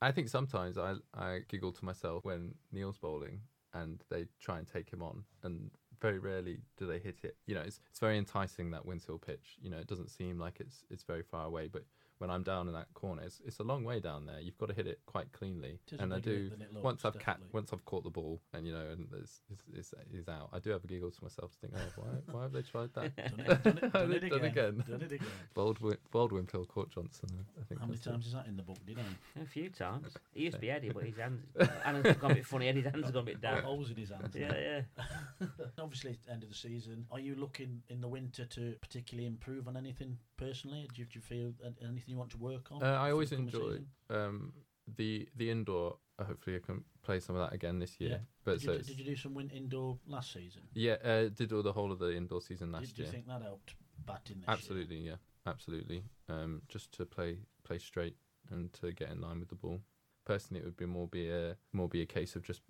I 0.00 0.10
think 0.12 0.28
sometimes 0.28 0.78
I 0.78 0.94
I 1.14 1.40
giggle 1.48 1.72
to 1.72 1.84
myself 1.84 2.24
when 2.24 2.54
Neil's 2.72 2.98
bowling 2.98 3.40
and 3.74 4.02
they 4.10 4.26
try 4.40 4.58
and 4.58 4.66
take 4.66 4.90
him 4.90 5.02
on, 5.02 5.24
and 5.42 5.70
very 6.00 6.18
rarely 6.18 6.58
do 6.76 6.86
they 6.86 6.98
hit 6.98 7.18
it. 7.24 7.36
You 7.46 7.54
know, 7.54 7.62
it's 7.62 7.80
it's 7.90 8.00
very 8.00 8.18
enticing 8.18 8.70
that 8.72 8.84
Winshill 8.86 9.20
pitch. 9.20 9.56
You 9.60 9.70
know, 9.70 9.78
it 9.78 9.86
doesn't 9.86 10.10
seem 10.10 10.38
like 10.38 10.60
it's 10.60 10.84
it's 10.90 11.04
very 11.04 11.22
far 11.22 11.46
away, 11.46 11.68
but 11.68 11.84
when 12.22 12.30
I'm 12.30 12.44
down 12.44 12.68
in 12.68 12.74
that 12.74 12.86
corner, 12.94 13.22
it's, 13.24 13.40
it's 13.44 13.58
a 13.58 13.64
long 13.64 13.82
way 13.82 13.98
down 13.98 14.26
there. 14.26 14.38
You've 14.40 14.56
got 14.56 14.68
to 14.68 14.74
hit 14.74 14.86
it 14.86 15.00
quite 15.06 15.32
cleanly, 15.32 15.80
It 15.88 15.94
is 15.94 16.00
and 16.00 16.14
I 16.14 16.20
do 16.20 16.30
hit 16.30 16.50
than 16.50 16.62
it 16.62 16.72
looks, 16.72 16.84
once 16.84 17.04
I've 17.04 17.18
ca- 17.18 17.38
once 17.52 17.72
I've 17.72 17.84
caught 17.84 18.04
the 18.04 18.10
ball, 18.10 18.40
and 18.54 18.64
you 18.64 18.72
know, 18.72 18.86
and 18.92 19.08
it's 19.20 19.40
it's, 19.50 19.62
it's, 19.74 19.94
it's 20.12 20.28
out. 20.28 20.50
I 20.52 20.60
do 20.60 20.70
have 20.70 20.84
a 20.84 20.86
giggle 20.86 21.10
to 21.10 21.22
myself 21.22 21.50
to 21.50 21.58
think, 21.58 21.72
oh, 21.76 21.92
why 21.96 22.08
why 22.32 22.42
have 22.44 22.52
they 22.52 22.62
tried 22.62 22.90
that? 22.94 23.16
Done 23.36 23.40
it- 23.40 23.62
done 23.64 23.78
it- 23.78 23.92
done 23.92 24.12
it 24.12 24.28
Done 24.30 24.44
again. 24.44 24.84
Done 24.88 25.02
it 25.02 25.12
again. 25.12 25.28
Baldwin 25.54 25.96
Baldwin 26.12 26.46
Pill 26.46 26.64
caught 26.64 26.90
Johnson. 26.90 27.28
I 27.60 27.64
think. 27.64 27.80
How 27.80 27.86
many 27.86 27.98
times 27.98 28.26
is 28.28 28.32
that 28.34 28.46
in 28.46 28.56
the 28.56 28.62
book? 28.62 28.78
Do 28.86 28.92
you 28.92 28.98
know? 28.98 29.42
A 29.42 29.46
few 29.46 29.68
times. 29.68 30.14
He 30.32 30.44
used 30.44 30.54
to 30.54 30.60
be 30.60 30.70
Eddie, 30.70 30.90
but 30.90 31.02
his 31.04 31.16
hands 31.16 31.40
hands 31.84 32.06
have 32.06 32.20
gone 32.20 32.30
a 32.30 32.34
bit 32.36 32.46
funny. 32.46 32.68
Eddie's 32.68 32.84
hands 32.84 33.04
have 33.04 33.12
gone 33.14 33.22
a 33.24 33.26
bit 33.26 33.40
down. 33.40 33.62
Holes 33.64 33.90
in 33.90 33.96
his 33.96 34.10
hands. 34.10 34.34
Yeah, 34.38 34.54
yeah. 34.56 35.46
Obviously, 35.78 36.12
it's 36.12 36.24
the 36.26 36.32
end 36.32 36.42
of 36.44 36.48
the 36.50 36.54
season. 36.54 37.06
Are 37.10 37.18
you 37.20 37.34
looking 37.34 37.82
in 37.88 38.00
the 38.00 38.08
winter 38.08 38.44
to 38.44 38.74
particularly 38.80 39.26
improve 39.26 39.66
on 39.68 39.76
anything 39.76 40.18
personally? 40.36 40.88
Do 40.94 41.00
you, 41.00 41.06
do 41.06 41.18
you 41.18 41.20
feel 41.20 41.52
an- 41.64 41.76
anything 41.86 42.11
you 42.12 42.18
want 42.18 42.30
to 42.30 42.38
work 42.38 42.70
on? 42.70 42.82
Uh, 42.82 42.98
I 43.00 43.10
always 43.10 43.32
enjoy 43.32 43.78
um, 44.10 44.52
the 44.96 45.28
the 45.36 45.50
indoor. 45.50 45.96
Uh, 46.18 46.24
hopefully, 46.24 46.56
I 46.56 46.60
can 46.60 46.84
play 47.02 47.20
some 47.20 47.36
of 47.36 47.42
that 47.48 47.54
again 47.54 47.78
this 47.78 47.98
year. 47.98 48.10
Yeah. 48.10 48.16
But 48.44 48.52
did, 48.60 48.62
so 48.62 48.72
you, 48.72 48.78
did 48.78 48.98
you 48.98 49.04
do 49.04 49.16
some 49.16 49.34
win 49.34 49.50
indoor 49.50 49.98
last 50.06 50.32
season? 50.32 50.62
yeah, 50.74 50.96
uh, 51.04 51.28
did 51.28 51.52
all 51.52 51.62
the 51.62 51.72
whole 51.72 51.90
of 51.90 51.98
the 51.98 52.14
indoor 52.14 52.40
season 52.40 52.72
last 52.72 52.94
do 52.94 53.02
you 53.02 53.04
year. 53.04 53.12
think 53.12 53.26
that 53.26 53.42
helped 53.42 53.74
batting 54.06 54.40
this 54.40 54.48
Absolutely, 54.48 54.98
yeah, 54.98 55.16
absolutely. 55.46 56.04
Um, 56.28 56.62
just 56.68 56.92
to 56.92 57.06
play 57.06 57.38
play 57.64 57.78
straight 57.78 58.16
and 58.50 58.72
to 58.74 58.92
get 58.92 59.10
in 59.10 59.20
line 59.20 59.40
with 59.40 59.48
the 59.48 59.54
ball. 59.54 59.80
Personally, 60.24 60.60
it 60.62 60.64
would 60.64 60.76
be 60.76 60.86
more 60.86 61.08
be 61.08 61.28
a 61.30 61.56
more 61.72 61.88
be 61.88 62.02
a 62.02 62.06
case 62.06 62.36
of 62.36 62.42
just 62.42 62.60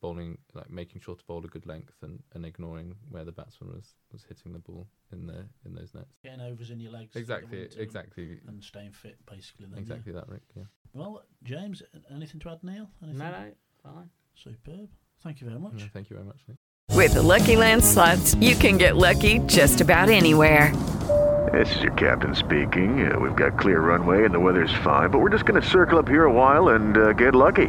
bowling, 0.00 0.38
like 0.54 0.70
making 0.70 1.00
sure 1.00 1.14
to 1.14 1.24
bowl 1.24 1.44
a 1.44 1.48
good 1.48 1.66
length 1.66 1.94
and, 2.02 2.22
and 2.34 2.44
ignoring 2.46 2.94
where 3.10 3.24
the 3.24 3.32
batsman 3.32 3.70
was, 3.72 3.94
was 4.12 4.24
hitting 4.24 4.52
the 4.52 4.58
ball 4.58 4.86
in 5.12 5.26
the 5.26 5.44
in 5.64 5.74
those 5.74 5.92
nets. 5.94 6.14
Getting 6.22 6.40
overs 6.40 6.70
in 6.70 6.80
your 6.80 6.92
legs. 6.92 7.12
for 7.12 7.18
Exactly, 7.18 7.62
and- 7.62 7.76
exactly, 7.78 8.38
And 8.46 8.62
staying 8.62 8.92
fit, 8.92 9.16
basically. 9.26 9.66
Then, 9.66 9.74
yeah. 9.76 9.80
exactly 9.80 10.12
that, 10.12 10.28
Rick. 10.28 10.42
Yeah. 10.56 10.64
Well, 10.94 11.22
James, 11.44 11.82
anything 12.14 12.40
to 12.40 12.50
add, 12.50 12.62
Neil? 12.62 12.88
Anything? 13.02 13.18
No, 13.18 13.30
no, 13.30 13.52
fine. 13.82 14.10
Superb. 14.34 14.88
Thank 15.22 15.40
you 15.40 15.46
very 15.48 15.60
much. 15.60 15.74
No, 15.74 15.84
thank 15.92 16.10
you 16.10 16.16
very 16.16 16.26
much. 16.26 16.42
Nick. 16.48 16.56
With 16.90 17.14
the 17.14 17.22
Lucky 17.22 17.56
Land 17.56 17.82
slots, 17.84 18.34
you 18.36 18.54
can 18.54 18.76
get 18.76 18.96
lucky 18.96 19.38
just 19.40 19.80
about 19.80 20.10
anywhere. 20.10 20.72
This 21.52 21.74
is 21.76 21.82
your 21.82 21.92
captain 21.92 22.34
speaking. 22.34 23.10
Uh, 23.12 23.18
we've 23.18 23.36
got 23.36 23.58
clear 23.58 23.80
runway 23.80 24.24
and 24.24 24.32
the 24.34 24.40
weather's 24.40 24.72
fine, 24.84 25.10
but 25.10 25.18
we're 25.18 25.28
just 25.30 25.44
going 25.44 25.60
to 25.60 25.68
circle 25.68 25.98
up 25.98 26.08
here 26.08 26.24
a 26.24 26.32
while 26.32 26.68
and 26.70 26.96
uh, 26.96 27.12
get 27.12 27.34
lucky. 27.34 27.68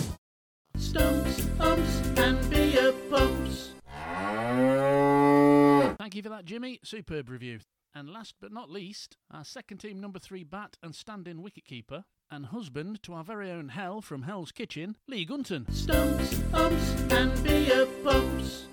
You 6.21 6.29
for 6.29 6.35
that, 6.35 6.45
Jimmy. 6.45 6.79
Superb 6.83 7.29
review. 7.29 7.61
And 7.95 8.07
last 8.07 8.35
but 8.39 8.51
not 8.51 8.69
least, 8.69 9.17
our 9.31 9.43
second 9.43 9.79
team 9.79 9.99
number 9.99 10.19
three 10.19 10.43
bat 10.43 10.77
and 10.83 10.93
stand-in 10.93 11.39
wicketkeeper 11.39 12.03
and 12.29 12.45
husband 12.45 13.01
to 13.01 13.15
our 13.15 13.23
very 13.23 13.49
own 13.49 13.69
Hell 13.69 14.01
from 14.01 14.21
Hell's 14.21 14.51
Kitchen, 14.51 14.97
Lee 15.07 15.25
Gunton. 15.25 15.65
Stumps, 15.71 16.39
umps, 16.53 16.91
and 17.11 17.43
beer 17.43 17.87
pumps. 18.03 18.67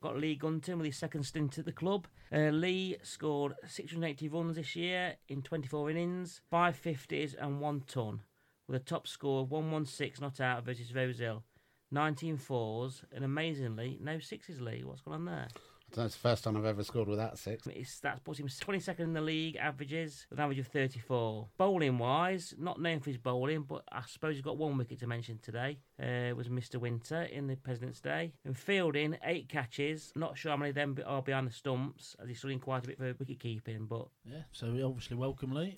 Got 0.00 0.16
Lee 0.16 0.36
Gunton 0.36 0.78
with 0.78 0.86
his 0.86 0.96
second 0.96 1.24
stint 1.24 1.58
at 1.58 1.64
the 1.64 1.72
club. 1.72 2.06
Uh, 2.32 2.50
Lee 2.50 2.96
scored 3.02 3.54
680 3.66 4.28
runs 4.28 4.54
this 4.54 4.76
year 4.76 5.16
in 5.28 5.42
24 5.42 5.90
innings, 5.90 6.40
550s 6.52 7.34
and 7.36 7.60
one 7.60 7.80
ton, 7.88 8.22
with 8.68 8.80
a 8.80 8.84
top 8.84 9.08
score 9.08 9.40
of 9.40 9.50
116 9.50 10.22
not 10.24 10.40
out 10.40 10.64
versus 10.64 10.94
Rosehill. 10.94 11.42
19 11.90 12.36
fours, 12.36 13.02
and 13.12 13.24
amazingly, 13.24 13.98
no 14.00 14.18
sixes, 14.18 14.60
Lee. 14.60 14.84
What's 14.84 15.00
going 15.00 15.16
on 15.16 15.24
there? 15.24 15.48
That's 15.92 16.14
the 16.14 16.20
first 16.20 16.44
time 16.44 16.56
I've 16.56 16.64
ever 16.64 16.84
scored 16.84 17.08
without 17.08 17.36
six. 17.36 17.66
It's, 17.66 17.98
that 18.00 18.22
puts 18.22 18.38
him 18.38 18.46
22nd 18.46 19.00
in 19.00 19.12
the 19.12 19.20
league 19.20 19.56
averages 19.56 20.26
with 20.30 20.38
an 20.38 20.44
average 20.44 20.60
of 20.60 20.68
34. 20.68 21.48
Bowling 21.58 21.98
wise, 21.98 22.54
not 22.56 22.80
known 22.80 23.00
for 23.00 23.10
his 23.10 23.18
bowling, 23.18 23.62
but 23.62 23.82
I 23.90 24.02
suppose 24.06 24.36
he's 24.36 24.44
got 24.44 24.56
one 24.56 24.78
wicket 24.78 25.00
to 25.00 25.08
mention 25.08 25.40
today. 25.42 25.78
Uh, 26.00 26.34
was 26.36 26.48
Mr. 26.48 26.76
Winter 26.76 27.22
in 27.22 27.48
the 27.48 27.56
President's 27.56 28.00
Day. 28.00 28.32
And 28.44 28.56
fielding, 28.56 29.16
eight 29.24 29.48
catches. 29.48 30.12
Not 30.14 30.38
sure 30.38 30.52
how 30.52 30.56
many 30.56 30.70
of 30.70 30.76
them 30.76 30.96
are 31.04 31.22
behind 31.22 31.48
the 31.48 31.52
stumps, 31.52 32.14
as 32.22 32.28
he's 32.28 32.38
struggling 32.38 32.60
quite 32.60 32.84
a 32.84 32.88
bit 32.88 32.98
for 32.98 33.12
wicket 33.18 33.40
keeping. 33.40 33.86
But 33.86 34.06
Yeah, 34.24 34.42
so 34.52 34.68
obviously 34.68 35.16
welcome 35.16 35.52
Lee. 35.52 35.74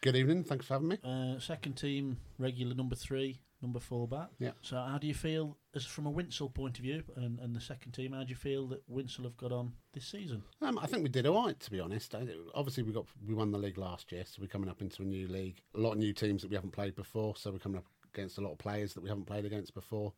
Good 0.00 0.16
evening. 0.16 0.44
Thanks 0.44 0.66
for 0.66 0.74
having 0.74 0.88
me. 0.88 0.98
Uh, 1.04 1.38
second 1.38 1.74
team, 1.74 2.16
regular 2.38 2.74
number 2.74 2.96
three, 2.96 3.38
number 3.64 3.80
four 3.80 4.06
back. 4.06 4.28
Yeah. 4.38 4.52
So 4.60 4.76
how 4.76 4.98
do 4.98 5.06
you 5.06 5.14
feel, 5.14 5.56
as 5.74 5.84
from 5.84 6.06
a 6.06 6.12
Winshill 6.12 6.52
point 6.52 6.78
of 6.78 6.82
view, 6.82 7.02
and, 7.16 7.40
and 7.40 7.56
the 7.56 7.60
second 7.60 7.92
team, 7.92 8.12
how 8.12 8.22
do 8.22 8.28
you 8.28 8.36
feel 8.36 8.68
that 8.68 8.88
Winshill 8.88 9.24
have 9.24 9.36
got 9.36 9.52
on 9.52 9.72
this 9.92 10.06
season? 10.06 10.42
Um, 10.60 10.78
I 10.78 10.86
think 10.86 11.02
we 11.02 11.08
did 11.08 11.26
all 11.26 11.44
right, 11.46 11.58
to 11.58 11.70
be 11.70 11.80
honest. 11.80 12.14
I, 12.14 12.26
obviously, 12.54 12.82
we 12.82 12.92
got 12.92 13.06
we 13.26 13.34
won 13.34 13.50
the 13.50 13.58
league 13.58 13.78
last 13.78 14.12
year, 14.12 14.24
so 14.26 14.40
we're 14.40 14.48
coming 14.48 14.68
up 14.68 14.82
into 14.82 15.02
a 15.02 15.06
new 15.06 15.26
league. 15.26 15.62
A 15.74 15.80
lot 15.80 15.92
of 15.92 15.98
new 15.98 16.12
teams 16.12 16.42
that 16.42 16.48
we 16.48 16.56
haven't 16.56 16.72
played 16.72 16.94
before, 16.94 17.34
so 17.36 17.50
we're 17.50 17.58
coming 17.58 17.78
up 17.78 17.86
against 18.14 18.38
a 18.38 18.42
lot 18.42 18.52
of 18.52 18.58
players 18.58 18.94
that 18.94 19.02
we 19.02 19.08
haven't 19.08 19.26
played 19.26 19.44
against 19.44 19.74
before. 19.74 20.12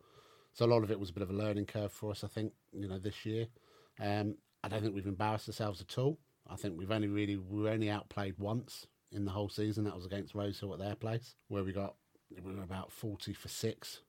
So 0.53 0.65
a 0.65 0.67
lot 0.67 0.83
of 0.83 0.91
it 0.91 0.99
was 0.99 1.11
a 1.11 1.13
bit 1.13 1.23
of 1.23 1.31
a 1.31 1.35
learning 1.35 1.67
curve 1.67 1.93
for 1.93 2.11
us, 2.11 2.25
I 2.25 2.29
think. 2.29 2.53
You 2.73 2.89
know, 2.89 2.99
this 2.99 3.25
year, 3.25 3.47
um, 4.01 4.37
I 4.65 4.69
don't 4.69 4.83
think 4.83 4.95
we've 4.95 5.07
embarrassed 5.07 5.49
ourselves 5.49 5.81
at 5.81 5.97
all. 5.99 6.19
I 6.49 6.57
think 6.57 6.79
we've 6.79 6.91
only 6.91 7.09
really 7.09 7.37
we 7.37 7.63
were 7.63 7.71
only 7.71 7.91
outplayed 7.91 8.39
once 8.39 8.87
in 9.13 9.25
the 9.25 9.31
whole 9.31 9.49
season. 9.49 9.85
That 9.85 9.95
was 9.95 10.07
against 10.07 10.35
Rosehill 10.35 10.73
at 10.73 10.79
their 10.79 10.95
place, 10.95 11.37
where 11.49 11.65
we 11.65 11.73
got 11.73 11.95
we 12.31 12.55
were 12.55 12.63
about 12.63 12.93
forty 12.93 13.33
for 13.33 13.49
six 13.49 14.03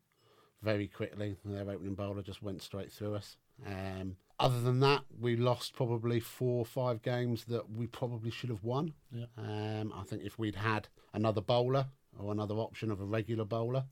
very 0.61 0.87
quickly. 0.87 1.37
Their 1.45 1.69
opening 1.69 1.95
bowler 1.95 2.21
just 2.21 2.41
went 2.41 2.61
straight 2.61 2.91
through 2.91 3.15
us. 3.15 3.37
Um, 3.65 4.17
other 4.39 4.61
than 4.61 4.79
that, 4.81 5.03
we 5.19 5.35
lost 5.35 5.73
probably 5.73 6.19
four 6.19 6.59
or 6.59 6.65
five 6.65 7.01
games 7.01 7.45
that 7.45 7.69
we 7.69 7.87
probably 7.87 8.29
should 8.29 8.49
have 8.49 8.63
won. 8.63 8.93
Yeah. 9.11 9.25
Um, 9.37 9.93
I 9.95 10.03
think 10.03 10.23
if 10.23 10.37
we'd 10.37 10.55
had 10.55 10.87
another 11.13 11.41
bowler 11.41 11.87
or 12.19 12.31
another 12.31 12.55
option 12.55 12.91
of 12.91 13.01
a 13.01 13.05
regular 13.05 13.45
bowler 13.45 13.85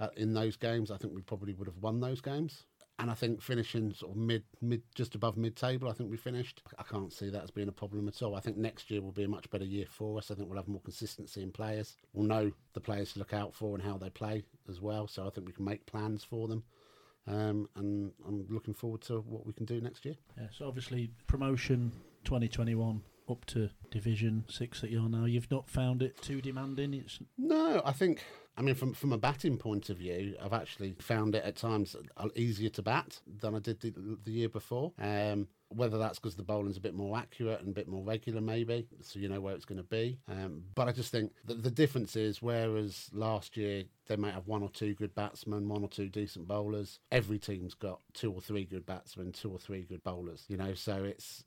uh, 0.00 0.08
in 0.16 0.34
those 0.34 0.56
games, 0.56 0.90
I 0.90 0.96
think 0.96 1.14
we 1.14 1.22
probably 1.22 1.54
would 1.54 1.68
have 1.68 1.78
won 1.78 2.00
those 2.00 2.20
games. 2.20 2.64
And 2.98 3.10
I 3.10 3.14
think 3.14 3.42
finishing 3.42 3.92
sort 3.92 4.12
of 4.12 4.16
mid, 4.16 4.44
mid, 4.60 4.82
just 4.94 5.14
above 5.14 5.36
mid-table. 5.36 5.88
I 5.88 5.92
think 5.92 6.10
we 6.10 6.16
finished. 6.16 6.62
I 6.78 6.84
can't 6.84 7.12
see 7.12 7.28
that 7.30 7.42
as 7.42 7.50
being 7.50 7.68
a 7.68 7.72
problem 7.72 8.06
at 8.06 8.22
all. 8.22 8.36
I 8.36 8.40
think 8.40 8.56
next 8.56 8.90
year 8.90 9.02
will 9.02 9.12
be 9.12 9.24
a 9.24 9.28
much 9.28 9.50
better 9.50 9.64
year 9.64 9.86
for 9.88 10.18
us. 10.18 10.30
I 10.30 10.34
think 10.34 10.48
we'll 10.48 10.58
have 10.58 10.68
more 10.68 10.80
consistency 10.80 11.42
in 11.42 11.50
players. 11.50 11.96
We'll 12.12 12.26
know 12.26 12.52
the 12.72 12.80
players 12.80 13.12
to 13.12 13.18
look 13.18 13.32
out 13.32 13.54
for 13.54 13.74
and 13.74 13.84
how 13.84 13.98
they 13.98 14.10
play 14.10 14.44
as 14.68 14.80
well. 14.80 15.08
So 15.08 15.26
I 15.26 15.30
think 15.30 15.46
we 15.46 15.52
can 15.52 15.64
make 15.64 15.86
plans 15.86 16.22
for 16.22 16.46
them. 16.46 16.62
Um, 17.26 17.68
and 17.76 18.12
I'm 18.26 18.46
looking 18.48 18.74
forward 18.74 19.00
to 19.02 19.20
what 19.20 19.46
we 19.46 19.52
can 19.54 19.64
do 19.64 19.80
next 19.80 20.04
year. 20.04 20.16
Yeah, 20.38 20.48
so 20.56 20.68
obviously 20.68 21.10
promotion 21.26 21.90
2021 22.24 23.02
up 23.28 23.44
to 23.46 23.70
Division 23.90 24.44
Six 24.48 24.80
that 24.80 24.90
you're 24.90 25.08
now. 25.08 25.24
You've 25.24 25.50
not 25.50 25.68
found 25.68 26.02
it 26.02 26.20
too 26.20 26.40
demanding. 26.40 26.94
It's 26.94 27.18
No, 27.38 27.82
I 27.84 27.92
think. 27.92 28.22
I 28.56 28.62
mean, 28.62 28.76
from 28.76 28.94
from 28.94 29.12
a 29.12 29.18
batting 29.18 29.58
point 29.58 29.90
of 29.90 29.96
view, 29.96 30.36
I've 30.42 30.52
actually 30.52 30.94
found 31.00 31.34
it 31.34 31.44
at 31.44 31.56
times 31.56 31.96
easier 32.36 32.70
to 32.70 32.82
bat 32.82 33.20
than 33.40 33.54
I 33.54 33.58
did 33.58 33.80
the, 33.80 34.18
the 34.24 34.30
year 34.30 34.48
before. 34.48 34.92
Um, 35.00 35.48
whether 35.76 35.98
that's 35.98 36.18
because 36.18 36.36
the 36.36 36.42
bowling's 36.42 36.76
a 36.76 36.80
bit 36.80 36.94
more 36.94 37.16
accurate 37.18 37.60
and 37.60 37.70
a 37.70 37.72
bit 37.72 37.88
more 37.88 38.04
regular, 38.04 38.40
maybe, 38.40 38.86
so 39.00 39.18
you 39.18 39.28
know 39.28 39.40
where 39.40 39.54
it's 39.54 39.64
going 39.64 39.78
to 39.78 39.84
be. 39.84 40.18
Um, 40.28 40.62
but 40.74 40.88
I 40.88 40.92
just 40.92 41.10
think 41.10 41.32
that 41.46 41.62
the 41.62 41.70
difference 41.70 42.16
is, 42.16 42.40
whereas 42.40 43.10
last 43.12 43.56
year 43.56 43.84
they 44.06 44.16
might 44.16 44.34
have 44.34 44.46
one 44.46 44.62
or 44.62 44.68
two 44.68 44.94
good 44.94 45.14
batsmen, 45.14 45.68
one 45.68 45.82
or 45.82 45.88
two 45.88 46.08
decent 46.08 46.46
bowlers, 46.46 47.00
every 47.10 47.38
team's 47.38 47.74
got 47.74 48.00
two 48.12 48.32
or 48.32 48.40
three 48.40 48.64
good 48.64 48.86
batsmen, 48.86 49.32
two 49.32 49.50
or 49.50 49.58
three 49.58 49.82
good 49.82 50.02
bowlers. 50.02 50.44
You 50.48 50.56
know, 50.56 50.74
so 50.74 51.04
it's 51.04 51.44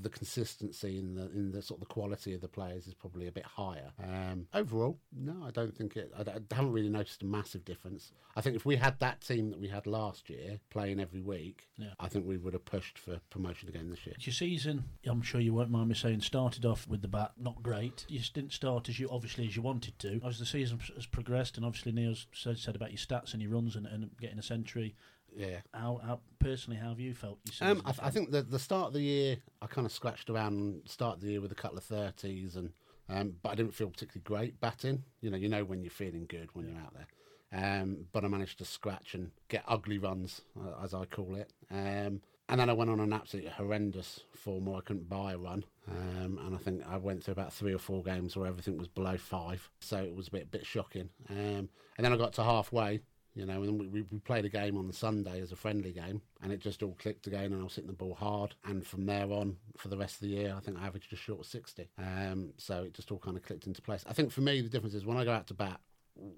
the 0.00 0.08
consistency 0.08 0.98
in 0.98 1.14
the 1.14 1.30
in 1.30 1.50
the 1.52 1.62
sort 1.62 1.80
of 1.80 1.88
the 1.88 1.92
quality 1.92 2.34
of 2.34 2.40
the 2.40 2.48
players 2.48 2.86
is 2.86 2.94
probably 2.94 3.26
a 3.26 3.32
bit 3.32 3.44
higher. 3.44 3.92
Um, 4.02 4.46
overall, 4.54 4.98
no, 5.12 5.44
I 5.44 5.50
don't 5.50 5.76
think 5.76 5.96
it. 5.96 6.12
I, 6.16 6.22
I, 6.22 6.54
haven't 6.54 6.72
really 6.72 6.88
noticed 6.88 7.22
a 7.22 7.26
massive 7.26 7.64
difference. 7.64 8.12
I 8.36 8.40
think 8.40 8.56
if 8.56 8.64
we 8.64 8.76
had 8.76 8.98
that 9.00 9.20
team 9.20 9.50
that 9.50 9.60
we 9.60 9.68
had 9.68 9.86
last 9.86 10.28
year 10.28 10.58
playing 10.70 11.00
every 11.00 11.20
week, 11.20 11.68
Yeah. 11.76 11.90
I 12.00 12.08
think 12.08 12.26
we 12.26 12.36
would 12.36 12.52
have 12.52 12.64
pushed 12.64 12.98
for 12.98 13.20
promotion 13.30 13.68
again 13.68 13.90
this 13.90 14.06
year. 14.06 14.16
your 14.18 14.32
season. 14.32 14.84
I'm 15.06 15.22
sure 15.22 15.40
you 15.40 15.54
won't 15.54 15.70
mind 15.70 15.88
me 15.88 15.94
saying 15.94 16.20
started 16.20 16.64
off 16.64 16.86
with 16.88 17.02
the 17.02 17.08
bat 17.08 17.32
not 17.38 17.62
great. 17.62 18.04
You 18.08 18.18
just 18.18 18.34
didn't 18.34 18.52
start 18.52 18.88
as 18.88 18.98
you 18.98 19.08
obviously 19.10 19.46
as 19.46 19.56
you 19.56 19.62
wanted 19.62 19.98
to. 20.00 20.20
As 20.24 20.38
the 20.38 20.46
season 20.46 20.80
has 20.94 21.06
progressed, 21.06 21.56
and 21.56 21.66
obviously 21.66 21.92
Neil's 21.92 22.26
said, 22.32 22.58
said 22.58 22.76
about 22.76 22.90
your 22.90 22.98
stats 22.98 23.32
and 23.32 23.42
your 23.42 23.52
runs 23.52 23.76
and, 23.76 23.86
and 23.86 24.10
getting 24.20 24.38
a 24.38 24.42
century. 24.42 24.94
Yeah. 25.36 25.58
How, 25.72 26.00
how 26.04 26.20
personally 26.38 26.78
how 26.78 26.90
have 26.90 27.00
you 27.00 27.14
felt? 27.14 27.38
Um, 27.60 27.82
I, 27.84 27.94
I 28.02 28.10
think 28.10 28.30
the 28.30 28.42
the 28.42 28.58
start 28.58 28.88
of 28.88 28.92
the 28.92 29.02
year, 29.02 29.36
I 29.60 29.66
kind 29.66 29.86
of 29.86 29.92
scratched 29.92 30.30
around. 30.30 30.54
and 30.54 30.88
Start 30.88 31.20
the 31.20 31.28
year 31.32 31.40
with 31.40 31.52
a 31.52 31.56
couple 31.56 31.78
of 31.78 31.84
thirties, 31.84 32.56
and 32.56 32.70
um, 33.08 33.34
but 33.42 33.50
I 33.50 33.54
didn't 33.54 33.74
feel 33.74 33.90
particularly 33.90 34.22
great 34.24 34.60
batting. 34.60 35.04
You 35.20 35.30
know, 35.30 35.36
you 35.36 35.48
know 35.48 35.64
when 35.64 35.82
you're 35.82 35.90
feeling 35.90 36.26
good 36.28 36.50
when 36.54 36.68
you're 36.68 36.78
out 36.78 36.94
there. 36.94 37.06
Um, 37.52 38.06
but 38.12 38.24
I 38.24 38.28
managed 38.28 38.58
to 38.58 38.64
scratch 38.64 39.14
and 39.14 39.30
get 39.48 39.62
ugly 39.68 39.98
runs, 39.98 40.40
uh, 40.60 40.82
as 40.82 40.92
I 40.92 41.04
call 41.04 41.36
it. 41.36 41.52
Um, 41.70 42.20
and 42.48 42.60
then 42.60 42.68
I 42.68 42.72
went 42.72 42.90
on 42.90 42.98
an 43.00 43.12
absolutely 43.12 43.52
horrendous 43.52 44.20
form 44.34 44.66
where 44.66 44.76
I 44.76 44.80
couldn't 44.80 45.08
buy 45.08 45.32
a 45.32 45.38
run. 45.38 45.64
Um, 45.88 46.38
and 46.44 46.54
I 46.54 46.58
think 46.58 46.82
I 46.86 46.96
went 46.96 47.22
through 47.22 47.32
about 47.32 47.52
three 47.52 47.72
or 47.72 47.78
four 47.78 48.02
games 48.02 48.36
where 48.36 48.48
everything 48.48 48.76
was 48.76 48.88
below 48.88 49.16
five. 49.16 49.70
So 49.78 49.98
it 49.98 50.14
was 50.14 50.28
a 50.28 50.30
bit, 50.32 50.50
bit 50.50 50.66
shocking. 50.66 51.10
Um, 51.30 51.68
and 51.96 52.04
then 52.04 52.12
I 52.12 52.16
got 52.16 52.32
to 52.34 52.42
halfway, 52.42 53.00
you 53.34 53.44
know, 53.46 53.62
and 53.62 53.92
we, 53.92 54.02
we 54.02 54.18
played 54.20 54.44
a 54.44 54.48
game 54.48 54.76
on 54.76 54.86
the 54.86 54.92
Sunday 54.92 55.40
as 55.40 55.50
a 55.50 55.56
friendly 55.56 55.92
game, 55.92 56.22
and 56.42 56.52
it 56.52 56.60
just 56.60 56.82
all 56.82 56.96
clicked 56.98 57.26
again, 57.26 57.52
and 57.52 57.60
I 57.60 57.64
was 57.64 57.74
hitting 57.74 57.90
the 57.90 57.96
ball 57.96 58.14
hard. 58.14 58.54
And 58.64 58.86
from 58.86 59.06
there 59.06 59.30
on, 59.32 59.56
for 59.76 59.88
the 59.88 59.96
rest 59.96 60.16
of 60.16 60.20
the 60.22 60.28
year, 60.28 60.54
I 60.56 60.60
think 60.60 60.78
I 60.78 60.86
averaged 60.86 61.10
just 61.10 61.22
short 61.22 61.40
of 61.40 61.46
60. 61.46 61.88
Um, 61.98 62.52
so 62.56 62.84
it 62.84 62.94
just 62.94 63.10
all 63.10 63.18
kind 63.18 63.36
of 63.36 63.42
clicked 63.42 63.66
into 63.66 63.82
place. 63.82 64.04
I 64.06 64.12
think 64.12 64.30
for 64.30 64.40
me, 64.40 64.60
the 64.60 64.68
difference 64.68 64.94
is 64.94 65.04
when 65.04 65.16
I 65.16 65.24
go 65.24 65.32
out 65.32 65.48
to 65.48 65.54
bat, 65.54 65.80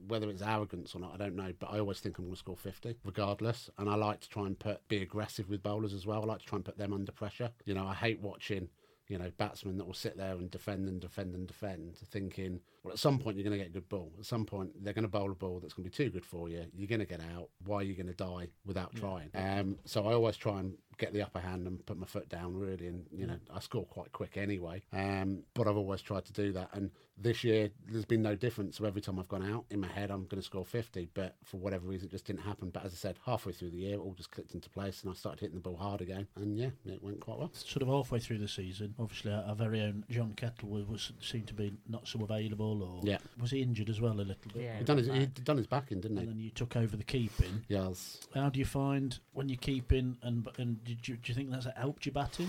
whether 0.09 0.30
it's 0.30 0.40
arrogance 0.40 0.94
or 0.94 1.00
not, 1.00 1.12
I 1.12 1.18
don't 1.18 1.37
know, 1.37 1.52
but 1.59 1.70
I 1.70 1.78
always 1.78 2.00
think 2.00 2.18
I'm 2.18 2.24
going 2.24 2.35
to 2.35 2.38
score 2.38 2.56
50, 2.56 2.96
regardless. 3.04 3.68
And 3.76 3.90
I 3.90 3.94
like 3.94 4.20
to 4.20 4.28
try 4.30 4.46
and 4.46 4.59
put 4.59 4.87
be 4.88 5.02
aggressive 5.02 5.50
with 5.50 5.62
bowlers 5.62 5.92
as 5.92 6.06
well. 6.06 6.22
I 6.22 6.26
like 6.26 6.40
to 6.40 6.46
try 6.46 6.56
and 6.56 6.64
put 6.64 6.78
them 6.78 6.94
under 6.94 7.12
pressure. 7.12 7.50
You 7.66 7.74
know, 7.74 7.87
I 7.87 7.94
hate 7.94 8.20
watching 8.20 8.68
you 9.08 9.18
know, 9.18 9.30
batsmen 9.38 9.78
that 9.78 9.86
will 9.86 9.94
sit 9.94 10.16
there 10.16 10.32
and 10.32 10.50
defend 10.50 10.88
and 10.88 11.00
defend 11.00 11.34
and 11.34 11.46
defend, 11.46 11.96
thinking, 11.96 12.60
well, 12.82 12.92
at 12.92 12.98
some 12.98 13.18
point 13.18 13.36
you're 13.36 13.44
going 13.44 13.58
to 13.58 13.64
get 13.64 13.68
a 13.70 13.72
good 13.72 13.88
ball. 13.88 14.12
At 14.18 14.26
some 14.26 14.44
point 14.44 14.70
they're 14.82 14.92
going 14.92 15.04
to 15.04 15.08
bowl 15.08 15.30
a 15.30 15.34
ball 15.34 15.60
that's 15.60 15.74
going 15.74 15.88
to 15.88 15.90
be 15.90 16.04
too 16.04 16.10
good 16.10 16.24
for 16.24 16.48
you. 16.48 16.64
You're 16.74 16.88
going 16.88 17.00
to 17.00 17.06
get 17.06 17.20
out. 17.20 17.48
Why 17.64 17.76
are 17.78 17.82
you 17.82 17.94
going 17.94 18.06
to 18.08 18.14
die 18.14 18.48
without 18.64 18.90
Yeah. 18.94 19.00
trying? 19.00 19.30
Um, 19.34 19.78
so 19.84 20.06
I 20.06 20.12
always 20.12 20.36
try 20.36 20.58
and 20.60 20.74
get 20.98 21.12
the 21.12 21.22
upper 21.22 21.40
hand 21.40 21.66
and 21.66 21.84
put 21.86 21.98
my 21.98 22.06
foot 22.06 22.28
down, 22.28 22.54
really. 22.56 22.86
And, 22.86 23.06
you 23.12 23.26
know, 23.26 23.38
I 23.54 23.60
score 23.60 23.84
quite 23.84 24.12
quick 24.12 24.36
anyway. 24.36 24.82
Um, 24.92 25.44
but 25.54 25.68
I've 25.68 25.76
always 25.76 26.02
tried 26.02 26.24
to 26.26 26.32
do 26.32 26.52
that. 26.52 26.70
And 26.72 26.90
this 27.18 27.42
year 27.44 27.70
there's 27.90 28.05
been 28.05 28.22
no 28.22 28.35
difference. 28.35 28.76
So 28.76 28.85
every 28.85 29.00
time 29.00 29.18
I've 29.18 29.29
gone 29.29 29.42
out, 29.50 29.64
in 29.70 29.81
my 29.81 29.88
head, 29.88 30.11
I'm 30.11 30.24
going 30.24 30.40
to 30.40 30.42
score 30.42 30.64
50. 30.64 31.09
But 31.14 31.35
for 31.44 31.57
whatever 31.57 31.87
reason, 31.88 32.09
it 32.09 32.11
just 32.11 32.26
didn't 32.26 32.42
happen. 32.42 32.70
But 32.70 32.85
as 32.85 32.92
I 32.92 32.96
said, 32.96 33.18
halfway 33.24 33.52
through 33.52 33.70
the 33.70 33.79
year, 33.79 33.94
it 33.94 33.98
all 33.98 34.12
just 34.14 34.31
clicked 34.31 34.55
into 34.55 34.68
place 34.68 35.02
and 35.02 35.11
I 35.11 35.14
started 35.14 35.40
hitting 35.40 35.55
the 35.55 35.61
ball 35.62 35.76
hard 35.76 36.00
again. 36.02 36.26
And 36.37 36.59
yeah, 36.59 36.68
it 36.85 37.02
went 37.02 37.20
quite 37.20 37.38
well. 37.38 37.50
sort 37.55 37.83
of 37.83 37.88
halfway 37.88 38.18
through 38.18 38.38
the 38.38 38.48
season, 38.48 38.94
obviously 38.98 39.33
our, 39.33 39.42
our 39.44 39.55
very 39.55 39.81
own 39.81 40.05
John 40.11 40.35
Kettle 40.37 40.68
was, 40.68 40.87
was 40.87 41.12
seemed 41.20 41.46
to 41.48 41.55
be 41.55 41.72
not 41.88 42.07
so 42.07 42.20
available, 42.22 42.83
or 42.83 43.00
Yeah. 43.02 43.18
was 43.40 43.50
he 43.50 43.62
injured 43.62 43.88
as 43.88 44.00
well 44.00 44.12
a 44.14 44.20
little 44.22 44.50
bit? 44.52 44.70
He'd 44.76 44.85
done 44.87 44.98
his, 44.98 45.07
he'd 45.09 45.42
done 45.44 45.57
his 45.57 45.66
back 45.66 45.92
in, 45.92 46.00
didn't 46.00 46.18
he? 46.18 46.22
And 46.24 46.33
then 46.33 46.38
you 46.40 46.50
took 46.50 46.76
over 46.76 46.96
the 46.96 47.05
keeping. 47.05 47.64
Yes. 47.68 48.20
How 48.35 48.48
do 48.50 48.59
you 48.59 48.66
find 48.66 49.18
when 49.33 49.48
you're 49.48 49.57
keeping, 49.59 50.18
and 50.22 50.46
and 50.59 50.85
did 50.85 51.09
you, 51.09 51.16
do 51.16 51.31
you 51.31 51.35
think 51.35 51.50
that's 51.50 51.66
helped 51.76 52.05
your 52.07 52.12
batting? 52.12 52.48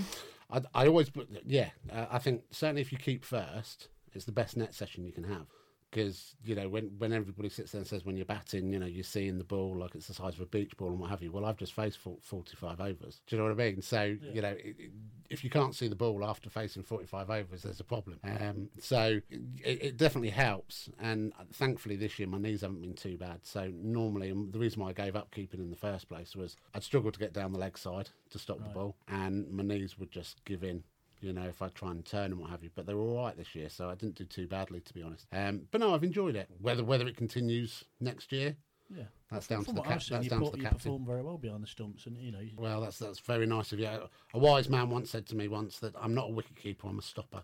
I, 0.51 0.61
I 0.73 0.87
always, 0.87 1.09
put- 1.09 1.29
yeah, 1.45 1.69
uh, 1.91 2.05
I 2.11 2.19
think 2.19 2.43
certainly 2.51 2.81
if 2.81 2.91
you 2.91 2.97
keep 2.97 3.23
first, 3.25 3.89
it's 4.17 4.25
the 4.25 4.31
best 4.33 4.57
net 4.57 4.73
session 4.73 5.05
you 5.05 5.13
can 5.13 5.23
have. 5.23 5.45
Because 5.89 6.35
you 6.43 6.53
know 6.53 6.67
when 6.67 6.91
when 6.97 7.13
everybody 7.13 7.47
sits 7.47 7.71
there 7.71 7.79
and 7.79 7.87
says 7.87 8.03
when 8.03 8.17
you're 8.17 8.25
batting, 8.25 8.73
you 8.73 8.77
know 8.79 8.85
you're 8.85 9.05
seeing 9.05 9.37
the 9.37 9.45
ball 9.45 9.77
like 9.79 9.95
it's 9.95 10.07
the 10.07 10.13
size 10.13 10.33
of 10.33 10.41
a 10.41 10.45
beach 10.45 10.75
ball 10.75 10.89
and 10.89 10.99
what 10.99 11.09
have 11.09 11.23
you. 11.23 11.31
Well, 11.31 11.45
I've 11.45 11.55
just 11.55 11.71
faced 11.73 11.97
45 11.97 12.81
overs. 12.81 13.21
Do 13.25 13.35
you 13.35 13.41
know 13.41 13.47
what 13.47 13.57
I 13.61 13.69
mean? 13.71 13.81
So 13.81 14.17
you 14.33 14.41
know 14.41 14.49
it, 14.49 14.75
it- 14.77 14.91
if 15.29 15.43
you 15.43 15.49
can't 15.49 15.75
see 15.75 15.89
the 15.89 15.95
ball 15.95 16.23
after 16.25 16.49
facing 16.49 16.83
45 16.83 17.29
overs, 17.29 17.61
there's 17.63 17.81
a 17.81 17.83
problem. 17.85 18.17
Um, 18.23 18.69
so 18.79 19.19
it, 19.29 19.81
it 19.83 19.97
definitely 19.97 20.29
helps. 20.29 20.89
And 20.99 21.33
thankfully 21.53 21.95
this 21.97 22.17
year 22.19 22.27
my 22.29 22.37
knees 22.37 22.61
haven't 22.61 22.81
been 22.81 22.93
too 22.93 23.17
bad. 23.17 23.39
So 23.43 23.69
normally 23.75 24.29
the 24.51 24.59
reason 24.59 24.81
why 24.81 24.89
I 24.89 24.93
gave 24.93 25.15
up 25.17 25.31
keeping 25.31 25.59
in 25.61 25.69
the 25.69 25.75
first 25.75 26.07
place 26.09 26.33
was 26.35 26.55
I'd 26.73 26.83
struggle 26.83 27.11
to 27.11 27.19
get 27.19 27.33
down 27.33 27.51
the 27.53 27.59
leg 27.59 27.77
side 27.77 28.09
to 28.31 28.39
stop 28.39 28.57
the 28.59 28.69
ball, 28.73 28.95
and 29.07 29.49
my 29.51 29.63
knees 29.63 29.97
would 29.99 30.11
just 30.11 30.43
give 30.45 30.63
in 30.63 30.83
you 31.21 31.33
know, 31.33 31.43
if 31.43 31.61
I 31.61 31.69
try 31.69 31.91
and 31.91 32.05
turn 32.05 32.31
and 32.31 32.39
what 32.39 32.49
have 32.49 32.63
you. 32.63 32.69
But 32.75 32.85
they 32.85 32.93
were 32.93 33.01
all 33.01 33.23
right 33.23 33.35
this 33.37 33.55
year, 33.55 33.69
so 33.69 33.89
I 33.89 33.95
didn't 33.95 34.15
do 34.15 34.25
too 34.25 34.47
badly, 34.47 34.79
to 34.81 34.93
be 34.93 35.01
honest. 35.01 35.25
Um, 35.31 35.61
but 35.71 35.81
no, 35.81 35.93
I've 35.93 36.03
enjoyed 36.03 36.35
it. 36.35 36.49
Whether 36.61 36.83
whether 36.83 37.07
it 37.07 37.17
continues 37.17 37.83
next 37.99 38.31
year, 38.31 38.55
Yeah, 38.89 39.03
that's 39.29 39.47
down 39.47 39.63
From 39.65 39.65
to 39.65 39.71
the 39.73 39.79
what 39.81 39.87
I've 39.87 39.93
cap- 39.95 40.01
seen, 40.03 40.15
that's 40.15 40.23
you, 40.25 40.29
down 40.29 40.39
to 40.39 40.45
put- 40.45 40.51
the 40.53 40.57
you 40.59 40.63
captain. 40.63 40.79
perform 40.79 41.05
very 41.05 41.21
well 41.23 41.37
behind 41.37 41.61
the 41.63 41.67
stumps, 41.67 42.05
and 42.05 42.17
you 42.17 42.31
know. 42.31 42.39
you- 42.39 42.51
Well, 42.55 42.79
that's 42.81 42.97
that's 42.99 43.19
very 43.19 43.45
nice 43.45 43.71
of 43.73 43.79
you. 43.79 43.87
A 43.87 44.09
wise 44.39 44.69
man 44.69 44.89
once 44.89 45.09
said 45.09 45.25
to 45.27 45.35
me 45.35 45.47
once 45.47 45.79
that 45.79 45.93
I'm 46.01 46.13
not 46.13 46.29
a 46.29 46.31
wicket 46.31 46.55
keeper, 46.55 46.87
I'm 46.87 46.99
a 46.99 47.01
stopper. 47.01 47.43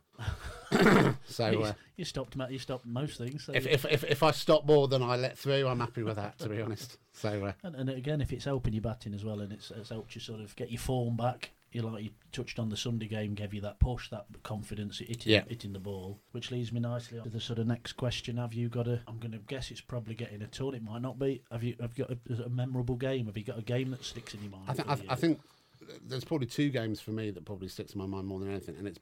so 1.25 1.49
you, 1.49 1.63
uh, 1.63 1.73
you 1.97 2.05
stopped 2.05 2.35
you 2.49 2.59
stopped 2.59 2.85
most 2.85 3.17
things. 3.17 3.43
So 3.45 3.53
if, 3.53 3.65
if 3.67 3.85
if 3.85 4.03
if 4.05 4.23
I 4.23 4.31
stop 4.31 4.65
more 4.65 4.87
than 4.87 5.01
I 5.01 5.15
let 5.17 5.37
through, 5.37 5.67
I'm 5.67 5.79
happy 5.79 6.03
with 6.03 6.15
that, 6.15 6.37
to 6.39 6.49
be 6.49 6.61
honest. 6.61 6.97
So 7.13 7.45
uh, 7.45 7.53
And, 7.63 7.75
and 7.75 7.89
again, 7.89 8.21
if 8.21 8.31
it's 8.33 8.45
helping 8.45 8.73
your 8.73 8.81
batting 8.81 9.13
as 9.13 9.23
well, 9.25 9.41
and 9.41 9.51
it's, 9.53 9.69
it's 9.71 9.89
helped 9.89 10.15
you 10.15 10.21
sort 10.21 10.39
of 10.39 10.55
get 10.55 10.71
your 10.71 10.79
form 10.79 11.15
back, 11.15 11.51
like 11.81 12.03
you 12.03 12.11
touched 12.31 12.59
on 12.59 12.69
the 12.69 12.77
Sunday 12.77 13.07
game, 13.07 13.33
gave 13.33 13.53
you 13.53 13.61
that 13.61 13.79
push, 13.79 14.09
that 14.11 14.25
confidence, 14.43 14.99
hitting, 14.99 15.31
Yeah. 15.31 15.43
hitting 15.47 15.73
the 15.73 15.79
ball, 15.79 16.19
which 16.31 16.51
leads 16.51 16.71
me 16.71 16.79
nicely 16.79 17.19
to 17.21 17.29
the 17.29 17.39
sort 17.39 17.57
of 17.59 17.65
next 17.67 17.93
question. 17.93 18.37
Have 18.37 18.53
you 18.53 18.69
got 18.69 18.87
a? 18.87 19.01
I'm 19.07 19.17
going 19.17 19.31
to 19.31 19.39
guess 19.39 19.71
it's 19.71 19.81
probably 19.81 20.13
getting 20.13 20.41
a 20.41 20.47
ton. 20.47 20.75
It 20.75 20.83
might 20.83 21.01
not 21.01 21.17
be. 21.17 21.41
Have 21.51 21.63
you? 21.63 21.75
Have 21.79 21.97
you 21.97 22.05
got 22.05 22.39
a, 22.39 22.43
a 22.43 22.49
memorable 22.49 22.95
game? 22.95 23.25
Have 23.25 23.37
you 23.37 23.43
got 23.43 23.57
a 23.57 23.63
game 23.63 23.89
that 23.91 24.03
sticks 24.05 24.33
in 24.33 24.41
your 24.43 24.51
mind? 24.51 24.65
I 24.67 24.73
think 24.73 24.87
for 24.87 24.93
I, 24.93 24.95
you? 24.97 25.05
I 25.09 25.15
think 25.15 25.39
there's 26.05 26.23
probably 26.23 26.47
two 26.47 26.69
games 26.69 27.01
for 27.01 27.11
me 27.11 27.31
that 27.31 27.45
probably 27.45 27.67
sticks 27.67 27.93
in 27.93 27.99
my 27.99 28.05
mind 28.05 28.27
more 28.27 28.39
than 28.39 28.49
anything, 28.49 28.75
and 28.77 28.87
it's 28.87 28.99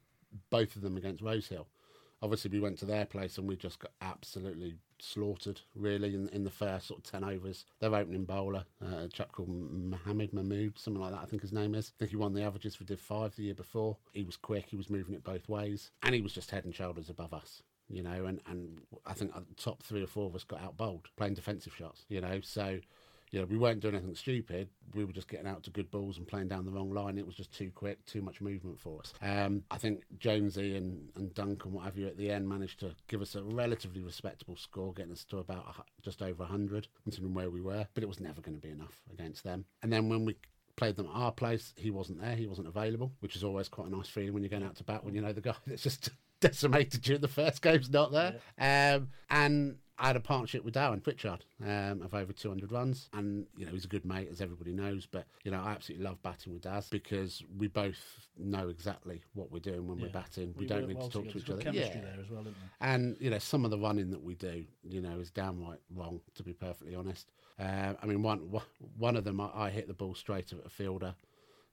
both 0.50 0.76
of 0.76 0.82
them 0.82 0.96
against 0.98 1.22
Rosehill. 1.22 1.68
Obviously, 2.22 2.52
we 2.52 2.60
went 2.60 2.78
to 2.80 2.86
their 2.86 3.06
place 3.06 3.38
and 3.38 3.48
we 3.48 3.56
just 3.56 3.80
got 3.80 3.92
absolutely 4.02 4.76
slaughtered, 5.00 5.62
really, 5.76 6.14
in, 6.14 6.30
in 6.30 6.44
the 6.44 6.52
first 6.52 6.88
sort 6.88 7.00
of 7.00 7.12
10 7.12 7.24
overs. 7.24 7.66
Their 7.80 7.96
opening 7.96 8.26
bowler, 8.26 8.66
uh, 8.82 9.06
a 9.06 9.08
chap 9.08 9.32
called 9.32 9.50
Mohammed 9.50 10.34
Mahmood, 10.34 10.78
something 10.78 11.02
like 11.02 11.12
that, 11.12 11.22
I 11.22 11.26
think 11.26 11.42
his 11.42 11.52
name 11.52 11.74
is. 11.74 11.92
I 11.96 12.00
think 12.00 12.12
he 12.12 12.18
won 12.18 12.34
the 12.34 12.44
averages 12.44 12.76
for 12.76 12.84
Div 12.84 13.00
5 13.00 13.36
the 13.36 13.44
year 13.44 13.56
before. 13.56 13.98
He 14.14 14.24
was 14.24 14.38
quick, 14.38 14.68
he 14.70 14.78
was 14.78 14.90
moving 14.90 15.16
it 15.16 15.24
both 15.24 15.50
ways, 15.50 15.92
and 16.04 16.14
he 16.14 16.22
was 16.22 16.34
just 16.34 16.52
head 16.52 16.66
and 16.66 16.76
shoulders 16.76 17.10
above 17.10 17.34
us. 17.34 17.64
You 17.90 18.04
know, 18.04 18.26
and, 18.26 18.40
and 18.48 18.80
I 19.06 19.14
think 19.14 19.34
the 19.34 19.44
top 19.62 19.84
three 19.84 20.02
or 20.02 20.08
four 20.08 20.28
of 20.28 20.36
us 20.36 20.46
got 20.46 20.62
out 20.62 20.78
bowled 20.78 21.10
playing 21.18 21.34
defensive 21.34 21.76
shots. 21.76 22.06
You 22.08 22.22
know, 22.22 22.40
so 22.42 22.80
you 23.32 23.39
know, 23.39 23.46
we 23.46 23.58
weren't 23.58 23.80
doing 23.80 23.96
anything 23.96 24.15
stupid. 24.15 24.67
We 24.94 25.06
were 25.06 25.13
just 25.13 25.30
getting 25.30 25.48
out 25.48 25.63
to 25.63 25.70
good 25.70 25.89
balls 25.89 26.17
and 26.17 26.28
playing 26.28 26.50
down 26.50 26.65
the 26.65 26.72
wrong 26.72 26.91
line. 26.91 27.17
It 27.17 27.26
was 27.26 27.36
just 27.36 27.54
too 27.54 27.72
quick, 27.74 28.06
too 28.06 28.22
much 28.22 28.41
movement 28.41 28.78
for 28.78 29.00
us. 29.00 29.13
Um, 29.22 29.63
I 29.72 29.78
think 29.78 30.04
Jonesy 30.20 30.76
and, 30.76 31.10
and 31.15 31.34
Duncan, 31.34 31.72
what 31.72 31.86
have 31.86 31.98
you, 31.98 32.08
at 32.08 32.17
the 32.17 32.30
end 32.30 32.48
managed 32.48 32.82
to 32.82 32.94
give 33.08 33.22
us 33.22 33.36
a 33.36 33.43
relatively 33.43 34.01
respectable 34.01 34.58
score, 34.58 34.93
getting 34.93 35.14
us 35.14 35.24
to 35.26 35.38
about 35.38 35.66
a, 35.80 35.84
just 36.01 36.22
over 36.22 36.43
100, 36.43 36.89
considering 37.03 37.34
where 37.34 37.49
we 37.49 37.62
were. 37.62 37.88
But 37.93 38.03
it 38.03 38.08
was 38.08 38.20
never 38.20 38.41
going 38.41 38.60
to 38.60 38.62
be 38.62 38.74
enough 38.74 39.01
against 39.14 39.45
them. 39.45 39.64
And 39.82 39.93
then 39.93 40.10
when 40.10 40.26
we 40.26 40.36
played 40.76 40.97
them 40.97 41.08
at 41.08 41.16
our 41.16 41.32
place, 41.32 41.74
he 41.78 41.89
wasn't 41.89 42.20
there, 42.20 42.36
he 42.36 42.47
wasn't 42.47 42.68
available, 42.68 43.14
which 43.22 43.38
is 43.38 43.45
always 43.45 43.70
quite 43.70 43.88
a 43.88 43.95
nice 43.95 44.10
feeling 44.10 44.34
when 44.34 44.43
you're 44.43 44.49
going 44.49 44.64
out 44.64 44.76
to 44.76 44.84
bat 44.84 45.06
when 45.06 45.16
you 45.16 45.22
know 45.22 45.32
the 45.32 45.39
guy 45.39 45.56
that's 45.68 45.84
just 45.84 46.10
decimated 46.41 47.08
you 47.08 47.16
in 47.16 47.22
the 47.22 47.28
first 47.30 47.62
game's 47.62 47.89
not 47.89 48.12
there. 48.12 48.36
Um, 48.60 49.10
and 49.30 49.78
I 50.02 50.08
had 50.08 50.16
a 50.16 50.20
partnership 50.20 50.66
with 50.66 50.74
Darren 50.74 51.02
Pritchard 51.04 51.45
um, 51.64 52.02
of 52.02 52.16
over 52.16 52.34
200 52.34 52.72
runs, 52.72 53.08
and 53.14 53.45
you 53.56 53.68
know 53.68 53.72
he's 53.72 53.86
a 53.86 53.88
good 53.88 54.04
mate, 54.04 54.30
as 54.32 54.41
everybody 54.41 54.74
knows. 54.74 55.06
But 55.06 55.28
you 55.43 55.52
know, 55.52 55.62
I 55.62 55.74
absolutely 55.74 56.04
love 56.06 56.20
batting 56.24 56.54
with 56.54 56.64
Daz 56.64 56.88
because 56.89 57.43
we 57.56 57.68
both 57.68 58.28
know 58.36 58.70
exactly 58.70 59.22
what 59.36 59.52
we're 59.52 59.60
doing 59.60 59.88
when 59.88 60.02
we're 60.02 60.10
batting. 60.10 60.56
We, 60.58 60.62
We 60.62 60.66
don't 60.66 60.88
need 60.88 60.97
well 60.97 61.08
to 61.08 61.14
talk 61.22 61.30
to 61.32 61.38
each 61.38 61.49
other. 61.52 61.62
chemistry 61.62 62.02
yeah. 62.02 62.02
there 62.02 62.20
as 62.20 62.32
well? 62.32 62.43
And 62.82 63.16
you 63.20 63.30
know, 63.30 63.38
some 63.38 63.64
of 63.64 63.70
the 63.70 63.78
running 63.78 64.10
that 64.10 64.24
we 64.24 64.34
do, 64.34 64.66
you 64.84 65.02
know, 65.02 65.20
is 65.20 65.30
downright 65.30 65.80
wrong. 65.95 66.20
To 66.34 66.41
be 66.43 66.54
perfectly 66.54 66.95
honest, 66.95 67.30
uh, 67.60 67.93
I 68.02 68.06
mean, 68.08 68.24
one 68.24 68.49
one- 68.49 68.64
one 68.97 69.16
of 69.16 69.24
them, 69.24 69.39
I, 69.39 69.52
I 69.54 69.70
hit 69.70 69.88
the 69.88 69.93
ball 69.93 70.16
straight 70.16 70.52
at 70.52 70.66
a 70.66 70.70
fielder, 70.70 71.14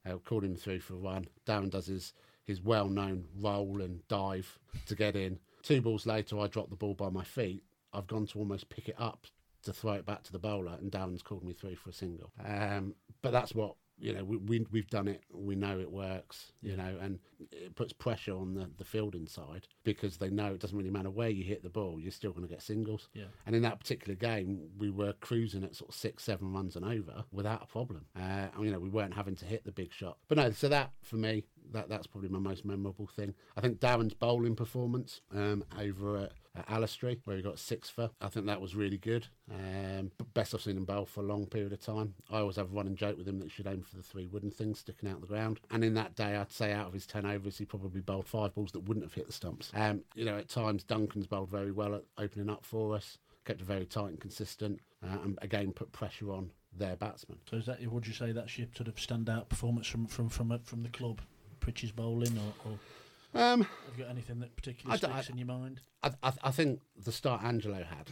uh, 0.05 0.17
called 0.17 0.43
him 0.43 0.55
through 0.55 0.81
for 0.81 0.93
a 0.93 0.97
run. 0.97 1.25
Darren 1.47 1.71
does 1.71 1.87
his 1.87 2.13
his 2.45 2.61
well-known 2.61 3.25
roll 3.39 3.81
and 3.81 4.07
dive 4.07 4.59
to 4.87 4.95
get 4.95 5.15
in. 5.15 5.39
Two 5.61 5.81
balls 5.81 6.05
later, 6.05 6.39
I 6.39 6.47
drop 6.47 6.69
the 6.69 6.75
ball 6.75 6.93
by 6.95 7.09
my 7.09 7.23
feet. 7.23 7.63
I've 7.93 8.07
gone 8.07 8.27
to 8.27 8.39
almost 8.39 8.69
pick 8.69 8.89
it 8.89 8.95
up 8.97 9.27
to 9.63 9.73
throw 9.73 9.93
it 9.93 10.05
back 10.05 10.23
to 10.23 10.31
the 10.31 10.39
bowler, 10.39 10.77
and 10.79 10.91
Darren's 10.91 11.21
called 11.21 11.43
me 11.43 11.53
through 11.53 11.75
for 11.75 11.89
a 11.89 11.93
single. 11.93 12.31
Um, 12.43 12.95
but 13.21 13.31
that's 13.31 13.53
what 13.53 13.75
you 13.99 14.13
know. 14.13 14.23
We, 14.23 14.37
we 14.37 14.65
we've 14.71 14.89
done 14.89 15.07
it. 15.07 15.23
We 15.33 15.55
know 15.55 15.79
it 15.79 15.91
works. 15.91 16.53
You 16.61 16.77
know, 16.77 16.97
and 17.01 17.19
it 17.51 17.75
puts 17.75 17.91
pressure 17.91 18.35
on 18.37 18.53
the 18.53 18.69
the 18.77 18.85
fielding 18.85 19.27
side 19.27 19.67
because 19.83 20.17
they 20.17 20.29
know 20.29 20.53
it 20.53 20.59
doesn't 20.59 20.77
really 20.77 20.89
matter 20.89 21.09
where 21.09 21.29
you 21.29 21.43
hit 21.43 21.63
the 21.63 21.69
ball, 21.69 21.99
you're 21.99 22.11
still 22.11 22.31
going 22.31 22.47
to 22.47 22.53
get 22.53 22.61
singles. 22.61 23.09
Yeah. 23.13 23.25
And 23.45 23.55
in 23.55 23.61
that 23.63 23.79
particular 23.79 24.15
game, 24.15 24.69
we 24.77 24.89
were 24.89 25.13
cruising 25.13 25.63
at 25.63 25.75
sort 25.75 25.89
of 25.89 25.95
six, 25.95 26.23
seven 26.23 26.53
runs 26.53 26.75
and 26.75 26.85
over 26.85 27.25
without 27.31 27.63
a 27.63 27.65
problem. 27.65 28.05
Uh, 28.15 28.47
and, 28.55 28.65
you 28.65 28.71
know, 28.71 28.79
we 28.79 28.89
weren't 28.89 29.13
having 29.13 29.35
to 29.37 29.45
hit 29.45 29.65
the 29.65 29.71
big 29.71 29.91
shot. 29.91 30.17
But 30.27 30.37
no, 30.37 30.51
so 30.51 30.69
that 30.69 30.91
for 31.03 31.15
me, 31.17 31.43
that 31.73 31.89
that's 31.89 32.07
probably 32.07 32.29
my 32.29 32.39
most 32.39 32.65
memorable 32.65 33.07
thing. 33.07 33.33
I 33.57 33.61
think 33.61 33.79
Darren's 33.79 34.13
bowling 34.13 34.55
performance 34.55 35.21
um, 35.35 35.63
over 35.79 36.17
at, 36.17 36.31
at 36.55 36.67
Allestree, 36.67 37.19
where 37.25 37.37
he 37.37 37.43
got 37.43 37.59
six 37.59 37.89
for, 37.89 38.09
I 38.21 38.27
think 38.27 38.45
that 38.47 38.61
was 38.61 38.75
really 38.75 38.97
good. 38.97 39.27
Um, 39.51 40.11
best 40.33 40.53
I've 40.53 40.61
seen 40.61 40.77
him 40.77 40.85
bowl 40.85 41.05
for 41.05 41.21
a 41.21 41.27
long 41.27 41.45
period 41.45 41.73
of 41.73 41.81
time. 41.81 42.15
I 42.31 42.39
always 42.39 42.55
have 42.55 42.71
a 42.71 42.75
running 42.75 42.95
joke 42.95 43.17
with 43.17 43.27
him 43.27 43.39
that 43.39 43.45
he 43.45 43.49
should 43.49 43.67
aim 43.67 43.81
for 43.81 43.97
the 43.97 44.03
three 44.03 44.27
wooden 44.27 44.51
things 44.51 44.79
sticking 44.79 45.09
out 45.09 45.21
the 45.21 45.27
ground. 45.27 45.59
And 45.71 45.83
in 45.83 45.93
that 45.95 46.15
day, 46.15 46.35
I'd 46.35 46.51
say 46.51 46.73
out 46.73 46.87
of 46.87 46.93
his 46.93 47.05
10 47.05 47.25
overs, 47.25 47.57
he 47.57 47.65
probably 47.65 48.01
bowled 48.01 48.27
five 48.27 48.53
balls 48.53 48.71
that 48.71 48.87
wouldn't 48.87 49.05
have 49.05 49.13
hit 49.13 49.27
the 49.27 49.33
stumps. 49.33 49.71
Um, 49.73 50.01
you 50.15 50.25
know, 50.25 50.37
at 50.37 50.49
times, 50.49 50.83
Duncan's 50.83 51.27
bowled 51.27 51.49
very 51.49 51.71
well 51.71 51.95
at 51.95 52.03
opening 52.17 52.49
up 52.49 52.65
for 52.65 52.95
us, 52.95 53.17
kept 53.45 53.61
it 53.61 53.67
very 53.67 53.85
tight 53.85 54.09
and 54.09 54.19
consistent, 54.19 54.79
uh, 55.03 55.17
and 55.23 55.39
again, 55.41 55.71
put 55.71 55.91
pressure 55.91 56.31
on 56.31 56.51
their 56.77 56.95
batsmen. 56.95 57.39
So 57.49 57.57
is 57.57 57.65
that 57.65 57.85
would 57.91 58.07
you 58.07 58.13
say 58.13 58.31
that's 58.31 58.57
your 58.57 58.67
sort 58.75 58.87
of 58.87 58.95
standout 58.95 59.49
performance 59.49 59.87
from 59.87 60.07
from 60.07 60.29
from 60.29 60.57
from 60.63 60.83
the 60.83 60.89
club, 60.89 61.21
Pritch's 61.69 61.91
bowling, 61.91 62.35
or, 62.39 62.53
or 62.71 63.39
Um, 63.39 63.61
have 63.61 63.95
you 63.95 64.03
got 64.03 64.09
anything 64.09 64.39
that 64.39 64.55
particularly 64.55 64.95
I 64.95 64.97
sticks 64.97 65.29
in 65.29 65.37
your 65.37 65.45
mind? 65.45 65.81
I, 66.01 66.11
I, 66.23 66.33
I 66.45 66.51
think 66.51 66.81
the 66.97 67.11
start 67.11 67.43
Angelo 67.43 67.83
had, 67.83 68.09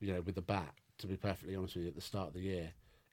you 0.00 0.10
know, 0.14 0.22
with 0.22 0.34
the 0.34 0.40
bat, 0.40 0.72
to 0.98 1.06
be 1.06 1.16
perfectly 1.16 1.54
honest 1.54 1.74
with 1.76 1.82
you, 1.84 1.88
at 1.90 1.94
the 1.94 2.00
start 2.00 2.28
of 2.28 2.32
the 2.34 2.40
year, 2.40 2.70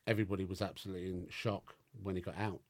everybody 0.08 0.46
was 0.46 0.62
absolutely 0.62 1.10
in 1.10 1.28
shock 1.30 1.76
when 2.02 2.16
he 2.16 2.22
got 2.22 2.38
out. 2.38 2.62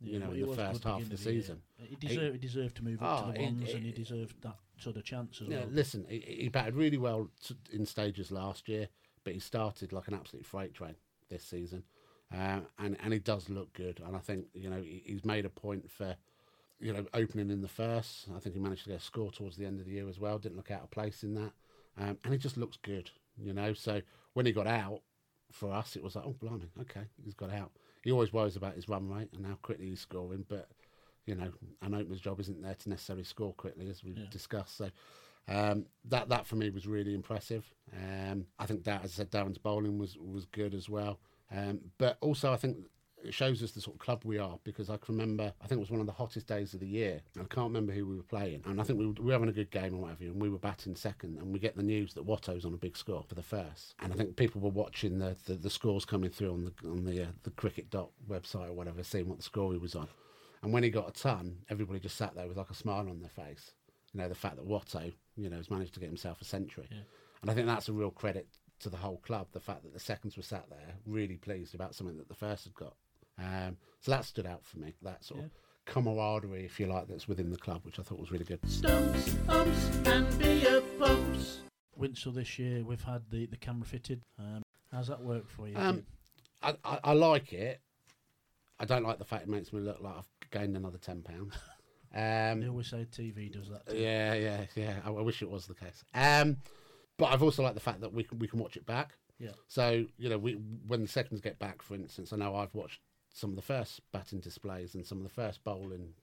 you 0.00 0.12
Yeah, 0.20 0.26
know, 0.26 0.30
in 0.32 0.40
the 0.42 0.54
first 0.54 0.84
half 0.84 1.00
of 1.02 1.08
the 1.08 1.16
year. 1.16 1.40
season. 1.40 1.62
He 1.76 1.96
deserved, 1.96 2.34
he 2.34 2.38
deserved 2.38 2.76
to 2.76 2.84
move 2.84 3.02
up 3.02 3.18
Oh, 3.18 3.26
to 3.26 3.32
the 3.32 3.40
it- 3.42 3.44
ones, 3.46 3.74
and 3.74 3.84
he 3.84 3.90
deserved 3.90 4.40
that 4.42 4.58
sort 4.78 4.96
of 4.96 5.02
chance 5.04 5.40
as 5.42 5.48
Yeah, 5.48 5.60
well. 5.60 5.68
listen, 5.72 6.06
he, 6.08 6.20
he 6.20 6.48
batted 6.48 6.76
really 6.76 6.98
well 6.98 7.30
in 7.72 7.84
stages 7.84 8.30
last 8.30 8.68
year, 8.68 8.88
but 9.24 9.32
he 9.34 9.40
started 9.40 9.92
like 9.92 10.06
an 10.06 10.14
absolute 10.14 10.46
freight 10.46 10.72
train 10.72 10.94
this 11.28 11.42
season, 11.42 11.82
uh, 12.34 12.60
and 12.78 12.96
and 13.02 13.12
he 13.12 13.18
does 13.18 13.48
look 13.48 13.72
good. 13.72 14.00
And 14.04 14.16
I 14.16 14.20
think 14.20 14.46
you 14.54 14.70
know 14.70 14.80
he, 14.80 15.02
he's 15.04 15.24
made 15.24 15.44
a 15.44 15.50
point 15.50 15.90
for 15.90 16.16
you 16.80 16.92
know 16.92 17.06
opening 17.14 17.50
in 17.50 17.62
the 17.62 17.68
first. 17.68 18.26
I 18.34 18.40
think 18.40 18.54
he 18.54 18.60
managed 18.60 18.84
to 18.84 18.90
get 18.90 19.00
a 19.00 19.04
score 19.04 19.30
towards 19.32 19.56
the 19.56 19.66
end 19.66 19.80
of 19.80 19.86
the 19.86 19.92
year 19.92 20.08
as 20.08 20.18
well. 20.18 20.38
Didn't 20.38 20.56
look 20.56 20.70
out 20.70 20.82
of 20.82 20.90
place 20.90 21.22
in 21.22 21.34
that, 21.34 21.52
um, 21.98 22.18
and 22.24 22.32
he 22.32 22.38
just 22.38 22.56
looks 22.56 22.76
good. 22.82 23.10
You 23.38 23.52
know, 23.52 23.72
so 23.74 24.00
when 24.32 24.46
he 24.46 24.52
got 24.52 24.66
out 24.66 25.02
for 25.52 25.72
us, 25.72 25.94
it 25.96 26.02
was 26.02 26.16
like, 26.16 26.24
oh 26.26 26.34
blimey, 26.38 26.70
okay, 26.80 27.02
he's 27.24 27.34
got 27.34 27.52
out. 27.52 27.72
He 28.02 28.10
always 28.12 28.32
worries 28.32 28.56
about 28.56 28.74
his 28.74 28.88
run 28.88 29.08
rate 29.08 29.28
and 29.34 29.44
how 29.46 29.54
quickly 29.62 29.86
he's 29.88 30.00
scoring, 30.00 30.44
but 30.48 30.68
you 31.26 31.34
know, 31.34 31.50
an 31.82 31.94
opener's 31.94 32.20
job 32.20 32.38
isn't 32.40 32.62
there 32.62 32.74
to 32.74 32.88
necessarily 32.88 33.24
score 33.24 33.52
quickly, 33.54 33.88
as 33.88 34.04
we've 34.04 34.16
Yeah. 34.16 34.24
discussed. 34.30 34.76
So 34.76 34.90
um, 35.48 35.86
that 36.06 36.28
that 36.28 36.46
for 36.46 36.56
me 36.56 36.70
was 36.70 36.86
really 36.86 37.14
impressive. 37.14 37.64
Um, 37.92 38.46
I 38.58 38.66
think 38.66 38.84
that, 38.84 39.04
as 39.04 39.12
I 39.12 39.14
said, 39.16 39.30
Darren's 39.30 39.58
bowling 39.58 39.98
was 39.98 40.16
was 40.16 40.44
good 40.46 40.74
as 40.74 40.88
well. 40.88 41.18
Um, 41.54 41.80
but 41.98 42.18
also, 42.20 42.52
I 42.52 42.56
think 42.56 42.78
it 43.24 43.34
shows 43.34 43.62
us 43.62 43.72
the 43.72 43.80
sort 43.80 43.96
of 43.96 44.00
club 44.00 44.22
we 44.24 44.38
are 44.38 44.58
because 44.64 44.88
I 44.90 44.96
can 44.96 45.16
remember, 45.16 45.52
I 45.60 45.66
think 45.66 45.78
it 45.78 45.80
was 45.80 45.90
one 45.90 46.00
of 46.00 46.06
the 46.06 46.12
hottest 46.12 46.46
days 46.46 46.74
of 46.74 46.80
the 46.80 46.86
year. 46.86 47.20
I 47.36 47.44
can't 47.44 47.68
remember 47.68 47.92
who 47.92 48.06
we 48.06 48.16
were 48.16 48.22
playing, 48.22 48.62
and 48.66 48.80
I 48.80 48.84
think 48.84 48.98
we 48.98 49.06
were, 49.06 49.12
we 49.12 49.26
were 49.26 49.32
having 49.32 49.48
a 49.48 49.52
good 49.52 49.70
game 49.70 49.94
or 49.94 50.02
whatever, 50.02 50.24
and 50.24 50.40
we 50.40 50.48
were 50.48 50.58
batting 50.58 50.94
second, 50.94 51.38
and 51.38 51.52
we 51.52 51.58
get 51.58 51.76
the 51.76 51.82
news 51.82 52.14
that 52.14 52.26
Watto's 52.26 52.64
on 52.64 52.74
a 52.74 52.78
big 52.78 52.96
score 52.96 53.24
for 53.26 53.34
the 53.34 53.42
first, 53.42 53.94
and 54.00 54.12
I 54.12 54.16
think 54.16 54.36
people 54.36 54.60
were 54.60 54.70
watching 54.70 55.18
the 55.18 55.36
the, 55.46 55.54
the 55.54 55.70
scores 55.70 56.04
coming 56.04 56.30
through 56.30 56.52
on 56.52 56.64
the 56.64 56.88
on 56.88 57.04
the 57.04 57.22
uh, 57.22 57.26
the 57.42 57.50
cricket 57.50 57.90
dot 57.90 58.10
website 58.28 58.68
or 58.68 58.72
whatever, 58.72 59.02
seeing 59.02 59.28
what 59.28 59.38
the 59.38 59.44
score 59.44 59.72
he 59.72 59.78
was 59.78 59.94
on. 59.94 60.08
And 60.62 60.72
when 60.72 60.82
he 60.82 60.90
got 60.90 61.08
a 61.08 61.12
ton, 61.12 61.58
everybody 61.70 62.00
just 62.00 62.16
sat 62.16 62.34
there 62.34 62.48
with 62.48 62.56
like 62.56 62.70
a 62.70 62.74
smile 62.74 63.08
on 63.08 63.20
their 63.20 63.28
face. 63.28 63.72
You 64.12 64.20
know, 64.20 64.28
the 64.28 64.34
fact 64.34 64.56
that 64.56 64.66
Watto, 64.66 65.12
you 65.36 65.50
know, 65.50 65.56
has 65.56 65.70
managed 65.70 65.94
to 65.94 66.00
get 66.00 66.08
himself 66.08 66.40
a 66.40 66.44
century. 66.44 66.88
And 67.42 67.50
I 67.50 67.54
think 67.54 67.66
that's 67.66 67.88
a 67.88 67.92
real 67.92 68.10
credit 68.10 68.48
to 68.80 68.90
the 68.90 68.96
whole 68.96 69.18
club, 69.18 69.48
the 69.52 69.60
fact 69.60 69.82
that 69.82 69.92
the 69.92 70.00
seconds 70.00 70.36
were 70.36 70.42
sat 70.42 70.68
there 70.68 70.94
really 71.06 71.36
pleased 71.36 71.74
about 71.74 71.94
something 71.94 72.16
that 72.18 72.28
the 72.28 72.34
first 72.34 72.64
had 72.64 72.74
got. 72.74 72.94
Um, 73.38 73.76
so 74.00 74.10
that 74.10 74.24
stood 74.24 74.46
out 74.46 74.64
for 74.64 74.78
me, 74.78 74.94
that 75.02 75.24
sort 75.24 75.44
of 75.44 75.50
camaraderie, 75.84 76.64
if 76.64 76.78
you 76.80 76.86
like, 76.86 77.08
that's 77.08 77.28
within 77.28 77.50
the 77.50 77.56
club, 77.56 77.80
which 77.84 77.98
I 77.98 78.02
thought 78.02 78.18
was 78.18 78.30
really 78.30 78.44
good. 78.44 78.60
Stumps, 78.68 79.34
umps, 79.48 79.90
and 80.06 80.38
beer 80.38 80.82
pumps. 80.98 81.60
Windsor 81.96 82.30
this 82.30 82.58
year, 82.58 82.84
we've 82.84 83.02
had 83.02 83.22
the, 83.30 83.46
the 83.46 83.56
camera 83.56 83.86
fitted. 83.86 84.20
Um, 84.38 84.62
how's 84.92 85.08
that 85.08 85.22
work 85.22 85.48
for 85.48 85.68
you? 85.68 85.76
Um, 85.76 86.04
I, 86.62 86.74
I, 86.84 86.98
I 87.04 87.12
like 87.12 87.52
it. 87.52 87.80
I 88.78 88.84
don't 88.84 89.04
like 89.04 89.18
the 89.18 89.24
fact 89.24 89.44
it 89.44 89.48
makes 89.48 89.72
me 89.72 89.80
look 89.80 90.00
like 90.02 90.14
I've 90.18 90.50
gained 90.50 90.76
another 90.76 90.98
ten 90.98 91.22
pounds. 91.22 91.54
Um, 92.14 92.60
they 92.62 92.68
always 92.68 92.86
say 92.86 93.06
TV 93.12 93.52
does 93.52 93.68
that. 93.68 93.86
Too. 93.86 93.98
Yeah, 93.98 94.32
yeah, 94.32 94.64
yeah. 94.74 94.94
I, 95.04 95.08
I 95.08 95.20
wish 95.20 95.42
it 95.42 95.50
was 95.50 95.66
the 95.66 95.74
case. 95.74 96.02
Um, 96.14 96.56
but 97.18 97.26
I've 97.26 97.42
also 97.42 97.62
liked 97.62 97.74
the 97.74 97.80
fact 97.80 98.00
that 98.00 98.12
we 98.12 98.24
can 98.24 98.38
we 98.38 98.48
can 98.48 98.58
watch 98.58 98.76
it 98.76 98.86
back. 98.86 99.16
Yeah. 99.38 99.50
So 99.68 100.06
you 100.18 100.28
know, 100.28 100.38
we 100.38 100.52
when 100.86 101.02
the 101.02 101.08
seconds 101.08 101.40
get 101.40 101.58
back, 101.58 101.82
for 101.82 101.94
instance, 101.94 102.32
I 102.32 102.36
know 102.36 102.54
I've 102.56 102.74
watched 102.74 103.00
some 103.32 103.50
of 103.50 103.56
the 103.56 103.62
first 103.62 104.00
batting 104.12 104.40
displays 104.40 104.94
and 104.94 105.04
some 105.06 105.18
of 105.18 105.24
the 105.24 105.30
first 105.30 105.62
bowling. 105.64 106.14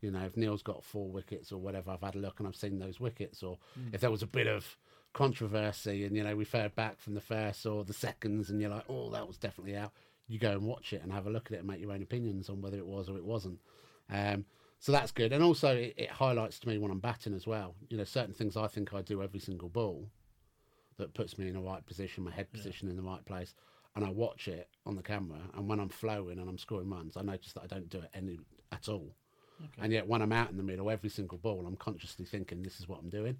You 0.00 0.10
know, 0.10 0.24
if 0.24 0.36
Neil's 0.36 0.62
got 0.62 0.84
four 0.84 1.08
wickets 1.10 1.52
or 1.52 1.58
whatever, 1.58 1.90
I've 1.90 2.02
had 2.02 2.16
a 2.16 2.18
look 2.18 2.38
and 2.38 2.46
I've 2.46 2.54
seen 2.56 2.78
those 2.78 3.00
wickets. 3.00 3.42
Or 3.42 3.58
Mm. 3.78 3.94
if 3.94 4.00
there 4.00 4.10
was 4.10 4.22
a 4.22 4.26
bit 4.26 4.46
of 4.46 4.76
controversy 5.12 6.04
and 6.04 6.14
you 6.16 6.22
know 6.22 6.36
we 6.36 6.44
fared 6.44 6.74
back 6.74 7.00
from 7.00 7.14
the 7.14 7.20
first 7.20 7.64
or 7.66 7.84
the 7.84 7.92
seconds, 7.94 8.50
and 8.50 8.60
you're 8.60 8.70
like, 8.70 8.84
oh, 8.88 9.10
that 9.10 9.26
was 9.26 9.38
definitely 9.38 9.76
out. 9.76 9.92
You 10.28 10.38
go 10.38 10.52
and 10.52 10.62
watch 10.66 10.92
it 10.92 11.02
and 11.02 11.12
have 11.12 11.26
a 11.26 11.30
look 11.30 11.46
at 11.46 11.52
it 11.52 11.58
and 11.58 11.66
make 11.68 11.80
your 11.80 11.92
own 11.92 12.02
opinions 12.02 12.48
on 12.48 12.60
whether 12.60 12.76
it 12.76 12.86
was 12.86 13.08
or 13.08 13.16
it 13.16 13.24
wasn't. 13.24 13.60
Um, 14.10 14.44
so 14.78 14.92
that's 14.92 15.10
good, 15.12 15.32
and 15.32 15.42
also 15.42 15.74
it, 15.74 15.94
it 15.96 16.10
highlights 16.10 16.58
to 16.60 16.68
me 16.68 16.78
when 16.78 16.90
I'm 16.90 17.00
batting 17.00 17.34
as 17.34 17.46
well. 17.46 17.74
You 17.88 17.96
know, 17.96 18.04
certain 18.04 18.34
things 18.34 18.56
I 18.56 18.66
think 18.66 18.92
I 18.92 19.02
do 19.02 19.22
every 19.22 19.40
single 19.40 19.68
ball 19.68 20.08
that 20.98 21.14
puts 21.14 21.38
me 21.38 21.48
in 21.48 21.54
the 21.54 21.60
right 21.60 21.84
position, 21.86 22.24
my 22.24 22.30
head 22.30 22.50
position 22.52 22.88
in 22.88 22.96
the 22.96 23.02
right 23.02 23.24
place, 23.24 23.54
and 23.94 24.04
I 24.04 24.10
watch 24.10 24.48
it 24.48 24.68
on 24.84 24.96
the 24.96 25.02
camera. 25.02 25.38
And 25.54 25.68
when 25.68 25.80
I'm 25.80 25.88
flowing 25.88 26.38
and 26.38 26.48
I'm 26.48 26.58
scoring 26.58 26.90
runs, 26.90 27.16
I 27.16 27.22
notice 27.22 27.52
that 27.54 27.62
I 27.62 27.66
don't 27.66 27.88
do 27.88 27.98
it 27.98 28.10
any 28.14 28.38
at 28.72 28.88
all. 28.88 29.14
Okay. 29.62 29.82
And 29.82 29.92
yet, 29.92 30.06
when 30.06 30.20
I'm 30.20 30.32
out 30.32 30.50
in 30.50 30.56
the 30.56 30.62
middle, 30.62 30.90
every 30.90 31.08
single 31.08 31.38
ball, 31.38 31.64
I'm 31.66 31.76
consciously 31.76 32.26
thinking 32.26 32.62
this 32.62 32.78
is 32.78 32.88
what 32.88 33.00
I'm 33.00 33.08
doing. 33.08 33.38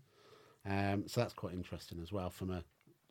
Um, 0.68 1.04
so 1.06 1.20
that's 1.20 1.34
quite 1.34 1.52
interesting 1.52 2.00
as 2.02 2.12
well 2.12 2.30
from 2.30 2.50
a, 2.50 2.62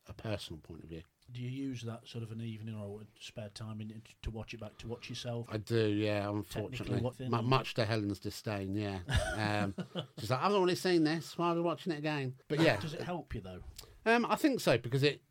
a 0.08 0.14
personal 0.14 0.60
point 0.60 0.84
of 0.84 0.90
view. 0.90 1.04
Do 1.32 1.42
you 1.42 1.50
use 1.50 1.82
that 1.84 2.08
sort 2.08 2.24
of 2.24 2.32
an 2.32 2.42
evening 2.42 2.76
or 2.76 3.00
spare 3.20 3.50
time 3.50 3.82
in, 3.82 4.02
to 4.22 4.30
watch 4.32 4.54
it 4.54 4.60
back 4.60 4.78
to 4.80 4.88
watch 4.88 5.10
yourself? 5.10 5.48
I 5.52 5.58
do, 5.58 5.88
yeah. 5.88 6.30
Unfortunately? 6.30 7.02
Mu- 7.28 7.42
much 7.42 7.74
to 7.76 7.86
Helen's 7.86 8.20
disdain, 8.20 8.76
yeah. 8.76 9.00
Um, 9.36 9.74
she's 10.20 10.30
like, 10.30 10.42
I've 10.42 10.52
already 10.52 10.76
seen 10.76 11.04
this. 11.04 11.36
Why 11.38 11.52
are 11.52 11.56
we 11.56 11.62
watching 11.62 11.94
it 11.94 12.00
again? 12.00 12.36
But 12.48 12.60
yeah, 12.60 12.78
Does 12.78 12.94
it 12.94 13.02
help 13.02 13.34
you 13.34 13.42
though? 13.42 13.62
Um, 14.06 14.26
I 14.30 14.36
think 14.36 14.60
so 14.60 14.78
because 14.78 15.04
it, 15.04 15.22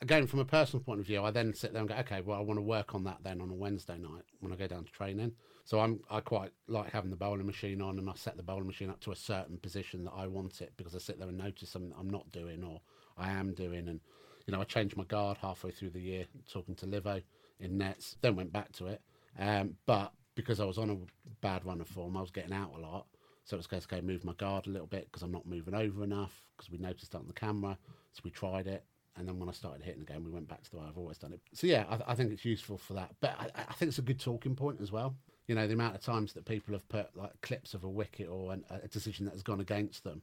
again, 0.00 0.26
from 0.26 0.40
a 0.40 0.44
personal 0.44 0.82
point 0.82 1.00
of 1.00 1.06
view, 1.06 1.22
I 1.22 1.30
then 1.30 1.54
sit 1.54 1.72
there 1.72 1.80
and 1.80 1.88
go, 1.88 1.96
okay, 1.96 2.20
well, 2.20 2.38
I 2.38 2.42
want 2.42 2.58
to 2.58 2.62
work 2.62 2.94
on 2.94 3.04
that 3.04 3.18
then 3.22 3.40
on 3.40 3.50
a 3.50 3.54
Wednesday 3.54 3.98
night 3.98 4.24
when 4.40 4.52
I 4.52 4.56
go 4.56 4.66
down 4.66 4.84
to 4.84 4.92
training. 4.92 5.32
So 5.64 5.80
I'm 5.80 6.00
I 6.10 6.20
quite 6.20 6.50
like 6.66 6.90
having 6.90 7.10
the 7.10 7.16
bowling 7.16 7.46
machine 7.46 7.82
on, 7.82 7.98
and 7.98 8.08
I 8.08 8.14
set 8.16 8.36
the 8.36 8.42
bowling 8.42 8.66
machine 8.66 8.88
up 8.88 9.00
to 9.00 9.12
a 9.12 9.16
certain 9.16 9.58
position 9.58 10.04
that 10.04 10.12
I 10.12 10.26
want 10.26 10.62
it 10.62 10.72
because 10.76 10.94
I 10.94 10.98
sit 10.98 11.18
there 11.18 11.28
and 11.28 11.36
notice 11.36 11.68
something 11.68 11.90
that 11.90 11.98
I'm 11.98 12.08
not 12.08 12.30
doing 12.32 12.64
or 12.64 12.80
I 13.18 13.30
am 13.30 13.52
doing, 13.52 13.88
and 13.88 14.00
you 14.46 14.52
know 14.52 14.62
I 14.62 14.64
changed 14.64 14.96
my 14.96 15.04
guard 15.04 15.36
halfway 15.36 15.70
through 15.70 15.90
the 15.90 16.00
year 16.00 16.24
talking 16.50 16.74
to 16.76 16.86
Livo 16.86 17.22
in 17.60 17.76
nets, 17.76 18.16
then 18.22 18.34
went 18.34 18.50
back 18.50 18.72
to 18.72 18.86
it, 18.86 19.02
um, 19.38 19.74
but 19.84 20.12
because 20.36 20.58
I 20.58 20.64
was 20.64 20.78
on 20.78 20.88
a 20.88 20.96
bad 21.42 21.66
run 21.66 21.82
of 21.82 21.88
form, 21.88 22.16
I 22.16 22.22
was 22.22 22.30
getting 22.30 22.54
out 22.54 22.72
a 22.74 22.80
lot. 22.80 23.06
So 23.48 23.56
it 23.56 23.58
was 23.58 23.66
to 23.66 23.76
okay, 23.76 24.02
move 24.02 24.26
my 24.26 24.34
guard 24.34 24.66
a 24.66 24.70
little 24.70 24.86
bit 24.86 25.06
because 25.06 25.22
I'm 25.22 25.32
not 25.32 25.46
moving 25.46 25.74
over 25.74 26.04
enough 26.04 26.44
because 26.54 26.70
we 26.70 26.76
noticed 26.76 27.12
that 27.12 27.18
on 27.18 27.26
the 27.26 27.32
camera. 27.32 27.78
So 28.12 28.20
we 28.22 28.30
tried 28.30 28.66
it. 28.66 28.84
And 29.16 29.26
then 29.26 29.38
when 29.38 29.48
I 29.48 29.52
started 29.52 29.82
hitting 29.82 30.02
again, 30.02 30.22
we 30.22 30.30
went 30.30 30.46
back 30.46 30.62
to 30.64 30.70
the 30.70 30.76
way 30.76 30.84
I've 30.86 30.98
always 30.98 31.16
done 31.16 31.32
it. 31.32 31.40
So 31.54 31.66
yeah, 31.66 31.86
I, 31.88 32.12
I 32.12 32.14
think 32.14 32.30
it's 32.30 32.44
useful 32.44 32.76
for 32.76 32.92
that. 32.92 33.14
But 33.20 33.36
I, 33.40 33.62
I 33.68 33.72
think 33.72 33.88
it's 33.88 33.98
a 33.98 34.02
good 34.02 34.20
talking 34.20 34.54
point 34.54 34.82
as 34.82 34.92
well. 34.92 35.16
You 35.46 35.54
know, 35.54 35.66
the 35.66 35.72
amount 35.72 35.94
of 35.94 36.02
times 36.02 36.34
that 36.34 36.44
people 36.44 36.74
have 36.74 36.86
put 36.90 37.16
like 37.16 37.32
clips 37.40 37.72
of 37.72 37.84
a 37.84 37.88
wicket 37.88 38.28
or 38.28 38.52
an, 38.52 38.66
a 38.68 38.86
decision 38.86 39.24
that 39.24 39.32
has 39.32 39.42
gone 39.42 39.60
against 39.60 40.04
them 40.04 40.20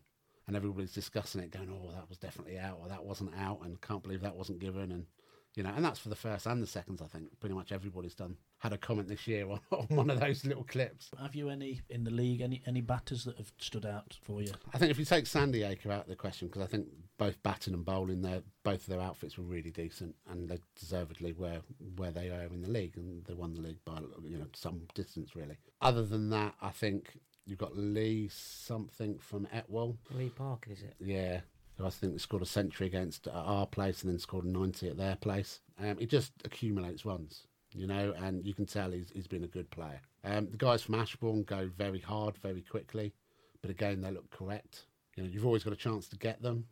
and 0.48 0.56
everybody's 0.56 0.94
discussing 0.94 1.42
it, 1.42 1.50
going, 1.50 1.70
"Oh, 1.72 1.92
that 1.96 2.08
was 2.08 2.20
definitely 2.20 2.60
out, 2.60 2.78
or 2.80 2.88
that 2.90 3.04
wasn't 3.04 3.36
out," 3.36 3.62
and 3.64 3.82
can't 3.82 4.04
believe 4.04 4.22
that 4.22 4.36
wasn't 4.36 4.60
given, 4.60 4.92
and 4.92 5.08
you 5.56 5.64
know, 5.64 5.72
and 5.76 5.84
that's 5.84 6.00
for 6.00 6.10
the 6.10 6.16
first 6.16 6.46
and 6.46 6.62
the 6.62 6.68
seconds. 6.68 7.02
I 7.02 7.08
think 7.08 7.40
pretty 7.40 7.56
much 7.56 7.72
everybody's 7.72 8.16
done 8.16 8.38
had 8.60 8.74
a 8.74 8.78
comment 8.78 9.08
this 9.08 9.28
year 9.28 9.50
on, 9.50 9.60
on 9.72 9.88
one 9.96 10.10
of 10.10 10.20
those 10.20 10.46
little 10.46 10.64
clips. 10.64 11.10
Have 11.20 11.36
you 11.36 11.50
any 11.50 11.82
in 11.90 12.04
the 12.04 12.12
league? 12.12 12.42
Any 12.42 12.62
any 12.66 12.82
batters 12.82 13.24
that 13.26 13.38
have 13.38 13.52
stood 13.58 13.86
out 13.86 14.18
for 14.24 14.42
you? 14.42 14.52
I 14.74 14.78
think 14.78 14.92
if 14.92 15.00
you 15.00 15.06
take 15.06 15.26
Sandiacre 15.26 15.92
out 15.92 16.04
of 16.04 16.08
the 16.08 16.16
question, 16.16 16.48
because 16.48 16.62
I 16.62 16.68
think 16.68 16.88
both 17.18 17.42
batting 17.44 17.74
and 17.74 17.86
bowling, 17.86 18.22
their 18.22 18.42
both 18.64 18.82
of 18.82 18.88
their 18.88 19.02
outfits 19.02 19.38
were 19.38 19.44
really 19.44 19.72
decent, 19.72 20.16
and 20.30 20.50
they 20.50 20.60
deservedly 20.80 21.34
were 21.34 21.62
where 21.96 22.12
they 22.12 22.30
are 22.30 22.44
in 22.44 22.62
the 22.62 22.70
league, 22.70 22.98
and 22.98 23.24
they 23.26 23.34
won 23.34 23.54
the 23.54 23.62
league 23.62 23.84
by 23.86 24.00
you 24.24 24.38
know 24.38 24.48
some 24.54 24.82
distance 24.94 25.36
really. 25.36 25.58
Other 25.82 26.06
than 26.06 26.30
that, 26.32 26.56
I 26.62 26.70
think 26.70 27.18
you've 27.46 27.60
got 27.60 27.78
Lee 27.78 28.30
something 28.32 29.18
from 29.20 29.48
Etwall. 29.54 29.98
Lee 30.12 30.30
Parker, 30.30 30.72
is 30.72 30.82
it? 30.82 30.96
Yeah, 31.00 31.42
who 31.62 31.65
I 31.84 31.90
think 31.90 32.14
we 32.14 32.20
scored 32.20 32.42
a 32.42 32.46
century 32.46 32.88
against 32.88 33.28
our 33.28 33.66
place 33.66 34.02
and 34.02 34.12
then 34.12 34.20
scored 34.20 34.46
a 34.46 34.50
90 34.50 34.90
at 34.90 34.98
their 34.98 35.16
place. 35.16 35.60
Um, 35.82 35.98
he 35.98 36.06
just 36.06 36.32
accumulates 36.46 37.06
runs, 37.06 37.48
you 37.74 37.86
know, 37.86 38.14
and 38.18 38.46
you 38.46 38.54
can 38.54 38.66
tell 38.66 38.92
he's, 38.92 39.12
he's 39.14 39.28
been 39.28 39.44
a 39.44 39.48
good 39.48 39.70
player. 39.72 40.00
Um, 40.24 40.48
the 40.50 40.58
guys 40.58 40.82
from 40.82 40.96
Ashbourne 40.96 41.44
go 41.44 41.70
very 41.76 42.00
hard, 42.00 42.38
very 42.38 42.62
quickly, 42.62 43.14
but 43.62 43.70
again, 43.70 44.02
they 44.02 44.12
look 44.12 44.30
correct. 44.32 44.86
You 45.16 45.24
know, 45.24 45.30
you've 45.30 45.46
always 45.46 45.64
got 45.64 45.74
a 45.74 45.78
chance 45.78 46.08
to 46.10 46.18
get 46.18 46.42
them, 46.42 46.66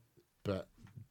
but 0.44 0.68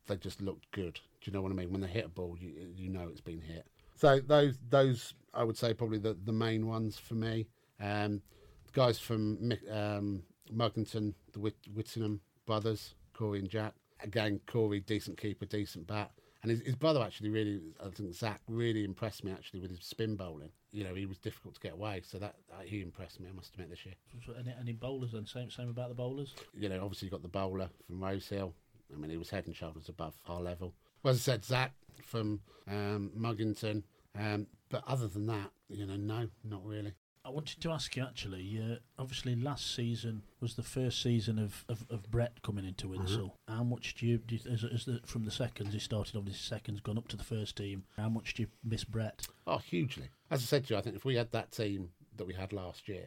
they 0.07 0.16
just 0.16 0.40
looked 0.40 0.70
good. 0.72 0.95
Do 0.95 1.30
you 1.30 1.32
know 1.32 1.43
what 1.43 1.53
I 1.53 1.55
mean? 1.55 1.70
When 1.70 1.80
they 1.80 1.88
hit 1.88 2.07
a 2.07 2.09
ball, 2.09 2.36
you 2.38 2.53
you 2.74 2.88
know 2.88 3.09
it's 3.09 3.20
been 3.20 3.40
hit. 3.40 3.66
So 3.95 4.20
those 4.20 4.59
those 4.68 5.14
I 5.32 5.45
would 5.45 5.57
say 5.57 5.74
probably 5.74 5.99
the, 5.99 6.16
the 6.24 6.32
main 6.32 6.66
ones 6.66 6.99
for 6.99 7.14
me. 7.14 7.47
Um, 7.80 8.22
the 8.66 8.72
guys 8.72 8.99
from 8.99 9.53
um, 9.70 10.22
Mugginton, 10.53 11.14
the 11.32 11.40
Whit- 11.40 11.68
Whittingham 11.74 12.20
brothers, 12.47 12.95
Corey 13.12 13.38
and 13.38 13.49
Jack. 13.49 13.74
Again, 14.03 14.40
Corey, 14.46 14.80
decent 14.80 15.18
keeper, 15.18 15.46
decent 15.46 15.86
bat. 15.86 16.11
And 16.42 16.50
his, 16.50 16.61
his 16.62 16.74
brother 16.74 17.00
actually 17.03 17.30
really, 17.30 17.61
I 17.80 17.88
think 17.90 18.12
Zach 18.14 18.40
really 18.48 18.84
impressed 18.84 19.22
me 19.22 19.30
actually 19.30 19.61
with 19.61 19.70
his 19.70 19.84
spin 19.84 20.16
bowling. 20.16 20.50
You 20.72 20.84
know, 20.84 20.94
he 20.94 21.07
was 21.07 21.18
difficult 21.18 21.55
to 21.55 21.61
get 21.61 21.74
away, 21.74 22.03
so 22.05 22.18
that 22.18 22.34
uh, 22.53 22.62
he 22.64 22.82
impressed 22.82 23.20
me. 23.20 23.28
I 23.28 23.32
must 23.32 23.53
admit 23.53 23.70
this 23.70 23.84
year. 23.86 23.94
Any, 24.38 24.55
any 24.59 24.72
bowlers 24.72 25.12
then? 25.12 25.26
Same 25.26 25.50
same 25.50 25.68
about 25.68 25.90
the 25.90 25.94
bowlers. 25.94 26.34
You 26.55 26.68
know, 26.68 26.82
obviously 26.82 27.07
you 27.07 27.12
got 27.12 27.22
the 27.22 27.28
bowler 27.28 27.68
from 27.86 28.03
Rosehill. 28.03 28.55
I 28.92 28.98
mean, 28.98 29.11
he 29.11 29.16
was 29.16 29.30
head 29.30 29.46
and 29.46 29.55
shoulders 29.55 29.88
above 29.88 30.14
our 30.26 30.40
level. 30.40 30.74
Well, 31.03 31.12
as 31.12 31.18
I 31.18 31.32
said, 31.32 31.44
Zach 31.44 31.72
from 32.03 32.40
um, 32.68 33.12
Mugginton. 33.16 33.82
Um, 34.18 34.46
but 34.68 34.82
other 34.86 35.09
than 35.09 35.26
that, 35.26 35.50
you 35.68 35.86
know, 35.86 35.96
no, 35.96 36.28
not 36.44 36.64
really. 36.64 36.92
I 37.24 37.30
wanted 37.30 37.60
to 37.60 37.70
ask 37.70 37.94
you 37.96 38.02
actually. 38.02 38.60
Uh, 38.60 38.76
obviously, 38.98 39.36
last 39.36 39.74
season 39.74 40.22
was 40.40 40.54
the 40.54 40.62
first 40.62 41.00
season 41.00 41.38
of, 41.38 41.64
of, 41.68 41.86
of 41.88 42.10
Brett 42.10 42.42
coming 42.42 42.64
into 42.64 42.88
Winshill. 42.88 43.32
How 43.46 43.62
much 43.62 43.94
do 43.94 44.06
you, 44.06 44.18
do 44.18 44.34
you 44.34 44.40
as, 44.50 44.64
as 44.64 44.84
the, 44.86 45.00
from 45.06 45.24
the 45.24 45.30
seconds 45.30 45.72
he 45.72 45.78
started? 45.78 46.16
Obviously, 46.16 46.40
seconds 46.40 46.80
gone 46.80 46.98
up 46.98 47.06
to 47.08 47.16
the 47.16 47.22
first 47.24 47.56
team. 47.56 47.84
How 47.96 48.08
much 48.08 48.34
do 48.34 48.42
you 48.42 48.48
miss 48.64 48.82
Brett? 48.82 49.26
Oh, 49.46 49.58
hugely. 49.58 50.08
As 50.30 50.40
I 50.40 50.44
said 50.44 50.66
to 50.66 50.74
you, 50.74 50.78
I 50.78 50.82
think 50.82 50.96
if 50.96 51.04
we 51.04 51.14
had 51.14 51.30
that 51.30 51.52
team 51.52 51.90
that 52.16 52.26
we 52.26 52.34
had 52.34 52.52
last 52.52 52.88
year, 52.88 53.06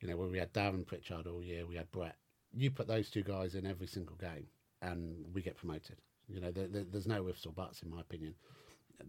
you 0.00 0.08
know, 0.08 0.16
where 0.16 0.28
we 0.28 0.38
had 0.38 0.52
Darren 0.52 0.86
Pritchard 0.86 1.26
all 1.26 1.42
year, 1.42 1.66
we 1.66 1.76
had 1.76 1.90
Brett. 1.90 2.16
You 2.52 2.70
put 2.70 2.86
those 2.86 3.10
two 3.10 3.22
guys 3.22 3.54
in 3.54 3.66
every 3.66 3.86
single 3.86 4.16
game, 4.16 4.46
and 4.82 5.24
we 5.32 5.40
get 5.40 5.56
promoted. 5.56 5.96
You 6.28 6.40
know, 6.40 6.50
there, 6.50 6.68
there, 6.68 6.84
there's 6.84 7.06
no 7.06 7.26
ifs 7.28 7.46
or 7.46 7.52
buts 7.52 7.82
in 7.82 7.90
my 7.90 8.00
opinion. 8.00 8.34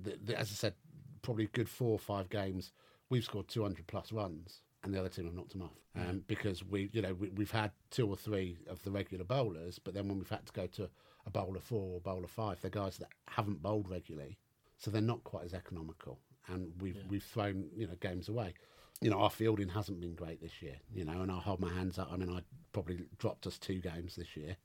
The, 0.01 0.17
the, 0.23 0.39
as 0.39 0.49
I 0.49 0.53
said, 0.53 0.73
probably 1.21 1.47
good 1.47 1.67
four 1.67 1.91
or 1.91 1.99
five 1.99 2.29
games, 2.29 2.71
we've 3.09 3.23
scored 3.23 3.47
200 3.47 3.87
plus 3.87 4.11
runs, 4.11 4.61
and 4.83 4.93
the 4.93 4.99
other 4.99 5.09
team 5.09 5.25
have 5.25 5.33
knocked 5.33 5.51
them 5.51 5.63
off. 5.63 5.77
Um, 5.95 6.23
Because 6.27 6.63
we, 6.63 6.89
you 6.93 7.01
know, 7.01 7.13
we, 7.13 7.29
we've 7.29 7.51
had 7.51 7.71
two 7.89 8.07
or 8.07 8.15
three 8.15 8.57
of 8.69 8.81
the 8.83 8.91
regular 8.91 9.25
bowlers, 9.25 9.79
but 9.79 9.93
then 9.93 10.07
when 10.07 10.17
we've 10.17 10.29
had 10.29 10.45
to 10.45 10.53
go 10.53 10.67
to 10.67 10.89
a 11.25 11.29
bowler 11.29 11.59
four 11.59 11.95
or 11.95 12.01
bowler 12.01 12.27
five, 12.27 12.61
they're 12.61 12.71
guys 12.71 12.97
that 12.97 13.09
haven't 13.27 13.61
bowled 13.61 13.89
regularly, 13.89 14.37
so 14.77 14.89
they're 14.91 15.01
not 15.01 15.23
quite 15.23 15.45
as 15.45 15.53
economical, 15.53 16.19
and 16.47 16.71
we've 16.79 17.03
we've 17.09 17.23
thrown 17.23 17.65
you 17.75 17.87
know 17.87 17.95
games 17.99 18.29
away. 18.29 18.53
You 19.01 19.09
know, 19.09 19.19
our 19.19 19.29
fielding 19.29 19.69
hasn't 19.69 20.01
been 20.01 20.13
great 20.15 20.41
this 20.41 20.61
year. 20.61 20.75
You 20.93 21.05
know, 21.05 21.21
and 21.21 21.31
I'll 21.31 21.39
hold 21.39 21.59
my 21.61 21.71
hands 21.73 21.97
up. 21.97 22.09
I 22.11 22.17
mean, 22.17 22.29
I 22.29 22.41
probably 22.73 22.99
dropped 23.17 23.47
us 23.47 23.57
two 23.57 23.79
games 23.79 24.15
this 24.15 24.35
year 24.35 24.57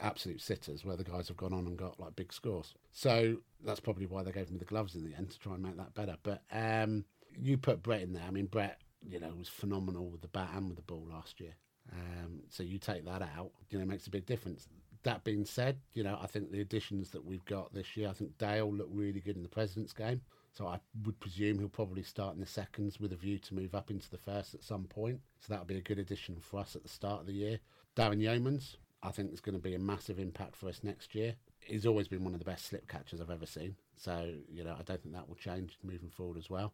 absolute 0.00 0.40
sitters 0.40 0.84
where 0.84 0.96
the 0.96 1.04
guys 1.04 1.28
have 1.28 1.36
gone 1.36 1.52
on 1.52 1.66
and 1.66 1.76
got 1.76 1.98
like 1.98 2.14
big 2.16 2.32
scores. 2.32 2.74
So 2.92 3.38
that's 3.64 3.80
probably 3.80 4.06
why 4.06 4.22
they 4.22 4.32
gave 4.32 4.50
me 4.50 4.58
the 4.58 4.64
gloves 4.64 4.94
in 4.94 5.04
the 5.04 5.16
end 5.16 5.30
to 5.30 5.38
try 5.38 5.54
and 5.54 5.62
make 5.62 5.76
that 5.76 5.94
better. 5.94 6.16
But 6.22 6.42
um, 6.52 7.04
you 7.40 7.56
put 7.58 7.82
Brett 7.82 8.02
in 8.02 8.12
there. 8.12 8.24
I 8.26 8.30
mean, 8.30 8.46
Brett, 8.46 8.80
you 9.08 9.20
know, 9.20 9.32
was 9.36 9.48
phenomenal 9.48 10.08
with 10.08 10.22
the 10.22 10.28
bat 10.28 10.50
and 10.54 10.68
with 10.68 10.76
the 10.76 10.82
ball 10.82 11.06
last 11.10 11.40
year. 11.40 11.54
Um, 11.92 12.40
so 12.48 12.62
you 12.62 12.78
take 12.78 13.04
that 13.04 13.22
out, 13.22 13.50
you 13.70 13.78
know, 13.78 13.84
makes 13.84 14.06
a 14.06 14.10
big 14.10 14.26
difference. 14.26 14.68
That 15.04 15.22
being 15.22 15.44
said, 15.44 15.78
you 15.94 16.02
know, 16.02 16.18
I 16.20 16.26
think 16.26 16.50
the 16.50 16.60
additions 16.60 17.10
that 17.10 17.24
we've 17.24 17.44
got 17.44 17.72
this 17.72 17.96
year, 17.96 18.08
I 18.08 18.12
think 18.12 18.36
Dale 18.38 18.72
looked 18.72 18.94
really 18.94 19.20
good 19.20 19.36
in 19.36 19.42
the 19.42 19.48
President's 19.48 19.92
game. 19.92 20.20
So 20.52 20.66
I 20.66 20.80
would 21.04 21.20
presume 21.20 21.58
he'll 21.58 21.68
probably 21.68 22.02
start 22.02 22.34
in 22.34 22.40
the 22.40 22.46
seconds 22.46 22.98
with 22.98 23.12
a 23.12 23.16
view 23.16 23.38
to 23.38 23.54
move 23.54 23.74
up 23.74 23.90
into 23.90 24.10
the 24.10 24.18
first 24.18 24.54
at 24.54 24.64
some 24.64 24.84
point. 24.84 25.20
So 25.38 25.46
that'll 25.50 25.66
be 25.66 25.76
a 25.76 25.82
good 25.82 25.98
addition 25.98 26.38
for 26.40 26.58
us 26.58 26.74
at 26.74 26.82
the 26.82 26.88
start 26.88 27.20
of 27.20 27.26
the 27.26 27.34
year. 27.34 27.60
Darren 27.94 28.22
Yeomans, 28.22 28.76
I 29.02 29.10
think 29.10 29.32
is 29.32 29.40
going 29.40 29.54
to 29.54 29.62
be 29.62 29.74
a 29.74 29.78
massive 29.78 30.18
impact 30.18 30.56
for 30.56 30.68
us 30.68 30.80
next 30.82 31.14
year. 31.14 31.34
He's 31.60 31.84
always 31.84 32.08
been 32.08 32.24
one 32.24 32.32
of 32.32 32.38
the 32.38 32.46
best 32.46 32.66
slip 32.66 32.88
catchers 32.88 33.20
I've 33.20 33.30
ever 33.30 33.46
seen. 33.46 33.76
So, 33.96 34.32
you 34.50 34.64
know, 34.64 34.72
I 34.72 34.82
don't 34.82 35.02
think 35.02 35.14
that 35.14 35.28
will 35.28 35.36
change 35.36 35.78
moving 35.84 36.10
forward 36.10 36.38
as 36.38 36.48
well. 36.48 36.72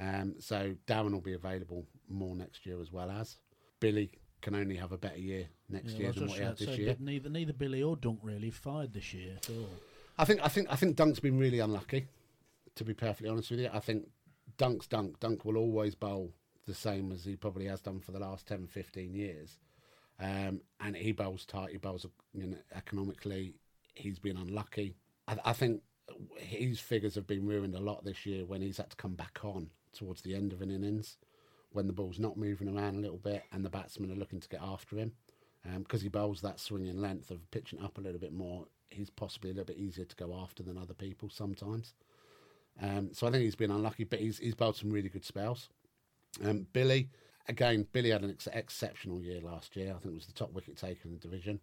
Um, 0.00 0.34
so 0.38 0.74
Darren 0.86 1.12
will 1.12 1.20
be 1.20 1.34
available 1.34 1.84
more 2.08 2.34
next 2.34 2.64
year 2.64 2.80
as 2.80 2.90
well 2.90 3.10
as 3.10 3.36
Billy 3.80 4.10
can 4.40 4.54
only 4.54 4.76
have 4.76 4.92
a 4.92 4.96
better 4.98 5.18
year 5.18 5.46
next 5.68 5.92
Yeah, 5.92 5.98
year 6.04 6.12
than 6.12 6.28
what 6.28 6.38
he 6.38 6.44
had 6.44 6.56
this 6.56 6.68
say, 6.68 6.76
year. 6.76 6.96
neither 6.98 7.28
neither 7.28 7.52
Billy 7.52 7.82
or 7.82 7.96
Dunk 7.96 8.20
really 8.22 8.50
fired 8.50 8.94
this 8.94 9.12
year 9.12 9.34
at 9.36 9.50
all. 9.50 9.68
I 10.18 10.24
think 10.24 10.40
I 10.42 10.48
think 10.48 10.68
I 10.70 10.76
think 10.76 10.96
Dunk's 10.96 11.20
been 11.20 11.38
really 11.38 11.58
unlucky. 11.58 12.06
To 12.76 12.84
be 12.84 12.94
perfectly 12.94 13.28
honest 13.28 13.50
with 13.50 13.60
you, 13.60 13.68
I 13.72 13.80
think 13.80 14.08
Dunk's 14.56 14.86
Dunk. 14.86 15.20
Dunk 15.20 15.44
will 15.44 15.56
always 15.58 15.94
bowl 15.94 16.32
the 16.66 16.74
same 16.74 17.12
as 17.12 17.24
he 17.24 17.36
probably 17.36 17.66
has 17.66 17.80
done 17.80 18.00
for 18.00 18.12
the 18.12 18.20
last 18.20 18.46
10, 18.46 18.68
15 18.68 19.12
years. 19.14 19.58
Um, 20.20 20.60
and 20.80 20.94
he 20.94 21.12
bowls 21.12 21.44
tight. 21.44 21.72
He 21.72 21.78
bowls 21.78 22.06
you 22.32 22.46
know, 22.46 22.56
economically. 22.74 23.54
He's 23.94 24.18
been 24.18 24.36
unlucky. 24.36 24.94
I, 25.26 25.36
I 25.46 25.52
think 25.52 25.82
his 26.36 26.78
figures 26.78 27.14
have 27.16 27.26
been 27.26 27.46
ruined 27.46 27.74
a 27.74 27.80
lot 27.80 28.04
this 28.04 28.24
year 28.24 28.44
when 28.46 28.62
he's 28.62 28.76
had 28.76 28.90
to 28.90 28.96
come 28.96 29.14
back 29.14 29.40
on 29.42 29.68
towards 29.92 30.22
the 30.22 30.34
end 30.34 30.52
of 30.52 30.62
an 30.62 30.70
innings, 30.70 31.16
when 31.72 31.86
the 31.86 31.92
ball's 31.92 32.18
not 32.18 32.36
moving 32.36 32.68
around 32.68 32.96
a 32.96 33.00
little 33.00 33.18
bit 33.18 33.44
and 33.52 33.64
the 33.64 33.70
batsmen 33.70 34.10
are 34.10 34.16
looking 34.16 34.40
to 34.40 34.48
get 34.48 34.62
after 34.62 34.96
him. 34.96 35.12
Because 35.78 36.00
he 36.00 36.08
bowls 36.08 36.40
that 36.40 36.58
swinging 36.58 37.00
length 37.00 37.30
of 37.30 37.50
pitching 37.50 37.82
up 37.82 37.98
a 37.98 38.00
little 38.00 38.18
bit 38.18 38.32
more, 38.32 38.66
he's 38.88 39.10
possibly 39.10 39.50
a 39.50 39.52
little 39.52 39.66
bit 39.66 39.76
easier 39.76 40.06
to 40.06 40.16
go 40.16 40.34
after 40.34 40.62
than 40.62 40.78
other 40.78 40.94
people 40.94 41.28
sometimes. 41.28 41.92
Um, 42.80 43.10
so 43.12 43.26
I 43.26 43.30
think 43.30 43.44
he's 43.44 43.56
been 43.56 43.70
unlucky, 43.70 44.04
but 44.04 44.20
he's 44.20 44.38
he's 44.38 44.54
bowled 44.54 44.76
some 44.76 44.90
really 44.90 45.10
good 45.10 45.24
spells. 45.24 45.68
Um, 46.42 46.66
Billy, 46.72 47.10
again, 47.46 47.86
Billy 47.92 48.10
had 48.10 48.22
an 48.22 48.30
ex- 48.30 48.48
exceptional 48.52 49.20
year 49.20 49.40
last 49.42 49.76
year. 49.76 49.92
I 49.94 49.98
think 49.98 50.14
was 50.14 50.26
the 50.26 50.32
top 50.32 50.52
wicket 50.54 50.78
taker 50.78 51.02
in 51.04 51.12
the 51.12 51.18
division, 51.18 51.60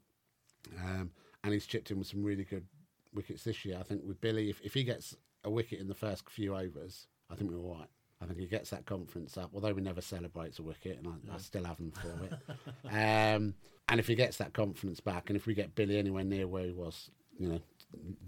um, 0.79 1.11
and 1.43 1.53
he's 1.53 1.65
chipped 1.65 1.89
in 1.89 1.97
with 1.97 2.07
some 2.07 2.23
really 2.23 2.43
good 2.43 2.67
wickets 3.13 3.43
this 3.43 3.65
year. 3.65 3.77
I 3.79 3.83
think 3.83 4.03
with 4.05 4.21
Billy, 4.21 4.49
if, 4.51 4.61
if 4.61 4.75
he 4.75 4.83
gets 4.83 5.15
a 5.43 5.49
wicket 5.49 5.79
in 5.79 5.87
the 5.87 5.95
first 5.95 6.29
few 6.29 6.55
overs, 6.55 7.07
I 7.31 7.35
think 7.35 7.49
we're 7.49 7.57
all 7.57 7.77
right. 7.79 7.89
I 8.21 8.25
think 8.25 8.39
he 8.39 8.47
gets 8.47 8.71
that 8.71 8.85
confidence 8.85 9.37
up, 9.37 9.51
although 9.53 9.75
he 9.75 9.81
never 9.81 10.01
celebrates 10.01 10.59
a 10.59 10.63
wicket, 10.63 10.97
and 10.97 11.07
I, 11.07 11.35
I 11.35 11.37
still 11.37 11.65
have 11.65 11.77
him 11.77 11.91
for 11.91 12.25
it. 12.25 12.33
um, 12.85 13.53
and 13.89 13.99
if 13.99 14.07
he 14.07 14.15
gets 14.15 14.37
that 14.37 14.53
confidence 14.53 14.99
back, 14.99 15.29
and 15.29 15.37
if 15.37 15.45
we 15.45 15.53
get 15.53 15.75
Billy 15.75 15.97
anywhere 15.97 16.23
near 16.23 16.47
where 16.47 16.65
he 16.65 16.71
was, 16.71 17.11
you 17.37 17.47
know, 17.47 17.61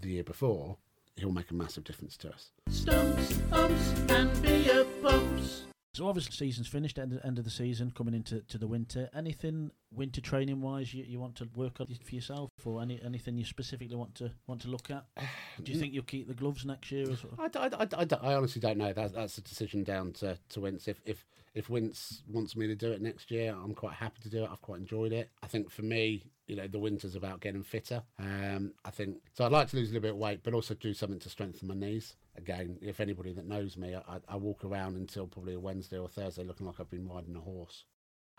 the 0.00 0.10
year 0.10 0.24
before, 0.24 0.76
he'll 1.16 1.32
make 1.32 1.50
a 1.50 1.54
massive 1.54 1.84
difference 1.84 2.16
to 2.18 2.32
us. 2.32 2.50
Stumps, 2.68 3.38
umps, 3.52 3.92
and 4.10 4.42
beer 4.42 4.84
pumps. 5.02 5.64
So 6.00 6.08
obviously, 6.08 6.32
season's 6.32 6.66
finished. 6.66 6.98
End 6.98 7.12
of, 7.12 7.20
end 7.26 7.36
of 7.36 7.44
the 7.44 7.50
season, 7.50 7.90
coming 7.90 8.14
into 8.14 8.40
to 8.40 8.56
the 8.56 8.66
winter. 8.66 9.10
Anything 9.14 9.70
winter 9.94 10.22
training 10.22 10.62
wise 10.62 10.94
you, 10.94 11.04
you 11.06 11.20
want 11.20 11.34
to 11.36 11.48
work 11.54 11.78
on 11.78 11.88
for 12.02 12.14
yourself, 12.14 12.48
or 12.64 12.80
any 12.80 12.98
anything 13.04 13.36
you 13.36 13.44
specifically 13.44 13.96
want 13.96 14.14
to 14.14 14.30
want 14.46 14.62
to 14.62 14.68
look 14.68 14.90
at? 14.90 15.04
Do 15.62 15.70
you 15.70 15.78
think 15.78 15.92
you'll 15.92 16.04
keep 16.04 16.26
the 16.26 16.32
gloves 16.32 16.64
next 16.64 16.90
year? 16.90 17.02
As 17.02 17.22
well? 17.22 17.34
I, 17.38 17.58
I, 17.58 17.66
I, 17.66 17.86
I, 17.92 18.30
I 18.30 18.34
honestly 18.34 18.62
don't 18.62 18.78
know. 18.78 18.94
That's, 18.94 19.12
that's 19.12 19.36
a 19.36 19.42
decision 19.42 19.84
down 19.84 20.12
to, 20.12 20.38
to 20.48 20.60
Wince. 20.60 20.88
If, 20.88 21.02
if 21.04 21.26
if 21.52 21.68
Wince 21.68 22.22
wants 22.26 22.56
me 22.56 22.66
to 22.66 22.74
do 22.74 22.92
it 22.92 23.02
next 23.02 23.30
year, 23.30 23.54
I'm 23.62 23.74
quite 23.74 23.92
happy 23.92 24.22
to 24.22 24.30
do 24.30 24.44
it. 24.44 24.48
I've 24.50 24.62
quite 24.62 24.80
enjoyed 24.80 25.12
it. 25.12 25.28
I 25.42 25.48
think 25.48 25.70
for 25.70 25.82
me, 25.82 26.22
you 26.46 26.56
know, 26.56 26.66
the 26.66 26.78
winter's 26.78 27.14
about 27.14 27.40
getting 27.40 27.62
fitter. 27.62 28.02
Um, 28.18 28.72
I 28.86 28.90
think 28.90 29.18
so. 29.34 29.44
I'd 29.44 29.52
like 29.52 29.68
to 29.68 29.76
lose 29.76 29.90
a 29.90 29.92
little 29.92 30.02
bit 30.02 30.12
of 30.12 30.16
weight, 30.16 30.40
but 30.42 30.54
also 30.54 30.72
do 30.72 30.94
something 30.94 31.18
to 31.18 31.28
strengthen 31.28 31.68
my 31.68 31.74
knees. 31.74 32.16
Again, 32.40 32.78
if 32.80 33.00
anybody 33.00 33.32
that 33.32 33.46
knows 33.46 33.76
me, 33.76 33.94
I, 33.94 34.18
I 34.28 34.36
walk 34.36 34.64
around 34.64 34.96
until 34.96 35.26
probably 35.26 35.54
a 35.54 35.60
Wednesday 35.60 35.98
or 35.98 36.08
Thursday 36.08 36.42
looking 36.42 36.66
like 36.66 36.80
I've 36.80 36.90
been 36.90 37.08
riding 37.08 37.36
a 37.36 37.40
horse. 37.40 37.84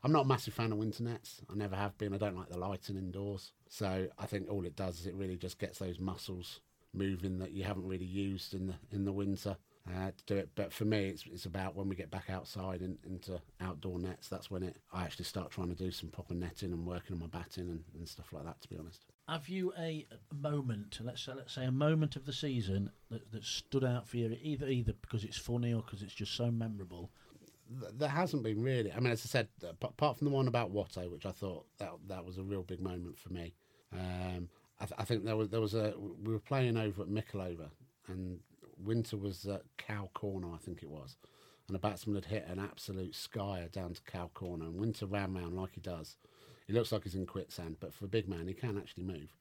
I'm 0.04 0.12
not 0.12 0.26
a 0.26 0.28
massive 0.28 0.56
fan 0.56 0.72
of 0.72 0.80
winter 0.80 1.04
nets. 1.04 1.41
I 1.49 1.54
never 1.54 1.76
have 1.76 1.97
been. 1.97 2.14
I 2.14 2.18
don't 2.18 2.36
like 2.36 2.49
the 2.49 2.58
lighting 2.58 2.97
indoors. 2.97 3.54
So 3.70 4.08
I 4.18 4.26
think 4.26 4.49
all 4.49 4.66
it 4.66 4.76
does 4.76 4.99
is 4.99 5.06
it 5.06 5.14
really 5.14 5.38
just 5.38 5.60
gets 5.60 5.78
those 5.78 5.99
muscles 5.99 6.60
moving 6.93 7.38
that 7.39 7.52
you 7.52 7.64
haven't 7.64 7.88
really 7.88 8.06
used 8.06 8.54
in 8.54 8.68
the 8.68 8.74
in 8.91 9.06
the 9.06 9.12
winter. 9.14 9.58
uh, 9.89 10.12
to 10.16 10.24
do 10.26 10.36
it. 10.38 10.49
But 10.56 10.74
for 10.74 10.86
me, 10.86 11.08
it's 11.08 11.24
it's 11.32 11.45
about 11.45 11.76
when 11.76 11.89
we 11.89 11.95
get 11.95 12.12
back 12.12 12.30
outside 12.30 12.82
and 12.82 12.97
into 13.06 13.41
outdoor 13.60 13.99
nets. 13.99 14.28
That's 14.28 14.49
when 14.52 14.64
it 14.64 14.78
I 14.91 15.04
actually 15.04 15.26
start 15.26 15.52
trying 15.52 15.70
to 15.70 15.76
do 15.76 15.91
some 15.91 16.10
proper 16.10 16.34
netting 16.34 16.72
and 16.72 16.86
working 16.86 17.16
on 17.16 17.20
my 17.20 17.28
batting 17.28 17.70
and, 17.70 17.84
and 17.95 18.08
stuff 18.08 18.34
like 18.34 18.45
that. 18.45 18.62
To 18.62 18.68
be 18.70 18.78
honest. 18.78 19.06
Have 19.28 19.47
you 19.47 19.74
a 19.80 20.05
moment, 20.34 20.99
let's 21.01 21.24
say, 21.24 21.34
let's 21.34 21.53
say 21.53 21.65
a 21.65 21.72
moment 21.72 22.15
of 22.15 22.26
the 22.26 22.34
season 22.34 22.91
that, 23.09 23.32
that 23.32 23.45
stood 23.45 23.84
out 23.84 24.07
for 24.07 24.17
you, 24.17 24.36
either 24.41 24.67
either 24.67 24.93
because 25.01 25.24
it's 25.24 25.38
funny 25.38 25.74
or 25.74 25.82
because 25.82 26.01
it's 26.01 26.13
just 26.13 26.36
so 26.36 26.51
memorable? 26.51 27.11
There 27.93 28.09
hasn't 28.09 28.43
been 28.43 28.61
really. 28.61 28.91
I 28.91 28.99
mean, 28.99 29.13
as 29.13 29.26
I 29.26 29.30
said, 29.30 29.47
uh, 29.63 29.69
apart 29.82 30.17
from 30.17 30.28
the 30.28 30.34
one 30.34 30.47
about 30.49 30.74
Watto, 30.74 31.09
which 31.09 31.26
I 31.26 31.32
thought 31.32 31.65
that 31.78 31.91
that 32.07 32.26
was 32.26 32.38
a 32.38 32.43
real 32.43 32.63
big 32.63 32.82
moment 32.82 33.17
for 33.17 33.32
me. 33.32 33.53
Um, 33.93 34.49
I, 34.80 34.86
th- 34.86 34.99
I 34.99 35.03
think 35.05 35.24
there 35.24 35.38
was 35.38 35.49
there 35.49 35.61
was 35.61 35.76
a 35.76 35.93
we 35.97 36.34
were 36.34 36.39
playing 36.39 36.76
over 36.76 37.03
at 37.03 37.07
Mickleover, 37.07 37.69
and 38.07 38.39
Winter 38.78 39.15
was 39.15 39.45
at 39.45 39.61
Cow 39.78 40.09
Corner, 40.13 40.51
I 40.53 40.57
think 40.57 40.84
it 40.84 40.89
was, 40.89 41.15
and 41.67 41.76
the 41.76 41.80
batsman 41.80 42.15
had 42.15 42.26
hit 42.26 42.47
an 42.49 42.59
absolute 42.59 43.13
skyer 43.13 43.72
down 43.72 43.93
to 43.93 44.01
Cow 44.01 44.30
Corner, 44.34 44.65
and 44.65 44.76
Winter 44.76 45.05
ran 45.05 45.34
round 45.34 45.55
like 45.55 45.74
he 45.76 45.82
does. 45.82 46.17
He 46.72 46.78
looks 46.78 46.93
like 46.93 47.03
he's 47.03 47.15
in 47.15 47.26
quicksand, 47.26 47.76
but 47.82 47.93
for 47.93 48.05
a 48.05 48.07
big 48.07 48.30
man, 48.30 48.47
he 48.47 48.53
can 48.53 48.78
actually 48.78 49.03
move. 49.03 49.36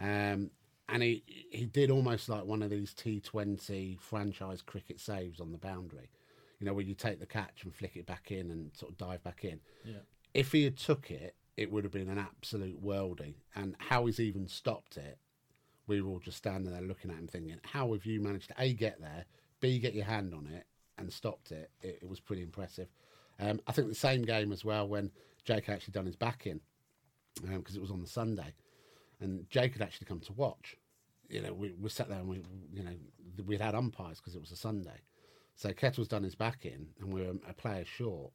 Um, 0.00 0.50
and 0.88 1.04
he 1.04 1.22
he 1.52 1.66
did 1.66 1.88
almost 1.88 2.28
like 2.28 2.44
one 2.44 2.62
of 2.62 2.70
these 2.70 2.92
T20 2.94 4.00
franchise 4.00 4.60
cricket 4.60 4.98
saves 4.98 5.40
on 5.40 5.52
the 5.52 5.58
boundary, 5.58 6.10
you 6.58 6.66
know, 6.66 6.74
where 6.74 6.84
you 6.84 6.94
take 6.94 7.20
the 7.20 7.26
catch 7.26 7.62
and 7.62 7.72
flick 7.72 7.94
it 7.94 8.06
back 8.06 8.32
in 8.32 8.50
and 8.50 8.74
sort 8.74 8.90
of 8.90 8.98
dive 8.98 9.22
back 9.22 9.44
in. 9.44 9.60
Yeah. 9.84 9.98
If 10.34 10.50
he 10.50 10.64
had 10.64 10.76
took 10.76 11.12
it, 11.12 11.36
it 11.56 11.70
would 11.70 11.84
have 11.84 11.92
been 11.92 12.08
an 12.08 12.18
absolute 12.18 12.84
worldie. 12.84 13.36
And 13.54 13.76
how 13.78 14.06
he's 14.06 14.18
even 14.18 14.48
stopped 14.48 14.96
it, 14.96 15.18
we 15.86 16.02
were 16.02 16.10
all 16.10 16.18
just 16.18 16.38
standing 16.38 16.72
there 16.72 16.82
looking 16.82 17.12
at 17.12 17.18
him, 17.18 17.28
thinking, 17.28 17.60
"How 17.62 17.92
have 17.92 18.04
you 18.04 18.20
managed 18.20 18.48
to 18.48 18.54
a 18.58 18.72
get 18.72 19.00
there, 19.00 19.26
b 19.60 19.78
get 19.78 19.94
your 19.94 20.06
hand 20.06 20.34
on 20.34 20.48
it 20.48 20.66
and 20.98 21.12
stopped 21.12 21.52
it?" 21.52 21.70
It, 21.82 22.00
it 22.02 22.08
was 22.08 22.18
pretty 22.18 22.42
impressive. 22.42 22.88
Um, 23.38 23.60
I 23.68 23.72
think 23.72 23.86
the 23.86 23.94
same 23.94 24.22
game 24.22 24.50
as 24.50 24.64
well 24.64 24.88
when 24.88 25.12
Jake 25.44 25.66
had 25.66 25.74
actually 25.76 25.92
done 25.92 26.06
his 26.06 26.16
back 26.16 26.46
in 26.46 26.60
because 27.42 27.76
it 27.76 27.82
was 27.82 27.90
on 27.90 28.00
the 28.00 28.08
Sunday, 28.08 28.54
and 29.20 29.48
Jake 29.50 29.72
had 29.72 29.82
actually 29.82 30.06
come 30.06 30.20
to 30.20 30.32
watch. 30.32 30.76
You 31.28 31.42
know, 31.42 31.52
we, 31.52 31.72
we 31.80 31.88
sat 31.88 32.08
there 32.08 32.18
and 32.18 32.28
we, 32.28 32.42
you 32.72 32.82
know, 32.84 32.94
we'd 33.46 33.60
had 33.60 33.74
umpires 33.74 34.18
because 34.20 34.34
it 34.34 34.40
was 34.40 34.52
a 34.52 34.56
Sunday. 34.56 35.00
So 35.56 35.72
Kettle's 35.72 36.08
done 36.08 36.22
his 36.22 36.34
back 36.34 36.64
in, 36.64 36.88
and 37.00 37.12
we 37.12 37.22
were 37.22 37.34
a 37.48 37.54
player 37.54 37.84
short. 37.84 38.32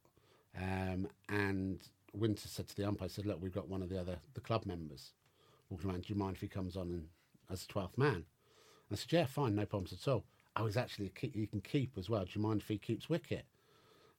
Um, 0.60 1.08
and 1.28 1.80
Winter 2.12 2.48
said 2.48 2.68
to 2.68 2.76
the 2.76 2.86
umpire, 2.86 3.08
said, 3.08 3.26
"Look, 3.26 3.40
we've 3.40 3.54
got 3.54 3.68
one 3.68 3.82
of 3.82 3.88
the 3.88 4.00
other 4.00 4.18
the 4.34 4.40
club 4.40 4.66
members 4.66 5.12
walking 5.68 5.90
around. 5.90 6.02
Do 6.02 6.12
you 6.12 6.18
mind 6.18 6.36
if 6.36 6.40
he 6.40 6.48
comes 6.48 6.76
on 6.76 6.88
and, 6.88 7.08
as 7.50 7.66
twelfth 7.66 7.98
man?" 7.98 8.14
And 8.14 8.24
I 8.92 8.94
said, 8.96 9.12
"Yeah, 9.12 9.26
fine, 9.26 9.54
no 9.54 9.66
problems 9.66 9.92
at 9.92 10.08
all." 10.10 10.24
Oh, 10.56 10.66
he's 10.66 10.76
actually 10.76 11.12
a 11.22 11.26
he 11.26 11.46
can 11.46 11.60
keep 11.60 11.96
as 11.96 12.10
well. 12.10 12.24
Do 12.24 12.30
you 12.34 12.40
mind 12.40 12.62
if 12.62 12.68
he 12.68 12.78
keeps 12.78 13.08
wicket? 13.08 13.44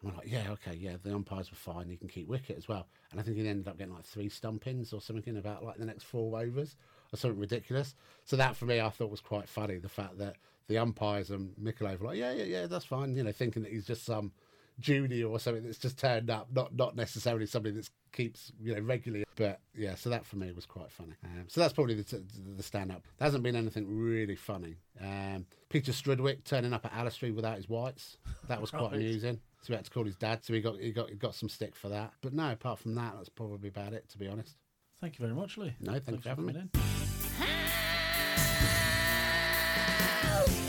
And 0.02 0.12
we're 0.12 0.18
like, 0.18 0.32
yeah, 0.32 0.52
okay, 0.52 0.76
yeah. 0.76 0.96
The 1.02 1.14
umpires 1.14 1.52
were 1.52 1.58
fine. 1.58 1.90
He 1.90 1.98
can 1.98 2.08
keep 2.08 2.28
wicket 2.28 2.58
as 2.58 2.68
well. 2.68 2.88
And 3.12 3.20
I 3.20 3.24
think 3.24 3.38
he 3.38 3.48
ended 3.48 3.68
up 3.68 3.78
getting 3.78 3.94
like 3.94 4.06
three 4.06 4.30
stumpings 4.30 4.94
or 4.94 5.02
something 5.02 5.24
in 5.28 5.38
about 5.38 5.64
like 5.64 5.78
the 5.78 5.86
next 5.86 6.04
four 6.04 6.40
overs 6.40 6.76
or 7.14 7.18
something 7.18 7.40
ridiculous. 7.40 7.96
So 8.26 8.36
that 8.38 8.56
for 8.56 8.66
me, 8.66 8.82
I 8.82 8.90
thought 8.90 9.12
was 9.12 9.22
quite 9.22 9.48
funny. 9.48 9.78
The 9.78 9.90
fact 9.90 10.18
that 10.18 10.38
the 10.68 10.78
umpires 10.78 11.30
and 11.30 11.54
Mickleover 11.62 12.00
were 12.00 12.08
like, 12.08 12.18
yeah, 12.18 12.32
yeah, 12.32 12.44
yeah, 12.44 12.68
that's 12.68 12.86
fine. 12.86 13.16
You 13.16 13.24
know, 13.24 13.32
thinking 13.32 13.64
that 13.64 13.72
he's 13.72 13.86
just 13.86 14.06
some 14.06 14.32
junior 14.80 15.28
or 15.28 15.40
something 15.40 15.64
that's 15.64 15.78
just 15.78 15.98
turned 15.98 16.30
up, 16.30 16.48
not 16.54 16.76
not 16.76 16.96
necessarily 16.96 17.46
somebody 17.46 17.76
that 17.76 17.90
keeps 18.12 18.52
you 18.60 18.74
know 18.74 18.82
regularly. 18.82 19.26
But 19.36 19.60
yeah, 19.76 19.96
so 19.96 20.10
that 20.10 20.26
for 20.26 20.38
me 20.38 20.52
was 20.52 20.66
quite 20.66 20.92
funny. 20.92 21.14
Um, 21.24 21.46
so 21.48 21.62
that's 21.62 21.74
probably 21.74 21.96
the, 21.96 22.24
the 22.56 22.64
stand 22.64 22.92
up. 22.92 23.04
There 23.18 23.26
hasn't 23.26 23.44
been 23.44 23.56
anything 23.56 23.88
really 23.88 24.36
funny. 24.36 24.78
Um, 25.00 25.46
Peter 25.70 25.92
Strudwick 25.92 26.44
turning 26.44 26.74
up 26.74 26.86
at 26.86 26.94
Allestree 26.94 27.34
without 27.34 27.58
his 27.58 27.70
whites. 27.70 28.18
That 28.48 28.60
was 28.60 28.72
quite 28.72 28.94
amusing. 28.94 29.40
So 29.62 29.72
we 29.72 29.76
had 29.76 29.86
to 29.86 29.92
call 29.92 30.06
his 30.06 30.16
dad. 30.16 30.44
So 30.44 30.54
he 30.54 30.62
got 30.62 30.80
he 30.80 30.92
got 30.92 31.10
he 31.10 31.16
got 31.16 31.36
some 31.36 31.50
stick 31.50 31.76
for 31.76 31.90
that. 31.90 32.14
But 32.22 32.34
no, 32.34 32.52
apart 32.52 32.80
from 32.80 32.96
that, 32.96 33.14
that's 33.16 33.30
probably 33.30 33.70
about 33.70 33.94
it. 33.94 34.10
To 34.10 34.18
be 34.18 34.28
honest. 34.28 34.58
Thank 35.00 35.18
you 35.18 35.26
very 35.26 35.36
much, 35.36 35.58
Lee. 35.58 35.74
No, 35.80 35.94
thank 35.94 36.06
Thanks 36.06 36.18
you 36.18 36.22
for 36.24 36.30
having 36.30 36.46
me. 36.46 36.54
coming 36.54 36.70
in. 36.74 36.82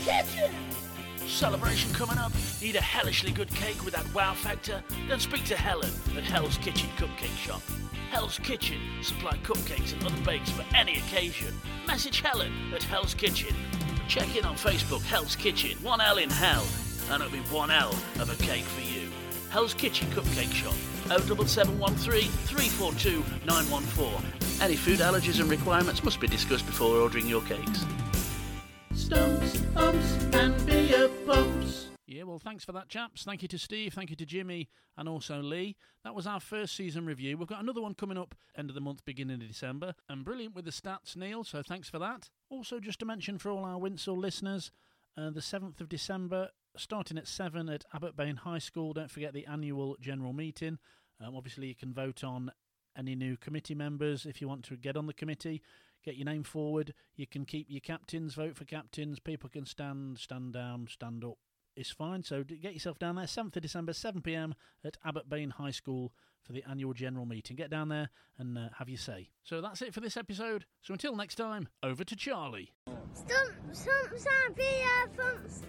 Kitchen! 0.03 0.51
Celebration 1.27 1.93
coming 1.93 2.17
up. 2.17 2.31
Eat 2.61 2.75
a 2.75 2.81
hellishly 2.81 3.31
good 3.31 3.49
cake 3.49 3.83
with 3.85 3.93
that 3.93 4.11
wow 4.13 4.33
factor? 4.33 4.83
Then 5.07 5.19
speak 5.19 5.43
to 5.45 5.55
Helen 5.55 5.89
at 6.17 6.23
Hell's 6.23 6.57
Kitchen 6.57 6.89
Cupcake 6.97 7.35
Shop. 7.37 7.61
Hell's 8.11 8.37
Kitchen 8.39 8.79
supply 9.01 9.37
cupcakes 9.37 9.93
and 9.93 10.03
other 10.05 10.21
bakes 10.23 10.51
for 10.51 10.63
any 10.75 10.97
occasion. 10.99 11.53
Message 11.87 12.21
Helen 12.21 12.51
at 12.73 12.83
Hell's 12.83 13.13
Kitchen. 13.13 13.55
Check 14.07 14.35
in 14.35 14.45
on 14.45 14.55
Facebook, 14.55 15.01
Hell's 15.03 15.35
Kitchen, 15.35 15.77
one 15.81 16.01
L 16.01 16.17
in 16.17 16.29
Hell, 16.29 16.65
and 17.11 17.21
it'll 17.21 17.31
be 17.31 17.39
one 17.49 17.71
L 17.71 17.91
of 18.19 18.29
a 18.29 18.43
cake 18.43 18.63
for 18.63 18.81
you. 18.81 19.09
Hell's 19.49 19.73
Kitchen 19.73 20.07
Cupcake 20.11 20.51
Shop, 20.51 20.73
07713 21.07 22.29
342 22.29 23.23
914. 23.45 24.61
Any 24.61 24.75
food 24.75 24.99
allergies 24.99 25.39
and 25.39 25.49
requirements 25.49 26.03
must 26.03 26.19
be 26.19 26.27
discussed 26.27 26.65
before 26.65 26.97
ordering 26.97 27.27
your 27.27 27.41
cakes. 27.41 27.85
Stumps, 28.93 29.61
umps, 29.75 30.23
and 30.33 30.65
beer 30.65 31.09
pumps. 31.25 31.87
Yeah, 32.07 32.23
well, 32.23 32.39
thanks 32.39 32.63
for 32.63 32.71
that, 32.73 32.89
chaps. 32.89 33.23
Thank 33.23 33.41
you 33.41 33.47
to 33.47 33.57
Steve, 33.57 33.93
thank 33.93 34.09
you 34.09 34.15
to 34.15 34.25
Jimmy, 34.25 34.69
and 34.95 35.09
also 35.09 35.41
Lee. 35.41 35.75
That 36.03 36.15
was 36.15 36.27
our 36.27 36.39
first 36.39 36.75
season 36.75 37.05
review. 37.05 37.37
We've 37.37 37.47
got 37.47 37.61
another 37.61 37.81
one 37.81 37.95
coming 37.95 38.17
up 38.17 38.35
end 38.55 38.69
of 38.69 38.75
the 38.75 38.81
month, 38.81 39.03
beginning 39.03 39.41
of 39.41 39.47
December, 39.47 39.95
and 40.07 40.23
brilliant 40.23 40.55
with 40.55 40.65
the 40.65 40.71
stats, 40.71 41.15
Neil. 41.15 41.43
So 41.43 41.61
thanks 41.61 41.89
for 41.89 41.99
that. 41.99 42.29
Also, 42.49 42.79
just 42.79 42.99
to 42.99 43.05
mention 43.05 43.37
for 43.37 43.49
all 43.49 43.65
our 43.65 43.79
Winshill 43.79 44.17
listeners, 44.17 44.71
uh, 45.17 45.31
the 45.31 45.41
7th 45.41 45.81
of 45.81 45.89
December, 45.89 46.49
starting 46.77 47.17
at 47.17 47.27
7 47.27 47.69
at 47.69 47.85
Abbot 47.93 48.15
Beyne 48.15 48.37
High 48.37 48.59
School. 48.59 48.93
Don't 48.93 49.11
forget 49.11 49.33
the 49.33 49.45
annual 49.45 49.95
general 49.99 50.33
meeting. 50.33 50.79
Um, 51.19 51.35
obviously, 51.35 51.67
you 51.67 51.75
can 51.75 51.93
vote 51.93 52.23
on 52.23 52.51
any 52.97 53.15
new 53.15 53.37
committee 53.37 53.75
members 53.75 54.25
if 54.25 54.41
you 54.41 54.47
want 54.47 54.63
to 54.65 54.75
get 54.77 54.97
on 54.97 55.07
the 55.07 55.13
committee. 55.13 55.61
Get 56.03 56.15
your 56.15 56.25
name 56.25 56.43
forward. 56.43 56.93
You 57.15 57.27
can 57.27 57.45
keep 57.45 57.67
your 57.69 57.79
captains, 57.79 58.35
vote 58.35 58.57
for 58.57 58.65
captains. 58.65 59.19
People 59.19 59.49
can 59.49 59.65
stand, 59.65 60.19
stand 60.19 60.53
down, 60.53 60.87
stand 60.89 61.23
up. 61.23 61.37
It's 61.75 61.89
fine. 61.89 62.23
So 62.23 62.43
get 62.43 62.73
yourself 62.73 62.99
down 62.99 63.15
there. 63.15 63.25
7th 63.25 63.55
of 63.55 63.61
December, 63.61 63.93
7 63.93 64.21
pm 64.21 64.53
at 64.83 64.97
Abbot 65.05 65.29
Beyne 65.29 65.51
High 65.51 65.71
School 65.71 66.13
for 66.43 66.53
the 66.53 66.63
annual 66.69 66.93
general 66.93 67.25
meeting. 67.25 67.55
Get 67.55 67.69
down 67.69 67.89
there 67.89 68.09
and 68.37 68.57
uh, 68.57 68.69
have 68.77 68.89
your 68.89 68.97
say. 68.97 69.29
So 69.43 69.61
that's 69.61 69.81
it 69.81 69.93
for 69.93 70.01
this 70.01 70.17
episode. 70.17 70.65
So 70.81 70.93
until 70.93 71.15
next 71.15 71.35
time, 71.35 71.69
over 71.81 72.03
to 72.03 72.15
Charlie. 72.15 72.73
Stump, 73.13 73.53
and 74.45 74.55
beer 74.55 75.09
thumps. 75.15 75.61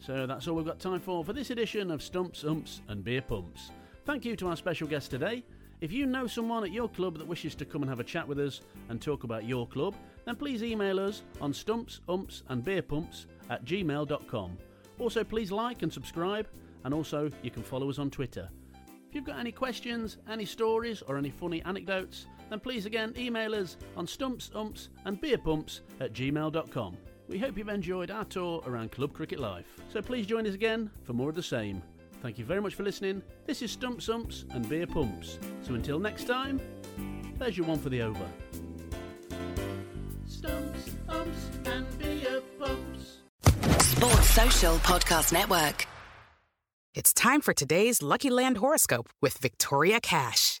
So 0.00 0.26
that's 0.26 0.46
all 0.48 0.56
we've 0.56 0.66
got 0.66 0.78
time 0.78 1.00
for 1.00 1.24
for 1.24 1.32
this 1.32 1.50
edition 1.50 1.90
of 1.90 2.02
Stumps, 2.02 2.44
Umps 2.44 2.82
and 2.88 3.02
Beer 3.04 3.22
Pumps. 3.22 3.70
Thank 4.04 4.24
you 4.24 4.36
to 4.36 4.48
our 4.48 4.56
special 4.56 4.88
guest 4.88 5.10
today. 5.10 5.44
If 5.80 5.92
you 5.92 6.06
know 6.06 6.26
someone 6.26 6.64
at 6.64 6.72
your 6.72 6.88
club 6.88 7.18
that 7.18 7.26
wishes 7.26 7.54
to 7.56 7.64
come 7.64 7.82
and 7.82 7.88
have 7.88 8.00
a 8.00 8.04
chat 8.04 8.26
with 8.26 8.40
us 8.40 8.62
and 8.88 9.00
talk 9.00 9.24
about 9.24 9.44
your 9.44 9.66
club, 9.66 9.94
then 10.24 10.34
please 10.34 10.62
email 10.62 10.98
us 10.98 11.22
on 11.40 11.52
stumps, 11.52 12.00
umps 12.08 12.42
and 12.48 12.64
beer 12.64 12.82
pumps 12.82 13.26
at 13.50 13.64
gmail.com. 13.64 14.58
Also, 14.98 15.22
please 15.22 15.52
like 15.52 15.82
and 15.82 15.92
subscribe, 15.92 16.48
and 16.84 16.92
also 16.92 17.30
you 17.42 17.50
can 17.50 17.62
follow 17.62 17.88
us 17.88 17.98
on 17.98 18.10
Twitter. 18.10 18.48
If 19.08 19.14
you've 19.14 19.24
got 19.24 19.38
any 19.38 19.52
questions, 19.52 20.18
any 20.28 20.44
stories, 20.44 21.02
or 21.02 21.16
any 21.16 21.30
funny 21.30 21.62
anecdotes, 21.62 22.26
then 22.50 22.60
please 22.60 22.86
again 22.86 23.14
email 23.16 23.54
us 23.54 23.76
on 23.96 24.06
stumps, 24.06 24.50
umps 24.54 24.88
and 25.04 25.20
beer 25.20 25.38
pumps 25.38 25.82
at 26.00 26.12
gmail.com. 26.12 26.96
We 27.28 27.38
hope 27.38 27.58
you've 27.58 27.68
enjoyed 27.68 28.10
our 28.10 28.24
tour 28.24 28.62
around 28.66 28.90
club 28.90 29.12
cricket 29.12 29.38
life. 29.38 29.66
So 29.92 30.00
please 30.00 30.26
join 30.26 30.46
us 30.46 30.54
again 30.54 30.90
for 31.04 31.12
more 31.12 31.28
of 31.28 31.34
the 31.34 31.42
same. 31.42 31.82
Thank 32.22 32.38
you 32.38 32.44
very 32.44 32.60
much 32.60 32.74
for 32.74 32.82
listening. 32.82 33.22
This 33.46 33.60
is 33.60 33.70
Stump 33.70 34.00
Sumps 34.00 34.46
and 34.50 34.66
Beer 34.66 34.86
Pumps. 34.86 35.38
So 35.62 35.74
until 35.74 35.98
next 35.98 36.24
time, 36.24 36.58
there's 37.38 37.56
your 37.56 37.66
one 37.66 37.78
for 37.78 37.90
the 37.90 38.00
over. 38.00 38.26
Stumps, 40.26 40.90
Umps 41.08 41.50
and 41.66 41.98
Beer 41.98 42.40
Pumps. 42.58 43.18
Sports 43.78 44.30
Social 44.30 44.76
Podcast 44.78 45.32
Network. 45.32 45.86
It's 46.94 47.12
time 47.12 47.42
for 47.42 47.52
today's 47.52 48.02
Lucky 48.02 48.30
Land 48.30 48.56
horoscope 48.56 49.10
with 49.20 49.36
Victoria 49.38 50.00
Cash. 50.00 50.60